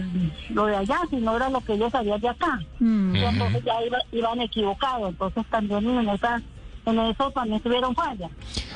lo 0.49 0.65
de 0.65 0.75
allá, 0.75 0.99
sino 1.09 1.35
era 1.35 1.49
lo 1.49 1.61
que 1.61 1.73
ellos 1.73 1.91
sabían 1.91 2.19
de 2.21 2.29
acá. 2.29 2.59
Mm. 2.79 3.15
Y 3.15 3.23
entonces 3.23 3.63
ya 3.63 3.83
iba- 3.83 4.01
iban 4.11 4.41
equivocados, 4.41 5.09
entonces 5.09 5.45
también 5.49 5.89
en 5.89 6.09
esa 6.09 6.41
en 6.85 6.99
eso 6.99 7.31
también 7.31 7.61
tuvieron 7.61 7.95
falla. 7.95 8.29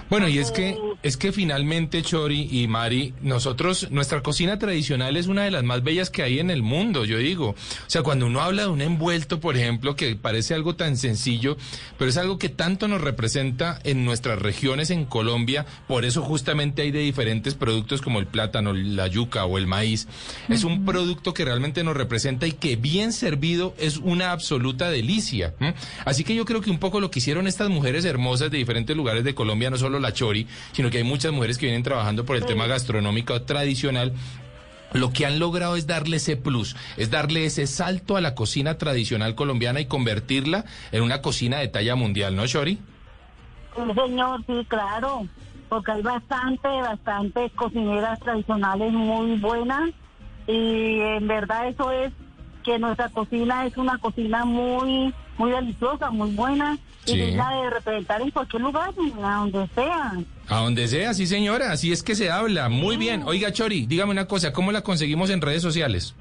Bueno, 0.09 0.27
y 0.27 0.37
es 0.37 0.51
que 0.51 0.77
es 1.03 1.17
que 1.17 1.31
finalmente 1.31 2.01
Chori 2.01 2.47
y 2.49 2.67
Mari, 2.67 3.13
nosotros 3.21 3.91
nuestra 3.91 4.23
cocina 4.23 4.57
tradicional 4.57 5.17
es 5.17 5.27
una 5.27 5.43
de 5.43 5.51
las 5.51 5.63
más 5.63 5.83
bellas 5.83 6.09
que 6.09 6.23
hay 6.23 6.39
en 6.39 6.49
el 6.49 6.63
mundo, 6.63 7.03
yo 7.03 7.17
digo. 7.17 7.49
O 7.49 7.89
sea, 7.89 8.03
cuando 8.03 8.25
uno 8.25 8.41
habla 8.41 8.63
de 8.63 8.69
un 8.69 8.81
envuelto, 8.81 9.39
por 9.39 9.57
ejemplo, 9.57 9.95
que 9.95 10.15
parece 10.15 10.53
algo 10.53 10.75
tan 10.75 10.95
sencillo, 10.97 11.57
pero 11.97 12.09
es 12.09 12.17
algo 12.17 12.37
que 12.37 12.49
tanto 12.49 12.87
nos 12.87 13.01
representa 13.01 13.79
en 13.83 14.05
nuestras 14.05 14.39
regiones 14.39 14.89
en 14.89 15.05
Colombia, 15.05 15.65
por 15.87 16.05
eso 16.05 16.21
justamente 16.21 16.83
hay 16.83 16.91
de 16.91 16.99
diferentes 16.99 17.55
productos 17.55 18.01
como 18.01 18.19
el 18.19 18.27
plátano, 18.27 18.73
la 18.73 19.07
yuca 19.07 19.45
o 19.45 19.57
el 19.57 19.67
maíz. 19.67 20.07
Es 20.47 20.63
un 20.63 20.85
producto 20.85 21.33
que 21.33 21.45
realmente 21.45 21.83
nos 21.83 21.97
representa 21.97 22.47
y 22.47 22.53
que 22.53 22.75
bien 22.75 23.11
servido 23.11 23.73
es 23.77 23.97
una 23.97 24.31
absoluta 24.31 24.89
delicia. 24.89 25.53
Así 26.05 26.23
que 26.23 26.35
yo 26.35 26.45
creo 26.45 26.61
que 26.61 26.71
un 26.71 26.79
poco 26.79 27.01
lo 27.01 27.11
que 27.11 27.19
hicieron 27.19 27.47
estas 27.47 27.69
mujeres 27.69 27.96
hermosas 28.05 28.51
de 28.51 28.57
diferentes 28.57 28.95
lugares 28.95 29.23
de 29.23 29.35
Colombia, 29.35 29.69
no 29.69 29.77
solo 29.77 29.99
la 29.99 30.13
Chori, 30.13 30.47
sino 30.71 30.89
que 30.89 30.97
hay 30.97 31.03
muchas 31.03 31.31
mujeres 31.31 31.57
que 31.57 31.65
vienen 31.65 31.83
trabajando 31.83 32.25
por 32.25 32.35
el 32.35 32.45
tema 32.45 32.67
gastronómico 32.67 33.41
tradicional. 33.41 34.13
Lo 34.93 35.11
que 35.11 35.25
han 35.25 35.39
logrado 35.39 35.75
es 35.75 35.85
darle 35.85 36.17
ese 36.17 36.37
plus, 36.37 36.75
es 36.95 37.11
darle 37.11 37.45
ese 37.45 37.67
salto 37.67 38.15
a 38.15 38.21
la 38.21 38.35
cocina 38.35 38.77
tradicional 38.77 39.35
colombiana 39.35 39.81
y 39.81 39.85
convertirla 39.85 40.65
en 40.91 41.03
una 41.03 41.21
cocina 41.21 41.59
de 41.59 41.67
talla 41.67 41.95
mundial, 41.95 42.35
¿no, 42.35 42.47
Chori? 42.47 42.79
Sí, 43.75 43.81
señor, 43.93 44.43
sí, 44.47 44.65
claro, 44.67 45.27
porque 45.69 45.91
hay 45.91 46.01
bastante, 46.01 46.67
bastante 46.67 47.49
cocineras 47.51 48.19
tradicionales 48.19 48.93
muy 48.93 49.37
buenas 49.37 49.91
y 50.47 50.99
en 51.01 51.27
verdad 51.27 51.67
eso 51.67 51.91
es 51.91 52.13
que 52.63 52.79
nuestra 52.79 53.09
cocina 53.09 53.65
es 53.65 53.77
una 53.77 53.97
cocina 53.97 54.45
muy, 54.45 55.13
muy 55.37 55.51
deliciosa, 55.51 56.09
muy 56.09 56.31
buena 56.31 56.77
y 57.07 57.17
digna 57.17 57.61
de 57.61 57.69
representar 57.69 58.21
en 58.21 58.31
cualquier 58.31 58.61
lugar, 58.61 58.89
a 59.23 59.35
donde 59.37 59.67
sea. 59.73 60.13
A 60.47 60.59
donde 60.61 60.87
sea, 60.87 61.13
sí 61.13 61.27
señora, 61.27 61.71
así 61.71 61.91
es 61.91 62.03
que 62.03 62.15
se 62.15 62.29
habla. 62.29 62.69
Muy 62.69 62.97
bien. 62.97 63.23
Oiga, 63.25 63.51
Chori, 63.51 63.85
dígame 63.85 64.11
una 64.11 64.27
cosa, 64.27 64.53
¿cómo 64.53 64.71
la 64.71 64.81
conseguimos 64.81 65.29
en 65.29 65.41
redes 65.41 65.61
sociales? 65.61 66.15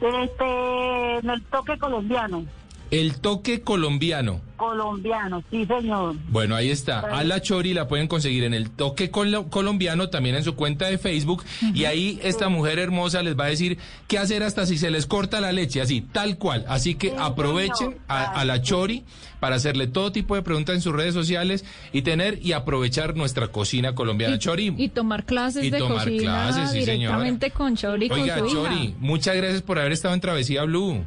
Este, 0.00 1.18
en 1.18 1.30
el 1.30 1.42
toque 1.44 1.78
colombiano, 1.78 2.44
El 2.90 3.18
toque 3.18 3.60
colombiano. 3.62 4.40
colombiano, 4.56 5.42
sí, 5.50 5.66
señor. 5.66 6.14
Bueno, 6.28 6.54
ahí 6.56 6.70
está. 6.70 7.00
A 7.00 7.24
la 7.24 7.42
Chori 7.42 7.74
la 7.74 7.88
pueden 7.88 8.06
conseguir 8.08 8.44
en 8.44 8.54
el 8.54 8.70
toque 8.70 9.10
colo- 9.10 9.50
colombiano, 9.50 10.08
también 10.08 10.34
en 10.36 10.44
su 10.44 10.54
cuenta 10.54 10.86
de 10.86 10.96
Facebook. 10.96 11.44
Y 11.74 11.84
ahí 11.84 12.18
esta 12.22 12.48
mujer 12.48 12.78
hermosa 12.78 13.22
les 13.22 13.36
va 13.38 13.44
a 13.44 13.48
decir 13.48 13.76
qué 14.08 14.18
hacer 14.18 14.42
hasta 14.42 14.64
si 14.64 14.78
se 14.78 14.90
les 14.90 15.06
corta 15.06 15.40
la 15.42 15.52
leche, 15.52 15.80
así, 15.82 16.00
tal 16.00 16.38
cual. 16.38 16.64
Así 16.68 16.94
que 16.94 17.14
aprovechen 17.18 17.98
a, 18.08 18.24
a 18.40 18.44
la 18.46 18.62
Chori 18.62 19.04
para 19.40 19.56
hacerle 19.56 19.88
todo 19.88 20.10
tipo 20.12 20.34
de 20.34 20.42
preguntas 20.42 20.74
en 20.76 20.80
sus 20.80 20.94
redes 20.94 21.12
sociales 21.12 21.64
y 21.92 22.00
tener 22.02 22.38
y 22.42 22.52
aprovechar 22.52 23.14
nuestra 23.14 23.48
cocina 23.48 23.94
colombiana. 23.94 24.38
Chori, 24.38 24.72
Y 24.78 24.88
tomar 24.88 25.26
clases 25.26 25.64
Y 25.64 25.70
de 25.70 25.78
tomar 25.78 26.04
cocina 26.04 26.22
clases, 26.50 26.70
sí, 26.70 26.82
señora. 26.82 27.16
directamente 27.18 27.50
con 27.50 27.76
Chori 27.76 28.06
y 28.06 28.10
oiga, 28.12 28.38
con 28.38 28.48
su 28.48 28.54
Chori, 28.56 28.74
hija. 28.76 28.94
muchas 29.00 29.36
gracias 29.36 29.60
por 29.62 29.78
haber 29.78 29.92
estado 29.92 30.14
en 30.14 30.20
Travesía 30.20 30.62
Blue. 30.64 31.04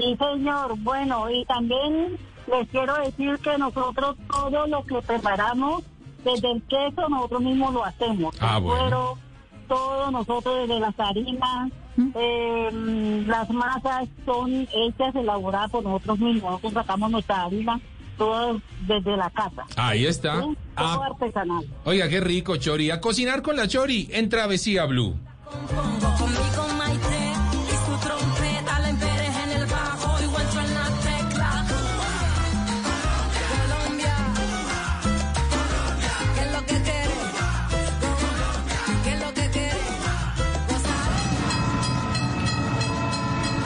Sí, 0.00 0.16
señor. 0.16 0.78
Bueno, 0.78 1.30
y 1.30 1.44
también 1.44 2.16
les 2.50 2.68
quiero 2.68 2.94
decir 3.04 3.38
que 3.38 3.58
nosotros 3.58 4.16
todo 4.30 4.66
lo 4.66 4.84
que 4.84 5.00
preparamos, 5.02 5.82
desde 6.24 6.50
el 6.52 6.62
queso, 6.62 7.08
nosotros 7.08 7.42
mismos 7.42 7.74
lo 7.74 7.84
hacemos. 7.84 8.34
Ah, 8.40 8.56
el 8.56 8.62
bueno. 8.62 8.80
cuero, 8.80 9.18
todo 9.68 10.10
nosotros 10.10 10.68
desde 10.68 10.80
las 10.80 10.98
harinas. 10.98 11.70
eh, 12.14 13.24
las 13.26 13.50
masas 13.50 14.08
son 14.24 14.66
hechas, 14.72 15.14
elaboradas 15.14 15.70
por 15.70 15.84
nosotros 15.84 16.18
mismos. 16.18 16.52
Nosotros 16.52 16.72
sacamos 16.72 17.10
nuestra 17.10 17.44
harina 17.44 17.80
todo 18.16 18.60
desde 18.86 19.16
la 19.16 19.30
casa. 19.30 19.64
Ahí 19.76 20.04
está. 20.04 20.42
¿sí? 20.42 20.56
Todo 20.76 21.02
artesanal. 21.02 21.64
Oiga, 21.84 22.08
qué 22.08 22.20
rico, 22.20 22.56
Chori. 22.56 22.90
A 22.90 23.00
cocinar 23.00 23.40
con 23.40 23.56
la 23.56 23.66
Chori 23.66 24.08
en 24.12 24.28
Travesía 24.28 24.84
Blue. 24.84 25.16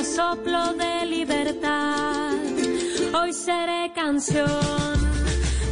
Pequeño 0.00 0.04
soplo 0.04 0.74
de 0.74 1.06
libertad. 1.06 2.32
Hoy 3.14 3.32
seré 3.32 3.92
canción, 3.94 4.46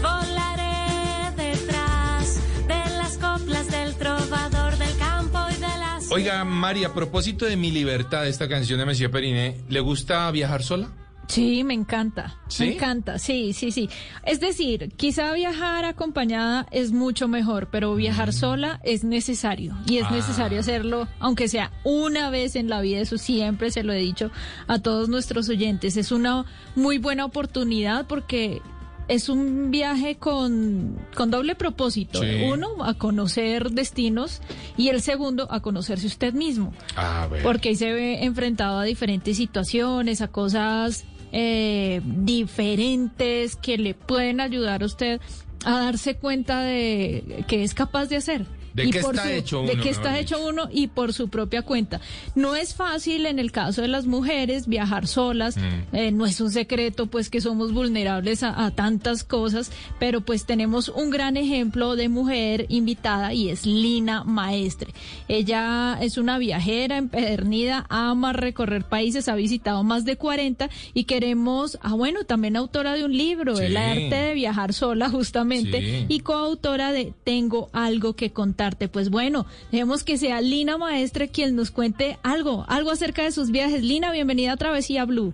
volaré 0.02 1.30
detrás 1.36 2.40
de 2.66 2.96
las 2.96 3.16
coplas 3.18 3.70
del 3.70 3.94
trovador 3.94 4.76
del 4.76 4.96
campo 4.98 5.38
y 5.50 5.54
de 5.54 5.78
las 5.78 6.10
Oiga, 6.10 6.44
Mari, 6.44 6.84
a 6.84 6.92
propósito 6.92 7.46
de 7.46 7.56
Mi 7.56 7.70
Libertad, 7.70 8.26
esta 8.26 8.48
canción 8.48 8.78
de 8.78 8.86
Monsieur 8.86 9.10
Periné, 9.10 9.60
¿le 9.68 9.80
gusta 9.80 10.30
viajar 10.30 10.62
sola? 10.62 10.88
Sí, 11.28 11.62
me 11.62 11.74
encanta. 11.74 12.34
¿Sí? 12.48 12.64
Me 12.64 12.74
encanta, 12.74 13.18
sí, 13.18 13.52
sí, 13.52 13.70
sí. 13.70 13.88
Es 14.24 14.40
decir, 14.40 14.92
quizá 14.96 15.32
viajar 15.34 15.84
acompañada 15.84 16.66
es 16.70 16.90
mucho 16.92 17.28
mejor, 17.28 17.68
pero 17.70 17.94
viajar 17.94 18.32
sola 18.32 18.80
es 18.82 19.04
necesario. 19.04 19.76
Y 19.86 19.98
es 19.98 20.04
Mm. 20.04 20.08
Ah. 20.08 20.16
necesario 20.16 20.60
hacerlo, 20.60 21.06
aunque 21.20 21.48
sea 21.48 21.70
una 21.84 22.30
vez 22.30 22.56
en 22.56 22.68
la 22.70 22.80
vida. 22.80 23.00
Eso 23.00 23.18
siempre 23.18 23.70
se 23.70 23.82
lo 23.84 23.92
he 23.92 23.98
dicho 23.98 24.30
a 24.66 24.78
todos 24.78 25.08
nuestros 25.10 25.48
oyentes. 25.50 25.96
Es 25.98 26.12
una 26.12 26.46
muy 26.74 26.96
buena 26.98 27.26
oportunidad 27.26 28.06
porque 28.06 28.62
es 29.06 29.28
un 29.28 29.70
viaje 29.70 30.16
con, 30.16 30.98
con 31.14 31.30
doble 31.30 31.54
propósito. 31.54 32.20
Sí. 32.22 32.42
Uno, 32.50 32.84
a 32.84 32.94
conocer 32.94 33.70
destinos 33.70 34.40
y 34.78 34.88
el 34.88 35.02
segundo, 35.02 35.46
a 35.50 35.60
conocerse 35.60 36.06
usted 36.06 36.32
mismo. 36.34 36.72
A 36.96 37.26
ver. 37.26 37.42
Porque 37.42 37.68
ahí 37.70 37.76
se 37.76 37.92
ve 37.92 38.24
enfrentado 38.24 38.78
a 38.78 38.84
diferentes 38.84 39.36
situaciones, 39.36 40.20
a 40.22 40.28
cosas 40.28 41.04
eh, 41.32 42.00
diferentes 42.04 43.56
que 43.56 43.78
le 43.78 43.94
pueden 43.94 44.40
ayudar 44.40 44.82
a 44.82 44.86
usted 44.86 45.20
a 45.64 45.80
darse 45.80 46.16
cuenta 46.16 46.60
de 46.62 47.44
que 47.48 47.64
es 47.64 47.74
capaz 47.74 48.06
de 48.06 48.16
hacer. 48.16 48.46
¿De 48.74 48.84
Y 48.86 48.90
qué 48.90 49.00
por 49.00 49.14
está 49.14 49.26
su- 49.28 49.34
hecho 49.34 49.56
De 49.58 49.62
uno, 49.62 49.70
qué 49.72 49.76
mejor 49.78 49.90
está 49.92 50.18
hecho 50.18 50.46
uno 50.46 50.68
y 50.72 50.86
por 50.88 51.12
su 51.12 51.28
propia 51.28 51.62
cuenta. 51.62 52.00
No 52.34 52.54
es 52.56 52.74
fácil 52.74 53.26
en 53.26 53.38
el 53.38 53.50
caso 53.52 53.82
de 53.82 53.88
las 53.88 54.06
mujeres 54.06 54.66
viajar 54.66 55.06
solas. 55.06 55.56
Mm. 55.56 55.60
eh, 55.96 56.10
no 56.12 56.26
es 56.26 56.40
un 56.40 56.50
secreto 56.50 57.06
pues 57.06 57.30
que 57.30 57.40
somos 57.40 57.72
vulnerables 57.72 58.42
a, 58.42 58.64
a 58.64 58.70
tantas 58.70 59.24
cosas, 59.24 59.70
pero 59.98 60.20
pues 60.20 60.44
tenemos 60.46 60.88
un 60.88 61.10
gran 61.10 61.36
ejemplo 61.36 61.96
de 61.96 62.08
mujer 62.08 62.66
invitada 62.68 63.32
y 63.34 63.48
es 63.48 63.66
Lina 63.66 64.24
Maestre. 64.24 64.92
Ella 65.28 65.98
es 66.00 66.18
una 66.18 66.38
viajera 66.38 66.96
empedernida, 66.96 67.86
ama 67.88 68.32
recorrer 68.32 68.84
países, 68.84 69.28
ha 69.28 69.34
visitado 69.34 69.82
más 69.84 70.04
de 70.04 70.16
40 70.16 70.70
y 70.94 71.04
queremos, 71.04 71.78
ah 71.82 71.94
bueno, 71.94 72.24
también 72.24 72.56
autora 72.56 72.94
de 72.94 73.04
un 73.04 73.16
libro, 73.16 73.56
Sí. 73.56 73.64
El 73.64 73.76
arte 73.76 74.14
de 74.14 74.34
viajar 74.34 74.72
sola 74.72 75.08
justamente, 75.10 75.80
Sí. 75.80 76.06
y 76.08 76.20
coautora 76.20 76.92
de 76.92 77.12
Tengo 77.24 77.68
algo 77.72 78.14
que 78.14 78.30
Pues 78.76 79.10
bueno, 79.10 79.46
dejemos 79.72 80.04
que 80.04 80.18
sea 80.18 80.40
Lina 80.40 80.76
Maestre 80.76 81.28
quien 81.28 81.56
nos 81.56 81.70
cuente 81.70 82.18
algo, 82.22 82.64
algo 82.68 82.90
acerca 82.90 83.22
de 83.22 83.32
sus 83.32 83.50
viajes. 83.50 83.82
Lina, 83.82 84.12
bienvenida 84.12 84.52
a 84.52 84.56
Travesía 84.56 85.04
Blue. 85.04 85.32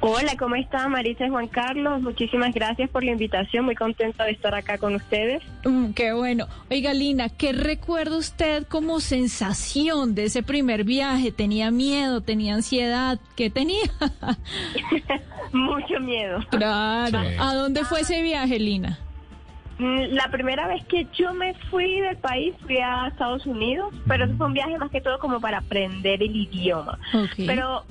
Hola, 0.00 0.36
¿cómo 0.38 0.54
está 0.56 0.86
Marisa 0.88 1.26
y 1.26 1.30
Juan 1.30 1.48
Carlos? 1.48 2.02
Muchísimas 2.02 2.52
gracias 2.54 2.90
por 2.90 3.02
la 3.02 3.12
invitación. 3.12 3.64
Muy 3.64 3.74
contenta 3.74 4.24
de 4.24 4.32
estar 4.32 4.54
acá 4.54 4.78
con 4.78 4.94
ustedes. 4.94 5.42
Mm, 5.64 5.92
qué 5.92 6.12
bueno. 6.12 6.46
Oiga, 6.70 6.92
Lina, 6.92 7.28
¿qué 7.30 7.52
recuerda 7.52 8.16
usted 8.16 8.66
como 8.66 9.00
sensación 9.00 10.14
de 10.14 10.24
ese 10.26 10.42
primer 10.42 10.84
viaje? 10.84 11.32
¿Tenía 11.32 11.70
miedo? 11.70 12.20
¿Tenía 12.20 12.54
ansiedad? 12.54 13.18
¿Qué 13.36 13.48
tenía? 13.50 13.90
Mucho 15.52 15.98
miedo. 16.00 16.40
claro. 16.50 17.18
Sí. 17.22 17.36
¿A 17.38 17.54
dónde 17.54 17.84
fue 17.84 18.02
ese 18.02 18.22
viaje, 18.22 18.58
Lina? 18.58 18.98
Mm, 19.78 20.14
La 20.14 20.28
primera 20.30 20.66
vez 20.66 20.84
que 20.86 21.06
yo 21.12 21.34
me 21.34 21.54
fui 21.70 22.00
del 22.00 22.16
país 22.16 22.54
fui 22.62 22.78
a 22.78 23.08
Estados 23.08 23.44
Unidos, 23.46 23.94
pero 24.06 24.24
eso 24.24 24.34
fue 24.36 24.46
un 24.46 24.54
viaje 24.54 24.78
más 24.78 24.90
que 24.90 25.00
todo 25.00 25.18
como 25.18 25.40
para 25.40 25.58
aprender 25.58 26.22
el 26.22 26.34
idioma. 26.34 26.98
Pero 27.36 27.84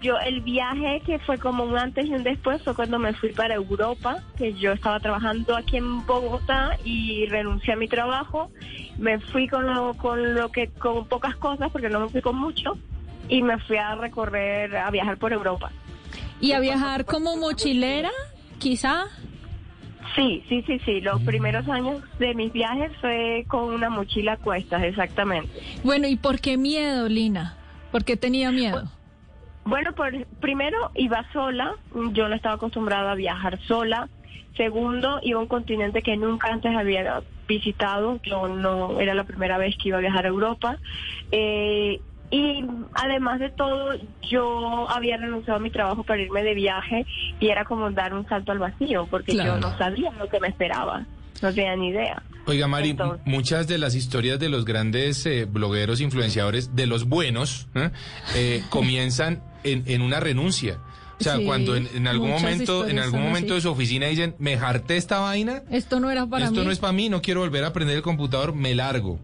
yo 0.00 0.18
el 0.18 0.40
viaje 0.42 1.02
que 1.04 1.18
fue 1.20 1.38
como 1.38 1.64
un 1.64 1.76
antes 1.76 2.06
y 2.06 2.14
un 2.14 2.22
después 2.22 2.62
fue 2.62 2.74
cuando 2.74 2.98
me 2.98 3.12
fui 3.14 3.32
para 3.32 3.54
Europa, 3.54 4.22
que 4.36 4.52
yo 4.54 4.72
estaba 4.72 5.00
trabajando 5.00 5.56
aquí 5.56 5.78
en 5.78 6.06
Bogotá 6.06 6.78
y 6.84 7.26
renuncié 7.26 7.72
a 7.72 7.76
mi 7.76 7.88
trabajo. 7.88 8.50
Me 8.98 9.18
fui 9.18 9.48
con 9.48 9.66
lo, 9.66 9.94
con 9.94 10.34
lo 10.34 10.50
que 10.50 10.68
con 10.68 11.06
pocas 11.08 11.34
cosas 11.36 11.70
porque 11.72 11.88
no 11.88 12.00
me 12.00 12.08
fui 12.08 12.22
con 12.22 12.36
mucho 12.36 12.78
y 13.28 13.42
me 13.42 13.58
fui 13.58 13.78
a 13.78 13.94
recorrer 13.96 14.76
a 14.76 14.90
viajar 14.90 15.18
por 15.18 15.32
Europa. 15.32 15.72
¿Y 16.40 16.52
a 16.52 16.60
viajar 16.60 17.04
como 17.04 17.36
mochilera, 17.36 18.10
quizá? 18.58 19.06
Sí, 20.16 20.42
sí, 20.48 20.64
sí, 20.66 20.80
sí. 20.84 21.00
Los 21.02 21.22
primeros 21.22 21.68
años 21.68 22.02
de 22.18 22.34
mis 22.34 22.52
viajes 22.52 22.90
fue 23.00 23.44
con 23.48 23.64
una 23.64 23.90
mochila 23.90 24.32
a 24.32 24.36
cuestas, 24.38 24.82
exactamente. 24.82 25.50
Bueno, 25.84 26.08
¿y 26.08 26.16
por 26.16 26.40
qué 26.40 26.56
miedo, 26.56 27.08
Lina? 27.08 27.56
¿Por 27.92 28.04
qué 28.04 28.16
tenía 28.16 28.50
miedo? 28.50 28.90
Bueno, 29.64 29.92
por, 29.94 30.26
primero 30.40 30.76
iba 30.94 31.24
sola, 31.32 31.74
yo 32.12 32.28
no 32.28 32.34
estaba 32.34 32.54
acostumbrada 32.54 33.12
a 33.12 33.14
viajar 33.14 33.60
sola. 33.66 34.08
Segundo, 34.56 35.20
iba 35.22 35.38
a 35.38 35.42
un 35.42 35.48
continente 35.48 36.00
que 36.00 36.16
nunca 36.16 36.48
antes 36.48 36.74
había 36.74 37.22
visitado, 37.46 38.18
yo 38.22 38.48
no 38.48 39.00
era 39.00 39.12
la 39.12 39.24
primera 39.24 39.58
vez 39.58 39.76
que 39.76 39.88
iba 39.88 39.98
a 39.98 40.00
viajar 40.00 40.24
a 40.24 40.28
Europa. 40.28 40.78
Eh, 41.30 42.00
y 42.30 42.64
además 42.94 43.40
de 43.40 43.50
todo, 43.50 43.90
yo 44.28 44.88
había 44.90 45.16
renunciado 45.16 45.58
a 45.58 45.62
mi 45.62 45.70
trabajo 45.70 46.02
para 46.04 46.22
irme 46.22 46.42
de 46.42 46.54
viaje 46.54 47.06
y 47.40 47.48
era 47.48 47.64
como 47.64 47.90
dar 47.90 48.14
un 48.14 48.26
salto 48.28 48.52
al 48.52 48.58
vacío, 48.58 49.06
porque 49.10 49.32
Claro. 49.32 49.54
yo 49.54 49.60
no 49.60 49.76
sabía 49.78 50.10
lo 50.12 50.28
que 50.28 50.40
me 50.40 50.48
esperaba, 50.48 51.04
no 51.42 51.52
tenía 51.52 51.76
ni 51.76 51.88
idea. 51.88 52.22
Oiga, 52.46 52.68
Mari, 52.68 52.90
Entonces- 52.90 53.20
muchas 53.26 53.66
de 53.68 53.78
las 53.78 53.94
historias 53.94 54.38
de 54.38 54.48
los 54.48 54.64
grandes 54.64 55.26
eh, 55.26 55.46
blogueros, 55.46 56.00
influenciadores, 56.00 56.76
de 56.76 56.86
los 56.86 57.08
buenos, 57.08 57.66
¿eh? 57.74 57.90
Eh, 58.36 58.62
comienzan 58.70 59.42
en, 59.64 59.82
en 59.86 60.00
una 60.02 60.20
renuncia. 60.20 60.78
O 61.18 61.24
sea, 61.24 61.36
Sí, 61.38 61.44
cuando 61.46 61.76
en, 61.76 61.88
en 61.94 62.06
algún 62.06 62.28
momento, 62.30 62.86
en 62.86 62.98
algún 62.98 63.22
momento 63.22 63.54
así. 63.54 63.56
de 63.56 63.60
su 63.62 63.70
oficina 63.70 64.06
dicen, 64.06 64.34
me 64.38 64.54
harté 64.56 64.96
esta 64.98 65.18
vaina, 65.20 65.62
Esto 65.70 65.98
no 65.98 66.10
era 66.10 66.26
para 66.26 66.44
esto 66.46 66.60
mí. 66.60 66.66
no 66.66 66.70
es 66.70 66.78
para 66.78 66.92
mí, 66.92 67.08
no 67.08 67.22
quiero 67.22 67.40
volver 67.40 67.64
a 67.64 67.68
aprender 67.68 67.96
el 67.96 68.02
computador, 68.02 68.54
me 68.54 68.74
largo. 68.74 69.18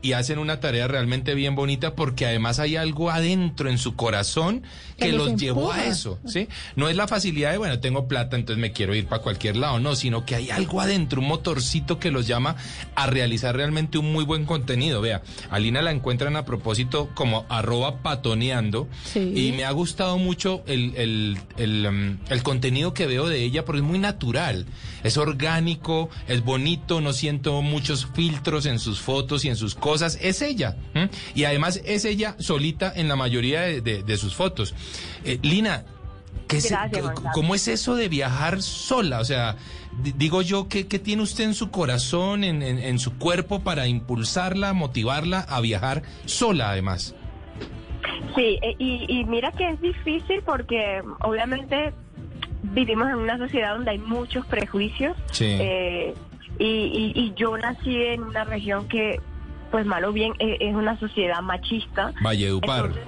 Y 0.00 0.12
hacen 0.12 0.38
una 0.38 0.60
tarea 0.60 0.86
realmente 0.86 1.34
bien 1.34 1.54
bonita 1.56 1.94
porque 1.96 2.26
además 2.26 2.60
hay 2.60 2.76
algo 2.76 3.10
adentro 3.10 3.68
en 3.68 3.78
su 3.78 3.96
corazón 3.96 4.62
que, 4.96 5.06
Que 5.06 5.12
los 5.12 5.30
los 5.30 5.40
llevó 5.40 5.72
a 5.72 5.84
eso, 5.86 6.20
¿sí? 6.24 6.46
No 6.76 6.88
es 6.88 6.94
la 6.96 7.08
facilidad 7.08 7.50
de, 7.50 7.58
bueno, 7.58 7.80
tengo 7.80 8.06
plata, 8.06 8.36
entonces 8.36 8.60
me 8.60 8.70
quiero 8.72 8.94
ir 8.94 9.06
para 9.06 9.20
cualquier 9.22 9.56
lado, 9.56 9.80
no, 9.80 9.96
sino 9.96 10.24
que 10.24 10.36
hay 10.36 10.50
algo 10.50 10.80
adentro, 10.80 11.20
un 11.20 11.26
motorcito 11.26 11.98
que 11.98 12.12
los 12.12 12.26
llama 12.28 12.54
a 12.94 13.06
realizar 13.06 13.56
realmente 13.56 13.98
un 13.98 14.12
muy 14.12 14.24
buen 14.24 14.44
contenido. 14.44 15.00
Vea, 15.00 15.22
a 15.50 15.58
Lina 15.58 15.82
la 15.82 15.90
encuentran 15.90 16.36
a 16.36 16.44
propósito 16.44 17.10
como 17.14 17.44
arroba 17.48 18.02
patoneando 18.02 18.86
Sí. 19.04 19.32
y 19.34 19.52
me 19.52 19.64
ha 19.64 19.70
gustado 19.72 20.16
mucho 20.18 20.62
el, 20.66 20.92
el, 20.96 21.23
el, 21.56 21.86
um, 21.86 22.18
el 22.28 22.42
contenido 22.42 22.92
que 22.94 23.06
veo 23.06 23.26
de 23.28 23.42
ella 23.42 23.64
porque 23.64 23.80
es 23.80 23.84
muy 23.86 23.98
natural, 23.98 24.66
es 25.02 25.16
orgánico, 25.16 26.08
es 26.28 26.42
bonito, 26.44 27.00
no 27.00 27.12
siento 27.12 27.60
muchos 27.62 28.06
filtros 28.14 28.66
en 28.66 28.78
sus 28.78 29.00
fotos 29.00 29.44
y 29.44 29.48
en 29.48 29.56
sus 29.56 29.74
cosas, 29.74 30.18
es 30.20 30.42
ella. 30.42 30.76
Y 31.34 31.44
además 31.44 31.80
es 31.84 32.04
ella 32.04 32.36
solita 32.38 32.92
en 32.94 33.08
la 33.08 33.16
mayoría 33.16 33.62
de, 33.62 33.80
de- 33.80 34.02
de 34.02 34.16
sus 34.16 34.34
fotos. 34.34 34.74
Eh, 35.24 35.38
Lina, 35.42 35.84
¿qué 36.48 36.58
es- 36.58 36.70
Gracias, 36.70 36.92
c- 36.96 37.00
Juan 37.02 37.14
Carlos. 37.14 37.32
¿Cómo 37.34 37.54
es 37.54 37.68
eso 37.68 37.94
de 37.96 38.08
viajar 38.08 38.62
sola? 38.62 39.20
O 39.20 39.24
sea, 39.24 39.56
di- 40.02 40.12
digo 40.16 40.42
yo, 40.42 40.68
¿qué, 40.68 40.86
qué 40.86 40.98
tiene 40.98 41.22
usted 41.22 41.44
en 41.44 41.54
su 41.54 41.70
corazón, 41.70 42.44
en, 42.44 42.62
en- 42.62 42.78
en 42.78 42.98
su 42.98 43.12
cuerpo 43.18 43.60
para 43.60 43.86
impulsarla, 43.86 44.72
motivarla 44.72 45.40
a 45.40 45.60
viajar 45.60 46.02
sola 46.26 46.70
además? 46.70 47.14
Sí, 48.34 48.58
eh, 48.62 48.74
y, 48.78 49.06
y 49.08 49.24
mira 49.24 49.52
que 49.52 49.68
es 49.70 49.80
difícil 49.80 50.42
porque 50.44 51.02
obviamente 51.20 51.92
vivimos 52.62 53.08
en 53.08 53.16
una 53.16 53.38
sociedad 53.38 53.74
donde 53.74 53.92
hay 53.92 53.98
muchos 53.98 54.44
prejuicios. 54.46 55.16
Sí. 55.32 55.56
eh, 55.60 56.14
y, 56.58 56.64
y- 56.64 57.12
y 57.20 57.34
yo 57.34 57.56
nací 57.58 57.96
en 57.96 58.22
una 58.22 58.44
región 58.44 58.86
que, 58.88 59.20
pues 59.72 59.84
malo 59.86 60.12
bien, 60.12 60.34
eh, 60.38 60.56
es 60.60 60.74
una 60.74 60.98
sociedad 61.00 61.40
machista. 61.42 62.12
Valledupar. 62.22 62.86
Entonces, 62.86 63.04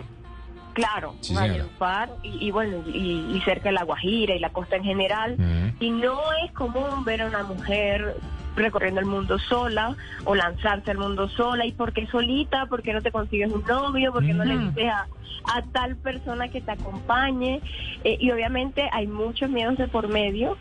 Claro, 0.75 1.15
Sí. 1.21 1.35
Valledupar 1.35 2.11
y, 2.23 2.49
y 2.49 2.51
bueno, 2.51 2.83
y, 2.87 3.35
y 3.35 3.41
cerca 3.47 3.71
de 3.71 3.73
La 3.73 3.85
Guajira 3.85 4.35
y 4.35 4.39
la 4.41 4.51
costa 4.51 4.77
en 4.77 4.85
general. 4.85 5.37
Y 5.81 5.91
no 5.91 6.19
es 6.45 6.53
común 6.53 7.03
ver 7.05 7.23
a 7.23 7.29
una 7.29 7.45
mujer 7.45 8.17
recorriendo 8.57 9.01
el 9.01 9.07
mundo 9.07 9.39
sola 9.39 9.95
o 10.25 10.35
lanzarse 10.35 10.91
al 10.91 10.99
mundo 10.99 11.29
sola. 11.29 11.65
¿Y 11.67 11.73
por 11.73 11.93
qué 11.93 12.07
solita? 12.07 12.67
¿Por 12.67 12.83
qué 12.83 12.93
no 12.93 13.03
te 13.03 13.13
consigues 13.13 13.53
un 13.53 13.63
novio? 13.65 14.13
¿Por 14.13 14.25
qué 14.25 14.35
no 14.35 14.45
le 14.45 14.59
dices 14.59 14.89
a, 14.91 15.07
a 15.55 15.63
tal 15.73 15.97
persona 15.97 16.49
que 16.49 16.61
te 16.61 16.73
acompañe? 16.73 17.61
Eh, 18.05 18.17
y 18.21 18.31
obviamente 18.31 18.89
hay 18.93 19.07
muchos 19.07 19.51
miedos 19.51 19.77
de 19.77 19.89
por 19.89 20.09
medio, 20.09 20.57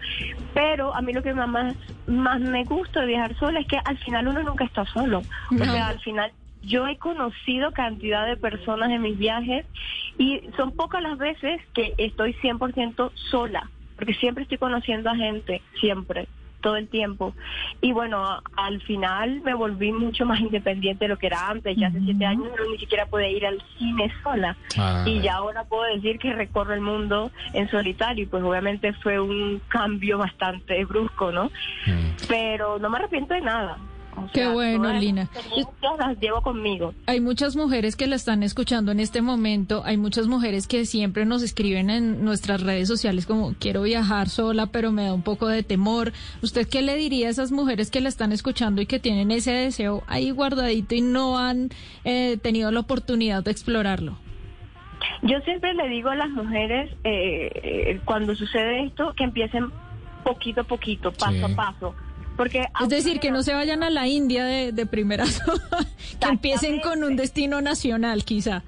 pero 0.53 0.93
a 0.95 1.01
mí 1.01 1.13
lo 1.13 1.23
que 1.23 1.33
más, 1.33 1.75
más 2.07 2.39
me 2.39 2.63
gusta 2.65 3.01
de 3.01 3.07
viajar 3.07 3.35
sola 3.37 3.59
es 3.61 3.67
que 3.67 3.79
al 3.83 3.97
final 3.99 4.27
uno 4.27 4.43
nunca 4.43 4.65
está 4.65 4.85
solo. 4.85 5.19
O 5.51 5.53
No. 5.55 5.71
sea, 5.71 5.87
al 5.87 5.99
final 5.99 6.31
yo 6.63 6.87
he 6.87 6.97
conocido 6.97 7.71
cantidad 7.71 8.25
de 8.25 8.37
personas 8.37 8.89
en 8.89 9.01
mis 9.01 9.17
viajes 9.17 9.65
y 10.17 10.41
son 10.57 10.71
pocas 10.71 11.01
las 11.01 11.17
veces 11.17 11.61
que 11.73 11.93
estoy 11.97 12.33
100% 12.41 13.11
sola, 13.29 13.69
porque 13.95 14.13
siempre 14.15 14.43
estoy 14.43 14.57
conociendo 14.57 15.09
a 15.09 15.15
gente, 15.15 15.61
siempre, 15.79 16.27
todo 16.65 16.77
el 16.77 16.87
tiempo. 16.87 17.35
Y 17.79 17.91
bueno, 17.91 18.41
al 18.57 18.81
final 18.81 19.39
me 19.41 19.53
volví 19.53 19.91
mucho 19.91 20.25
más 20.25 20.39
independiente 20.39 21.05
de 21.05 21.09
lo 21.09 21.19
que 21.19 21.27
era 21.27 21.47
antes. 21.47 21.77
Ya 21.77 21.89
hace 21.89 21.99
siete 21.99 22.25
años 22.25 22.47
no 22.57 22.71
ni 22.71 22.79
siquiera 22.79 23.05
podía 23.05 23.29
ir 23.29 23.45
al 23.45 23.61
cine 23.77 24.11
sola. 24.23 24.57
Ah. 24.75 25.03
Y 25.05 25.21
ya 25.21 25.35
ahora 25.35 25.63
puedo 25.65 25.83
decir 25.93 26.17
que 26.17 26.33
recorro 26.33 26.73
el 26.73 26.81
mundo 26.81 27.29
en 27.53 27.69
solitario. 27.69 28.23
Y 28.23 28.25
pues 28.25 28.41
obviamente 28.43 28.93
fue 28.93 29.19
un 29.19 29.61
cambio 29.67 30.17
bastante 30.17 30.83
brusco, 30.85 31.31
¿no? 31.31 31.51
Pero 32.27 32.79
no 32.79 32.89
me 32.89 32.97
arrepiento 32.97 33.35
de 33.35 33.41
nada. 33.41 33.77
O 34.17 34.27
Qué 34.31 34.41
sea, 34.41 34.53
bueno, 34.53 34.85
las 34.85 35.01
Lina. 35.01 35.29
las 35.99 36.19
llevo 36.19 36.41
conmigo. 36.41 36.93
Hay 37.05 37.19
muchas 37.19 37.55
mujeres 37.55 37.95
que 37.95 38.07
la 38.07 38.15
están 38.15 38.43
escuchando 38.43 38.91
en 38.91 38.99
este 38.99 39.21
momento, 39.21 39.81
hay 39.85 39.97
muchas 39.97 40.27
mujeres 40.27 40.67
que 40.67 40.85
siempre 40.85 41.25
nos 41.25 41.43
escriben 41.43 41.89
en 41.89 42.23
nuestras 42.23 42.61
redes 42.61 42.87
sociales 42.87 43.25
como 43.25 43.53
quiero 43.59 43.81
viajar 43.83 44.29
sola, 44.29 44.67
pero 44.67 44.91
me 44.91 45.03
da 45.03 45.13
un 45.13 45.21
poco 45.21 45.47
de 45.47 45.63
temor. 45.63 46.13
¿Usted 46.41 46.67
qué 46.67 46.81
le 46.81 46.95
diría 46.95 47.27
a 47.27 47.31
esas 47.31 47.51
mujeres 47.51 47.91
que 47.91 47.99
la 48.01 48.09
están 48.09 48.31
escuchando 48.31 48.81
y 48.81 48.85
que 48.85 48.99
tienen 48.99 49.31
ese 49.31 49.51
deseo 49.51 50.03
ahí 50.07 50.31
guardadito 50.31 50.95
y 50.95 51.01
no 51.01 51.37
han 51.37 51.69
eh, 52.05 52.37
tenido 52.41 52.71
la 52.71 52.79
oportunidad 52.79 53.43
de 53.43 53.51
explorarlo? 53.51 54.17
Yo 55.23 55.39
siempre 55.41 55.73
le 55.73 55.87
digo 55.89 56.09
a 56.09 56.15
las 56.15 56.29
mujeres, 56.29 56.89
eh, 57.03 57.51
eh, 57.53 57.99
cuando 58.05 58.33
sucede 58.35 58.85
esto, 58.85 59.13
que 59.15 59.23
empiecen 59.25 59.65
poquito 60.23 60.61
a 60.61 60.63
poquito, 60.63 61.11
paso 61.11 61.33
Sí. 61.47 61.53
a 61.53 61.55
paso. 61.55 61.95
Porque 62.35 62.65
Es 62.81 62.89
decir, 62.89 63.19
que 63.19 63.31
no 63.31 63.43
se 63.43 63.53
vayan 63.53 63.83
a 63.83 63.89
la 63.89 64.07
India 64.07 64.43
de, 64.45 64.71
de 64.71 64.85
primerazo, 64.85 65.53
que 66.19 66.27
empiecen 66.27 66.79
con 66.79 67.03
un 67.03 67.15
destino 67.15 67.61
nacional 67.61 68.25
quizá. 68.25 68.63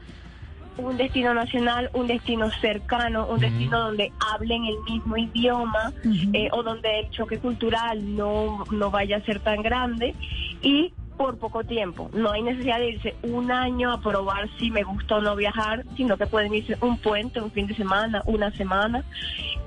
un 0.78 0.96
destino 0.96 1.34
nacional, 1.34 1.90
un 1.94 2.08
destino 2.08 2.50
cercano, 2.62 3.28
un 3.28 3.40
destino 3.40 3.80
donde 3.80 4.12
hablen 4.34 4.64
el 4.66 4.78
mismo 4.90 5.18
idioma 5.18 5.92
eh, 6.34 6.50
o 6.52 6.62
donde 6.64 7.00
el 7.00 7.10
choque 7.10 7.40
cultural 7.40 8.16
no, 8.16 8.64
no 8.72 8.92
vaya 8.92 9.18
a 9.18 9.22
ser 9.22 9.40
tan 9.40 9.62
grande. 9.64 10.14
Y 10.62 10.94
por 11.18 11.38
poco 11.38 11.64
tiempo. 11.64 12.10
No 12.14 12.32
hay 12.32 12.44
necesidad 12.44 12.80
de 12.80 12.90
irse 12.92 13.16
un 13.24 13.52
año 13.52 13.92
a 13.92 14.00
probar 14.02 14.48
si 14.60 14.70
me 14.72 14.84
gusta 14.84 15.16
o 15.16 15.22
no 15.22 15.36
viajar, 15.36 15.84
sino 15.96 16.16
que 16.18 16.28
pueden 16.28 16.54
irse 16.54 16.78
un 16.82 16.98
puente, 16.98 17.42
un 17.42 17.52
fin 17.52 17.68
de 17.68 17.76
semana, 17.76 18.22
una 18.26 18.52
semana 18.52 19.04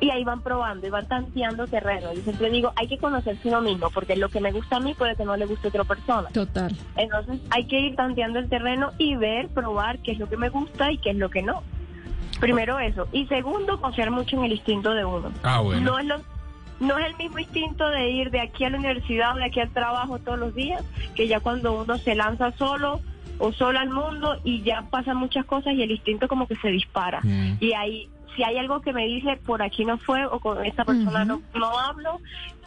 y 0.01 0.11
ahí 0.11 0.25
van 0.25 0.41
probando 0.43 0.87
y 0.87 0.91
van 0.91 1.07
tanteando 1.09 1.67
terreno. 1.67 2.13
Yo 2.15 2.23
siempre 2.23 2.49
digo, 2.51 2.73
hay 2.77 2.87
que 2.89 2.99
conocerse 2.99 3.49
uno 3.49 3.61
mismo 3.61 3.91
porque 3.91 4.17
lo 4.17 4.29
que 4.29 4.41
me 4.41 4.53
gusta 4.53 4.77
a 4.77 4.81
mí 4.81 4.95
puede 4.95 5.17
que 5.17 5.25
no 5.25 5.37
le 5.37 5.47
guste 5.47 5.67
a 5.67 5.71
otra 5.71 5.85
persona. 5.85 6.29
Total. 6.31 6.75
Entonces 6.97 7.41
hay 7.51 7.67
que 7.67 7.81
ir 7.81 7.97
tanteando 7.97 8.39
el 8.39 8.49
terreno 8.49 8.93
y 8.97 9.17
ver, 9.17 9.49
probar 9.49 9.99
qué 9.99 10.13
es 10.13 10.19
lo 10.19 10.29
que 10.29 10.37
me 10.37 10.49
gusta 10.49 10.91
y 10.93 10.99
qué 10.99 11.11
es 11.11 11.17
lo 11.17 11.29
que 11.31 11.43
no. 11.43 11.63
Primero 12.41 12.79
eso. 12.79 13.07
Y 13.13 13.27
segundo, 13.27 13.79
confiar 13.81 14.11
mucho 14.11 14.37
en 14.39 14.45
el 14.45 14.53
instinto 14.53 14.93
de 14.95 15.05
uno. 15.05 15.31
Ah, 15.43 15.61
bueno. 15.61 15.83
No 15.83 15.99
es, 15.99 16.07
lo- 16.07 16.21
no 16.81 16.99
es 16.99 17.07
el 17.07 17.17
mismo 17.17 17.39
instinto 17.39 17.89
de 17.91 18.11
ir 18.11 18.31
de 18.31 18.41
aquí 18.41 18.65
a 18.65 18.71
la 18.71 18.79
universidad 18.79 19.35
o 19.35 19.39
de 19.39 19.45
aquí 19.45 19.61
al 19.61 19.71
trabajo 19.71 20.19
todos 20.19 20.39
los 20.39 20.55
días, 20.55 20.83
que 21.15 21.29
ya 21.29 21.41
cuando 21.41 21.83
uno 21.83 21.99
se 21.99 22.15
lanza 22.15 22.53
solo 22.53 23.01
o 23.39 23.53
sola 23.53 23.83
al 23.83 23.91
mundo 23.91 24.39
y 24.45 24.63
ya 24.63 24.87
pasan 24.91 25.17
muchas 25.17 25.45
cosas 25.45 25.75
y 25.75 25.83
el 25.83 25.91
instinto 25.91 26.27
como 26.27 26.47
que 26.47 26.57
se 26.57 26.69
dispara. 26.69 27.21
Mm. 27.23 27.57
Y 27.61 27.73
ahí, 27.75 28.09
si 28.35 28.43
hay 28.43 28.57
algo 28.57 28.81
que 28.81 28.93
me 28.93 29.07
dice, 29.07 29.39
por 29.45 29.63
aquí 29.63 29.85
no 29.85 29.99
fue 29.99 30.25
o 30.27 30.41
con 30.41 30.65
esta 30.65 30.85
persona 30.85 31.25
no, 31.25 31.43
no 31.55 31.79
hablo, 31.79 32.21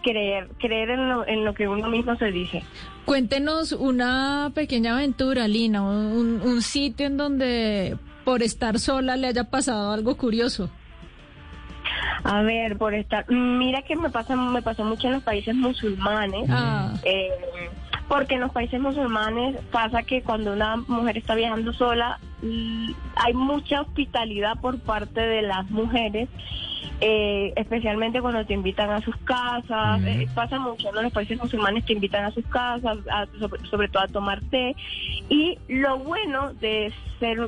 creer, 0.03 0.49
creer 0.59 0.91
en 0.91 1.09
lo, 1.09 1.27
en 1.27 1.45
lo 1.45 1.53
que 1.53 1.67
uno 1.67 1.89
mismo 1.89 2.15
se 2.15 2.31
dice. 2.31 2.63
Cuéntenos 3.05 3.71
una 3.71 4.51
pequeña 4.53 4.93
aventura, 4.93 5.47
Lina, 5.47 5.81
un, 5.81 6.41
un 6.41 6.61
sitio 6.61 7.07
en 7.07 7.17
donde 7.17 7.97
por 8.23 8.43
estar 8.43 8.79
sola 8.79 9.17
le 9.17 9.27
haya 9.27 9.45
pasado 9.45 9.91
algo 9.91 10.15
curioso. 10.15 10.69
A 12.23 12.41
ver, 12.41 12.77
por 12.77 12.93
estar, 12.93 13.25
mira 13.29 13.81
que 13.81 13.95
me 13.95 14.09
pasa, 14.09 14.35
me 14.35 14.61
pasó 14.61 14.83
mucho 14.83 15.07
en 15.07 15.13
los 15.13 15.23
países 15.23 15.55
musulmanes, 15.55 16.49
Ah. 16.49 16.93
eh, 17.03 17.29
porque 18.07 18.35
en 18.35 18.41
los 18.41 18.51
países 18.51 18.79
musulmanes 18.79 19.57
pasa 19.71 20.03
que 20.03 20.21
cuando 20.21 20.53
una 20.53 20.77
mujer 20.87 21.17
está 21.17 21.35
viajando 21.35 21.73
sola, 21.73 22.19
mm, 22.41 22.91
hay 23.15 23.33
mucha 23.33 23.81
hospitalidad 23.81 24.59
por 24.61 24.79
parte 24.79 25.19
de 25.21 25.41
las 25.41 25.69
mujeres, 25.69 26.29
eh, 27.01 27.51
especialmente 27.55 28.21
cuando 28.21 28.45
te 28.45 28.53
invitan 28.53 28.89
a 28.91 29.01
sus 29.01 29.15
casas, 29.17 30.01
eh, 30.05 30.27
pasa 30.33 30.59
mucho, 30.59 30.91
¿no? 30.91 30.99
En 30.99 31.05
los 31.05 31.13
países 31.13 31.37
musulmanes 31.41 31.83
te 31.85 31.93
invitan 31.93 32.23
a 32.25 32.31
sus 32.31 32.45
casas, 32.47 32.97
a- 33.11 33.25
sobre, 33.39 33.65
sobre 33.67 33.87
todo 33.89 34.03
a 34.03 34.07
tomar 34.07 34.41
té, 34.49 34.75
y 35.29 35.57
lo 35.67 35.97
bueno 35.99 36.53
de 36.53 36.93
ser 37.19 37.39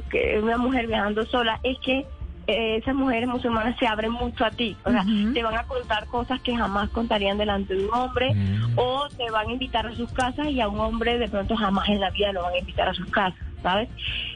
una 0.41 0.58
mujer 0.58 0.88
viajando 0.88 1.26
sola 1.26 1.60
es 1.64 1.78
que 1.80 2.06
eh, 2.48 2.78
esas 2.78 2.96
mujeres 2.96 3.28
musulmanas 3.28 3.76
se 3.80 3.88
abren 3.88 4.12
mucho 4.12 4.46
a 4.46 4.52
ti, 4.52 4.76
o 4.86 4.91
sea, 4.91 5.04
te 5.34 5.41
van 5.43 5.56
a 5.58 5.64
contar 5.64 6.06
cosas 6.08 6.39
que 6.41 6.56
jamás 6.56 6.89
contarían 6.89 7.38
delante 7.38 7.74
de 7.76 7.86
un 7.86 7.93
hombre, 7.93 8.36
o 8.76 9.08
te 9.18 9.30
van 9.32 9.48
a 9.50 9.52
invitar 9.54 9.88
a 9.88 9.96
sus 9.96 10.12
casas 10.12 10.48
y 10.48 10.62
a 10.62 10.68
un 10.68 10.80
hombre 10.80 11.18
de 11.18 11.28
pronto 11.28 11.56
jamás 11.56 11.89
en 11.89 12.00
la 12.00 12.10
vida 12.12 12.32
lo 12.34 12.43
van 12.43 12.54
a 12.54 12.60
invitar 12.60 12.88
a 12.89 12.93
sus 12.93 13.08
casas, 13.08 13.39
¿sabes? 13.64 13.89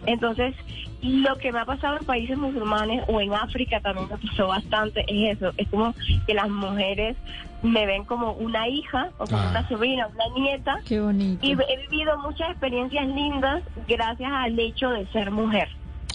Entonces, 0.05 0.55
lo 1.01 1.37
que 1.37 1.51
me 1.51 1.59
ha 1.59 1.65
pasado 1.65 1.97
en 1.97 2.05
países 2.05 2.37
musulmanes 2.37 3.03
o 3.07 3.21
en 3.21 3.33
África 3.33 3.79
también 3.79 4.07
me 4.09 4.17
pasó 4.17 4.47
bastante 4.47 5.05
es 5.07 5.37
eso, 5.37 5.51
es 5.57 5.67
como 5.69 5.93
que 6.27 6.33
las 6.33 6.49
mujeres 6.49 7.15
me 7.61 7.85
ven 7.85 8.05
como 8.05 8.31
una 8.33 8.67
hija 8.69 9.09
o 9.17 9.25
como 9.25 9.37
Ah. 9.37 9.47
una 9.51 9.67
sobrina, 9.67 10.07
una 10.07 10.23
nieta. 10.41 10.77
Qué 10.85 10.99
bonito. 10.99 11.45
Y 11.45 11.51
he 11.51 11.77
vivido 11.89 12.17
muchas 12.19 12.49
experiencias 12.51 13.05
lindas 13.07 13.61
gracias 13.87 14.31
al 14.31 14.57
hecho 14.59 14.89
de 14.91 15.05
ser 15.07 15.29
mujer. 15.31 15.67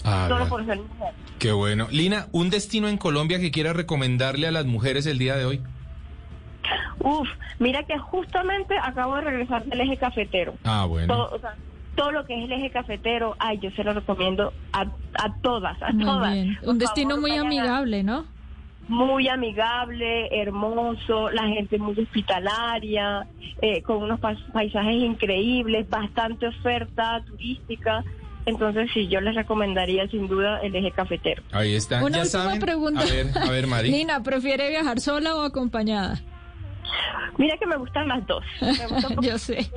Ah, 0.05 0.25
solo 0.29 0.45
bueno. 0.45 0.49
por 0.49 0.65
ser 0.65 0.77
mujer. 0.77 1.13
Qué 1.39 1.51
bueno. 1.51 1.87
Lina, 1.91 2.27
un 2.31 2.49
destino 2.49 2.87
en 2.87 2.97
Colombia 2.97 3.39
que 3.39 3.51
quiera 3.51 3.73
recomendarle 3.73 4.47
a 4.47 4.51
las 4.51 4.65
mujeres 4.65 5.05
el 5.07 5.17
día 5.17 5.35
de 5.35 5.45
hoy. 5.45 5.61
Uf, 6.99 7.27
mira 7.59 7.83
que 7.83 7.97
justamente 7.97 8.75
acabo 8.81 9.15
de 9.15 9.21
regresar 9.21 9.63
del 9.65 9.81
eje 9.81 9.97
cafetero. 9.97 10.55
Ah, 10.63 10.85
bueno. 10.85 11.13
Todo, 11.13 11.35
o 11.35 11.39
sea, 11.39 11.55
todo 11.95 12.11
lo 12.11 12.25
que 12.25 12.37
es 12.37 12.45
el 12.45 12.51
eje 12.53 12.69
cafetero, 12.71 13.35
ay, 13.39 13.59
yo 13.59 13.69
se 13.71 13.83
lo 13.83 13.93
recomiendo 13.93 14.53
a, 14.73 14.81
a 14.81 15.35
todas, 15.41 15.81
a 15.83 15.91
Muy 15.91 16.03
todas. 16.05 16.33
bien. 16.33 16.57
Un 16.63 16.77
destino 16.79 17.15
favor, 17.15 17.21
muy 17.21 17.37
amigable, 17.37 18.03
¿no? 18.03 18.25
Muy 18.87 19.27
amigable, 19.27 20.29
hermoso, 20.41 21.29
la 21.31 21.47
gente 21.47 21.77
muy 21.79 21.99
hospitalaria, 21.99 23.25
eh, 23.61 23.81
con 23.81 23.97
unos 24.03 24.19
paisajes 24.19 24.95
increíbles, 24.95 25.89
bastante 25.89 26.47
oferta 26.47 27.21
turística. 27.25 28.03
Entonces, 28.45 28.89
sí, 28.93 29.07
yo 29.07 29.21
les 29.21 29.35
recomendaría 29.35 30.07
sin 30.07 30.27
duda 30.27 30.59
el 30.61 30.75
eje 30.75 30.91
cafetero. 30.91 31.41
Ahí 31.51 31.75
está. 31.75 32.03
Una 32.03 32.17
ya 32.17 32.23
última 32.23 32.43
saben. 32.43 32.59
pregunta. 32.59 33.01
A 33.01 33.05
ver, 33.05 33.27
a 33.37 33.49
ver, 33.51 33.67
Mari. 33.67 33.89
Lina, 33.89 34.21
¿prefiere 34.23 34.69
viajar 34.69 34.99
sola 34.99 35.35
o 35.35 35.41
acompañada? 35.41 36.21
Mira 37.37 37.57
que 37.57 37.65
me 37.65 37.75
gustan 37.75 38.07
las 38.07 38.25
dos. 38.27 38.43
Me 38.61 38.87
gusta 38.87 39.07
un 39.09 39.21
Yo 39.21 39.37
sé. 39.37 39.69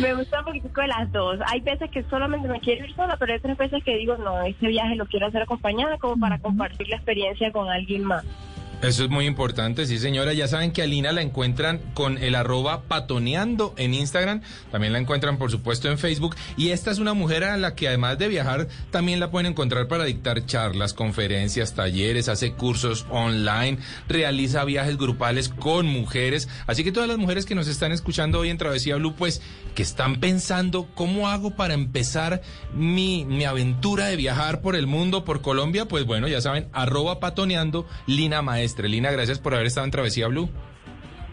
Me 0.00 0.14
gusta 0.14 0.40
un 0.40 0.44
poquitico 0.46 0.80
de 0.80 0.88
las 0.88 1.12
dos. 1.12 1.38
Hay 1.46 1.60
veces 1.60 1.90
que 1.90 2.02
solamente 2.04 2.48
me 2.48 2.58
quiero 2.60 2.84
ir 2.84 2.94
sola, 2.94 3.16
pero 3.18 3.32
hay 3.32 3.38
otras 3.38 3.56
veces 3.56 3.84
que 3.84 3.96
digo, 3.96 4.16
no, 4.16 4.42
este 4.42 4.66
viaje 4.68 4.96
lo 4.96 5.06
quiero 5.06 5.26
hacer 5.26 5.42
acompañada 5.42 5.98
como 5.98 6.18
para 6.18 6.38
compartir 6.38 6.88
la 6.88 6.96
experiencia 6.96 7.52
con 7.52 7.68
alguien 7.68 8.04
más. 8.04 8.24
Eso 8.84 9.02
es 9.02 9.08
muy 9.08 9.24
importante, 9.24 9.86
sí 9.86 9.98
señora. 9.98 10.34
Ya 10.34 10.46
saben 10.46 10.70
que 10.70 10.82
a 10.82 10.86
Lina 10.86 11.10
la 11.10 11.22
encuentran 11.22 11.80
con 11.94 12.18
el 12.18 12.34
arroba 12.34 12.82
patoneando 12.82 13.72
en 13.78 13.94
Instagram. 13.94 14.42
También 14.70 14.92
la 14.92 14.98
encuentran, 14.98 15.38
por 15.38 15.50
supuesto, 15.50 15.90
en 15.90 15.96
Facebook. 15.96 16.36
Y 16.58 16.68
esta 16.68 16.90
es 16.90 16.98
una 16.98 17.14
mujer 17.14 17.44
a 17.44 17.56
la 17.56 17.74
que 17.74 17.88
además 17.88 18.18
de 18.18 18.28
viajar, 18.28 18.68
también 18.90 19.20
la 19.20 19.30
pueden 19.30 19.52
encontrar 19.52 19.88
para 19.88 20.04
dictar 20.04 20.44
charlas, 20.44 20.92
conferencias, 20.92 21.72
talleres, 21.72 22.28
hace 22.28 22.52
cursos 22.52 23.06
online, 23.08 23.78
realiza 24.06 24.64
viajes 24.64 24.98
grupales 24.98 25.48
con 25.48 25.86
mujeres. 25.86 26.50
Así 26.66 26.84
que 26.84 26.92
todas 26.92 27.08
las 27.08 27.16
mujeres 27.16 27.46
que 27.46 27.54
nos 27.54 27.68
están 27.68 27.90
escuchando 27.90 28.40
hoy 28.40 28.50
en 28.50 28.58
Travesía 28.58 28.96
Blue, 28.96 29.14
pues 29.16 29.40
que 29.74 29.82
están 29.82 30.16
pensando 30.16 30.90
cómo 30.94 31.28
hago 31.28 31.52
para 31.52 31.72
empezar 31.72 32.42
mi, 32.74 33.24
mi 33.24 33.46
aventura 33.46 34.08
de 34.08 34.16
viajar 34.16 34.60
por 34.60 34.76
el 34.76 34.86
mundo, 34.86 35.24
por 35.24 35.40
Colombia, 35.40 35.88
pues 35.88 36.04
bueno, 36.04 36.28
ya 36.28 36.42
saben, 36.42 36.68
arroba 36.74 37.18
patoneando 37.18 37.86
Lina 38.06 38.42
Maestre. 38.42 38.73
Lina, 38.82 39.10
gracias 39.10 39.38
por 39.38 39.54
haber 39.54 39.66
estado 39.66 39.84
en 39.84 39.90
Travesía 39.90 40.26
Blue. 40.28 40.48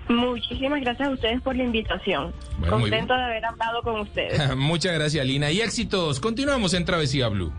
Muchísimas 0.10 0.82
gracias 0.82 1.08
a 1.08 1.12
ustedes 1.12 1.42
por 1.42 1.56
la 1.56 1.64
invitación. 1.64 2.34
Bueno, 2.60 2.80
Contento 2.80 3.14
de 3.14 3.24
haber 3.24 3.46
hablado 3.46 3.82
con 3.82 4.02
ustedes. 4.02 4.56
Muchas 4.58 4.94
gracias, 4.94 5.26
Lina. 5.26 5.52
Y 5.52 5.62
éxitos. 5.62 6.20
Continuamos 6.20 6.74
en 6.74 6.86
Travesía 6.86 7.30
Blue. 7.30 7.54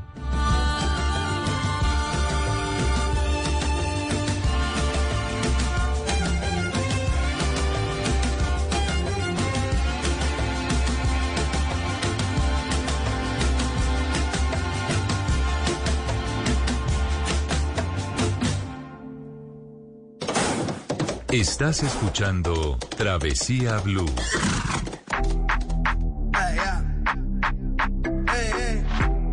Estás 21.43 21.83
escuchando 21.83 22.79
Travesía 22.97 23.79
Blue. 23.81 24.07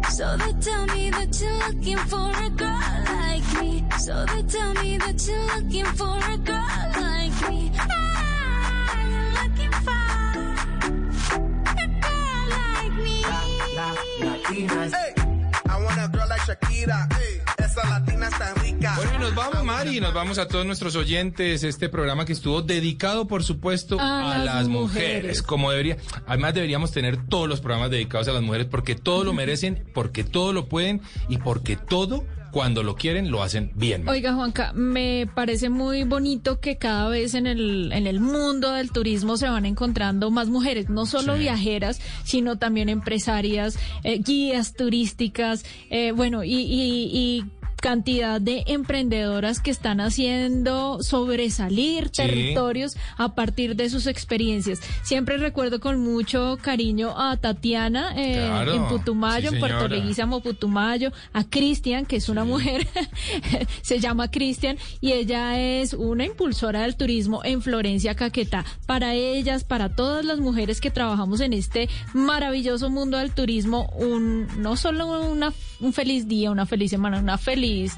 So 0.09 0.35
they 0.37 0.53
tell 0.53 0.87
me 0.87 1.11
that 1.11 1.39
you're 1.39 1.67
looking 1.67 1.97
for 2.09 2.31
a 2.31 2.49
girl 2.49 3.03
like 3.05 3.61
me. 3.61 3.85
So 3.99 4.25
they 4.25 4.41
tell 4.41 4.73
me 4.81 4.97
that 4.97 5.27
you're 5.27 5.45
looking 5.55 5.85
for 5.85 6.17
a 6.17 6.37
girl 6.37 6.91
like 6.99 7.49
me. 7.51 7.71
Ah, 7.77 8.97
you're 9.05 9.31
looking 9.43 9.73
for 9.85 10.01
a 11.77 11.87
girl 12.01 12.49
like 12.49 12.93
me. 13.03 13.21
Hey, 14.97 15.13
I 15.69 15.83
want 15.83 15.99
a 16.01 16.07
girl 16.07 16.27
like 16.27 16.41
Shakira. 16.41 17.38
Latina 17.87 18.27
está 18.27 18.53
rica. 18.55 18.93
Bueno, 18.95 19.11
y 19.15 19.19
nos 19.19 19.35
vamos, 19.35 19.63
Mari, 19.63 19.97
y 19.97 19.99
nos 20.01 20.13
vamos 20.13 20.37
a 20.37 20.47
todos 20.47 20.65
nuestros 20.65 20.95
oyentes. 20.95 21.63
Este 21.63 21.89
programa 21.89 22.25
que 22.25 22.33
estuvo 22.33 22.61
dedicado, 22.61 23.27
por 23.27 23.43
supuesto, 23.43 23.99
A 23.99 24.33
a, 24.33 24.37
las 24.37 24.45
las 24.55 24.67
mujeres. 24.67 25.13
mujeres. 25.21 25.41
Como 25.43 25.71
debería. 25.71 25.97
Además, 26.27 26.53
deberíamos 26.53 26.91
tener 26.91 27.17
todos 27.27 27.47
los 27.47 27.59
programas 27.61 27.91
dedicados 27.91 28.27
a 28.27 28.33
las 28.33 28.41
mujeres 28.41 28.67
porque 28.69 28.95
todo 28.95 29.23
lo 29.23 29.33
merecen, 29.33 29.83
porque 29.93 30.23
todo 30.23 30.53
lo 30.53 30.67
pueden 30.67 31.01
y 31.29 31.37
porque 31.37 31.75
todo, 31.75 32.23
cuando 32.51 32.81
lo 32.81 32.95
quieren, 32.95 33.29
lo 33.29 33.43
hacen 33.43 33.71
bien. 33.75 34.07
Oiga, 34.09 34.33
Juanca, 34.33 34.71
me 34.73 35.27
parece 35.35 35.69
muy 35.69 36.03
bonito 36.03 36.59
que 36.59 36.77
cada 36.77 37.07
vez 37.07 37.35
en 37.35 37.45
el, 37.45 37.91
en 37.91 38.07
el 38.07 38.19
mundo 38.19 38.71
del 38.73 38.91
turismo 38.91 39.37
se 39.37 39.47
van 39.47 39.65
encontrando 39.67 40.31
más 40.31 40.47
mujeres, 40.47 40.89
no 40.89 41.05
solo 41.05 41.33
Sí. 41.35 41.41
viajeras, 41.41 42.01
sino 42.23 42.57
también 42.57 42.89
empresarias, 42.89 43.77
eh, 44.03 44.17
guías 44.19 44.73
turísticas, 44.73 45.63
eh, 45.91 46.11
bueno, 46.11 46.43
y, 46.43 46.55
y- 46.55 47.09
y 47.13 47.45
cantidad 47.79 48.39
de 48.41 48.63
emprendedoras 48.67 49.59
que 49.59 49.71
están 49.71 50.01
haciendo 50.01 51.01
sobresalir 51.01 52.05
Sí. 52.05 52.11
territorios 52.23 52.95
a 53.17 53.35
partir 53.35 53.75
de 53.75 53.89
sus 53.89 54.07
experiencias. 54.07 54.79
Siempre 55.03 55.37
recuerdo 55.37 55.79
con 55.79 55.99
mucho 55.99 56.57
cariño 56.61 57.13
a 57.19 57.37
Tatiana 57.37 58.13
eh, 58.15 58.33
Claro. 58.47 58.73
en 58.73 58.87
Putumayo, 58.87 59.49
Sí, 59.49 59.55
en 59.55 59.59
Puerto 59.59 59.77
señora. 59.79 59.95
Leguízamo, 59.97 60.41
Putumayo, 60.41 61.11
a 61.33 61.43
Cristian, 61.43 62.05
que 62.05 62.17
es 62.17 62.29
una 62.29 62.43
mujer, 62.43 62.87
se 63.81 63.99
llama 63.99 64.29
Cristian, 64.31 64.77
y 65.01 65.13
ella 65.13 65.59
es 65.59 65.93
una 65.93 66.25
impulsora 66.25 66.81
del 66.81 66.95
turismo 66.95 67.41
en 67.43 67.61
Florencia, 67.61 68.15
Caquetá. 68.15 68.65
Para 68.85 69.13
ellas, 69.15 69.63
para 69.63 69.89
todas 69.95 70.25
las 70.25 70.39
mujeres 70.39 70.81
que 70.81 70.91
trabajamos 70.91 71.41
en 71.41 71.53
este 71.53 71.89
maravilloso 72.13 72.89
mundo 72.89 73.17
del 73.17 73.31
turismo, 73.31 73.89
un, 73.95 74.47
no 74.61 74.75
solo 74.75 75.21
una, 75.31 75.53
un 75.79 75.93
feliz 75.93 76.27
día, 76.27 76.51
una 76.51 76.65
feliz 76.65 76.91
semana, 76.91 77.19
una 77.19 77.37
feliz 77.37 77.95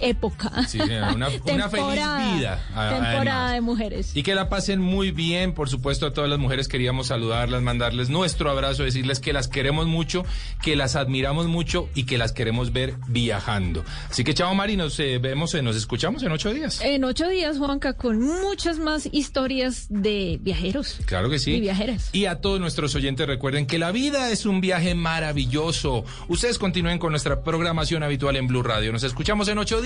época. 0.00 0.50
Sí, 0.68 0.78
señora, 0.78 1.12
una, 1.14 1.28
una 1.44 1.68
feliz 1.70 1.94
vida. 2.36 2.60
a- 2.74 2.88
Temporada 2.90 3.46
además. 3.48 3.52
de 3.54 3.60
mujeres. 3.60 4.16
Y 4.16 4.22
que 4.22 4.34
la 4.34 4.48
pasen 4.48 4.80
muy 4.80 5.10
bien, 5.10 5.52
por 5.52 5.68
supuesto, 5.68 6.06
a 6.06 6.12
todas 6.12 6.28
las 6.30 6.38
mujeres 6.38 6.68
queríamos 6.68 7.08
saludarlas, 7.08 7.62
mandarles 7.62 8.08
nuestro 8.10 8.50
abrazo, 8.50 8.82
decirles 8.84 9.20
que 9.20 9.32
las 9.32 9.48
queremos 9.48 9.86
mucho, 9.86 10.24
que 10.62 10.76
las 10.76 10.96
admiramos 10.96 11.46
mucho 11.46 11.88
y 11.94 12.04
que 12.04 12.18
las 12.18 12.32
queremos 12.32 12.72
ver 12.72 12.94
viajando. 13.08 13.84
Así 14.10 14.24
que 14.24 14.34
chao 14.34 14.54
Mari, 14.54 14.76
nos 14.76 14.98
eh, 15.00 15.18
vemos, 15.18 15.54
eh, 15.54 15.62
nos 15.62 15.76
escuchamos 15.76 16.22
en 16.22 16.32
ocho 16.32 16.52
días. 16.52 16.80
En 16.82 17.04
ocho 17.04 17.28
días, 17.28 17.58
Juanca, 17.58 17.94
con 17.94 18.20
muchas 18.20 18.78
más 18.78 19.08
historias 19.12 19.86
de 19.88 20.38
viajeros. 20.40 20.98
Claro 21.06 21.30
que 21.30 21.38
sí. 21.38 21.52
Y 21.54 21.60
viajeras. 21.60 22.10
Y 22.12 22.26
a 22.26 22.40
todos 22.40 22.60
nuestros 22.60 22.94
oyentes 22.94 23.26
recuerden 23.26 23.66
que 23.66 23.78
la 23.78 23.92
vida 23.92 24.30
es 24.30 24.46
un 24.46 24.60
viaje 24.60 24.94
maravilloso. 24.94 26.04
Ustedes 26.28 26.58
continúen 26.58 26.98
con 26.98 27.10
nuestra 27.12 27.42
programación 27.42 28.02
habitual 28.02 28.36
en 28.36 28.46
Blue 28.46 28.62
Radio. 28.62 28.92
Nos 28.92 29.02
escuchamos 29.02 29.48
en 29.48 29.58
ocho 29.58 29.80
días. 29.80 29.85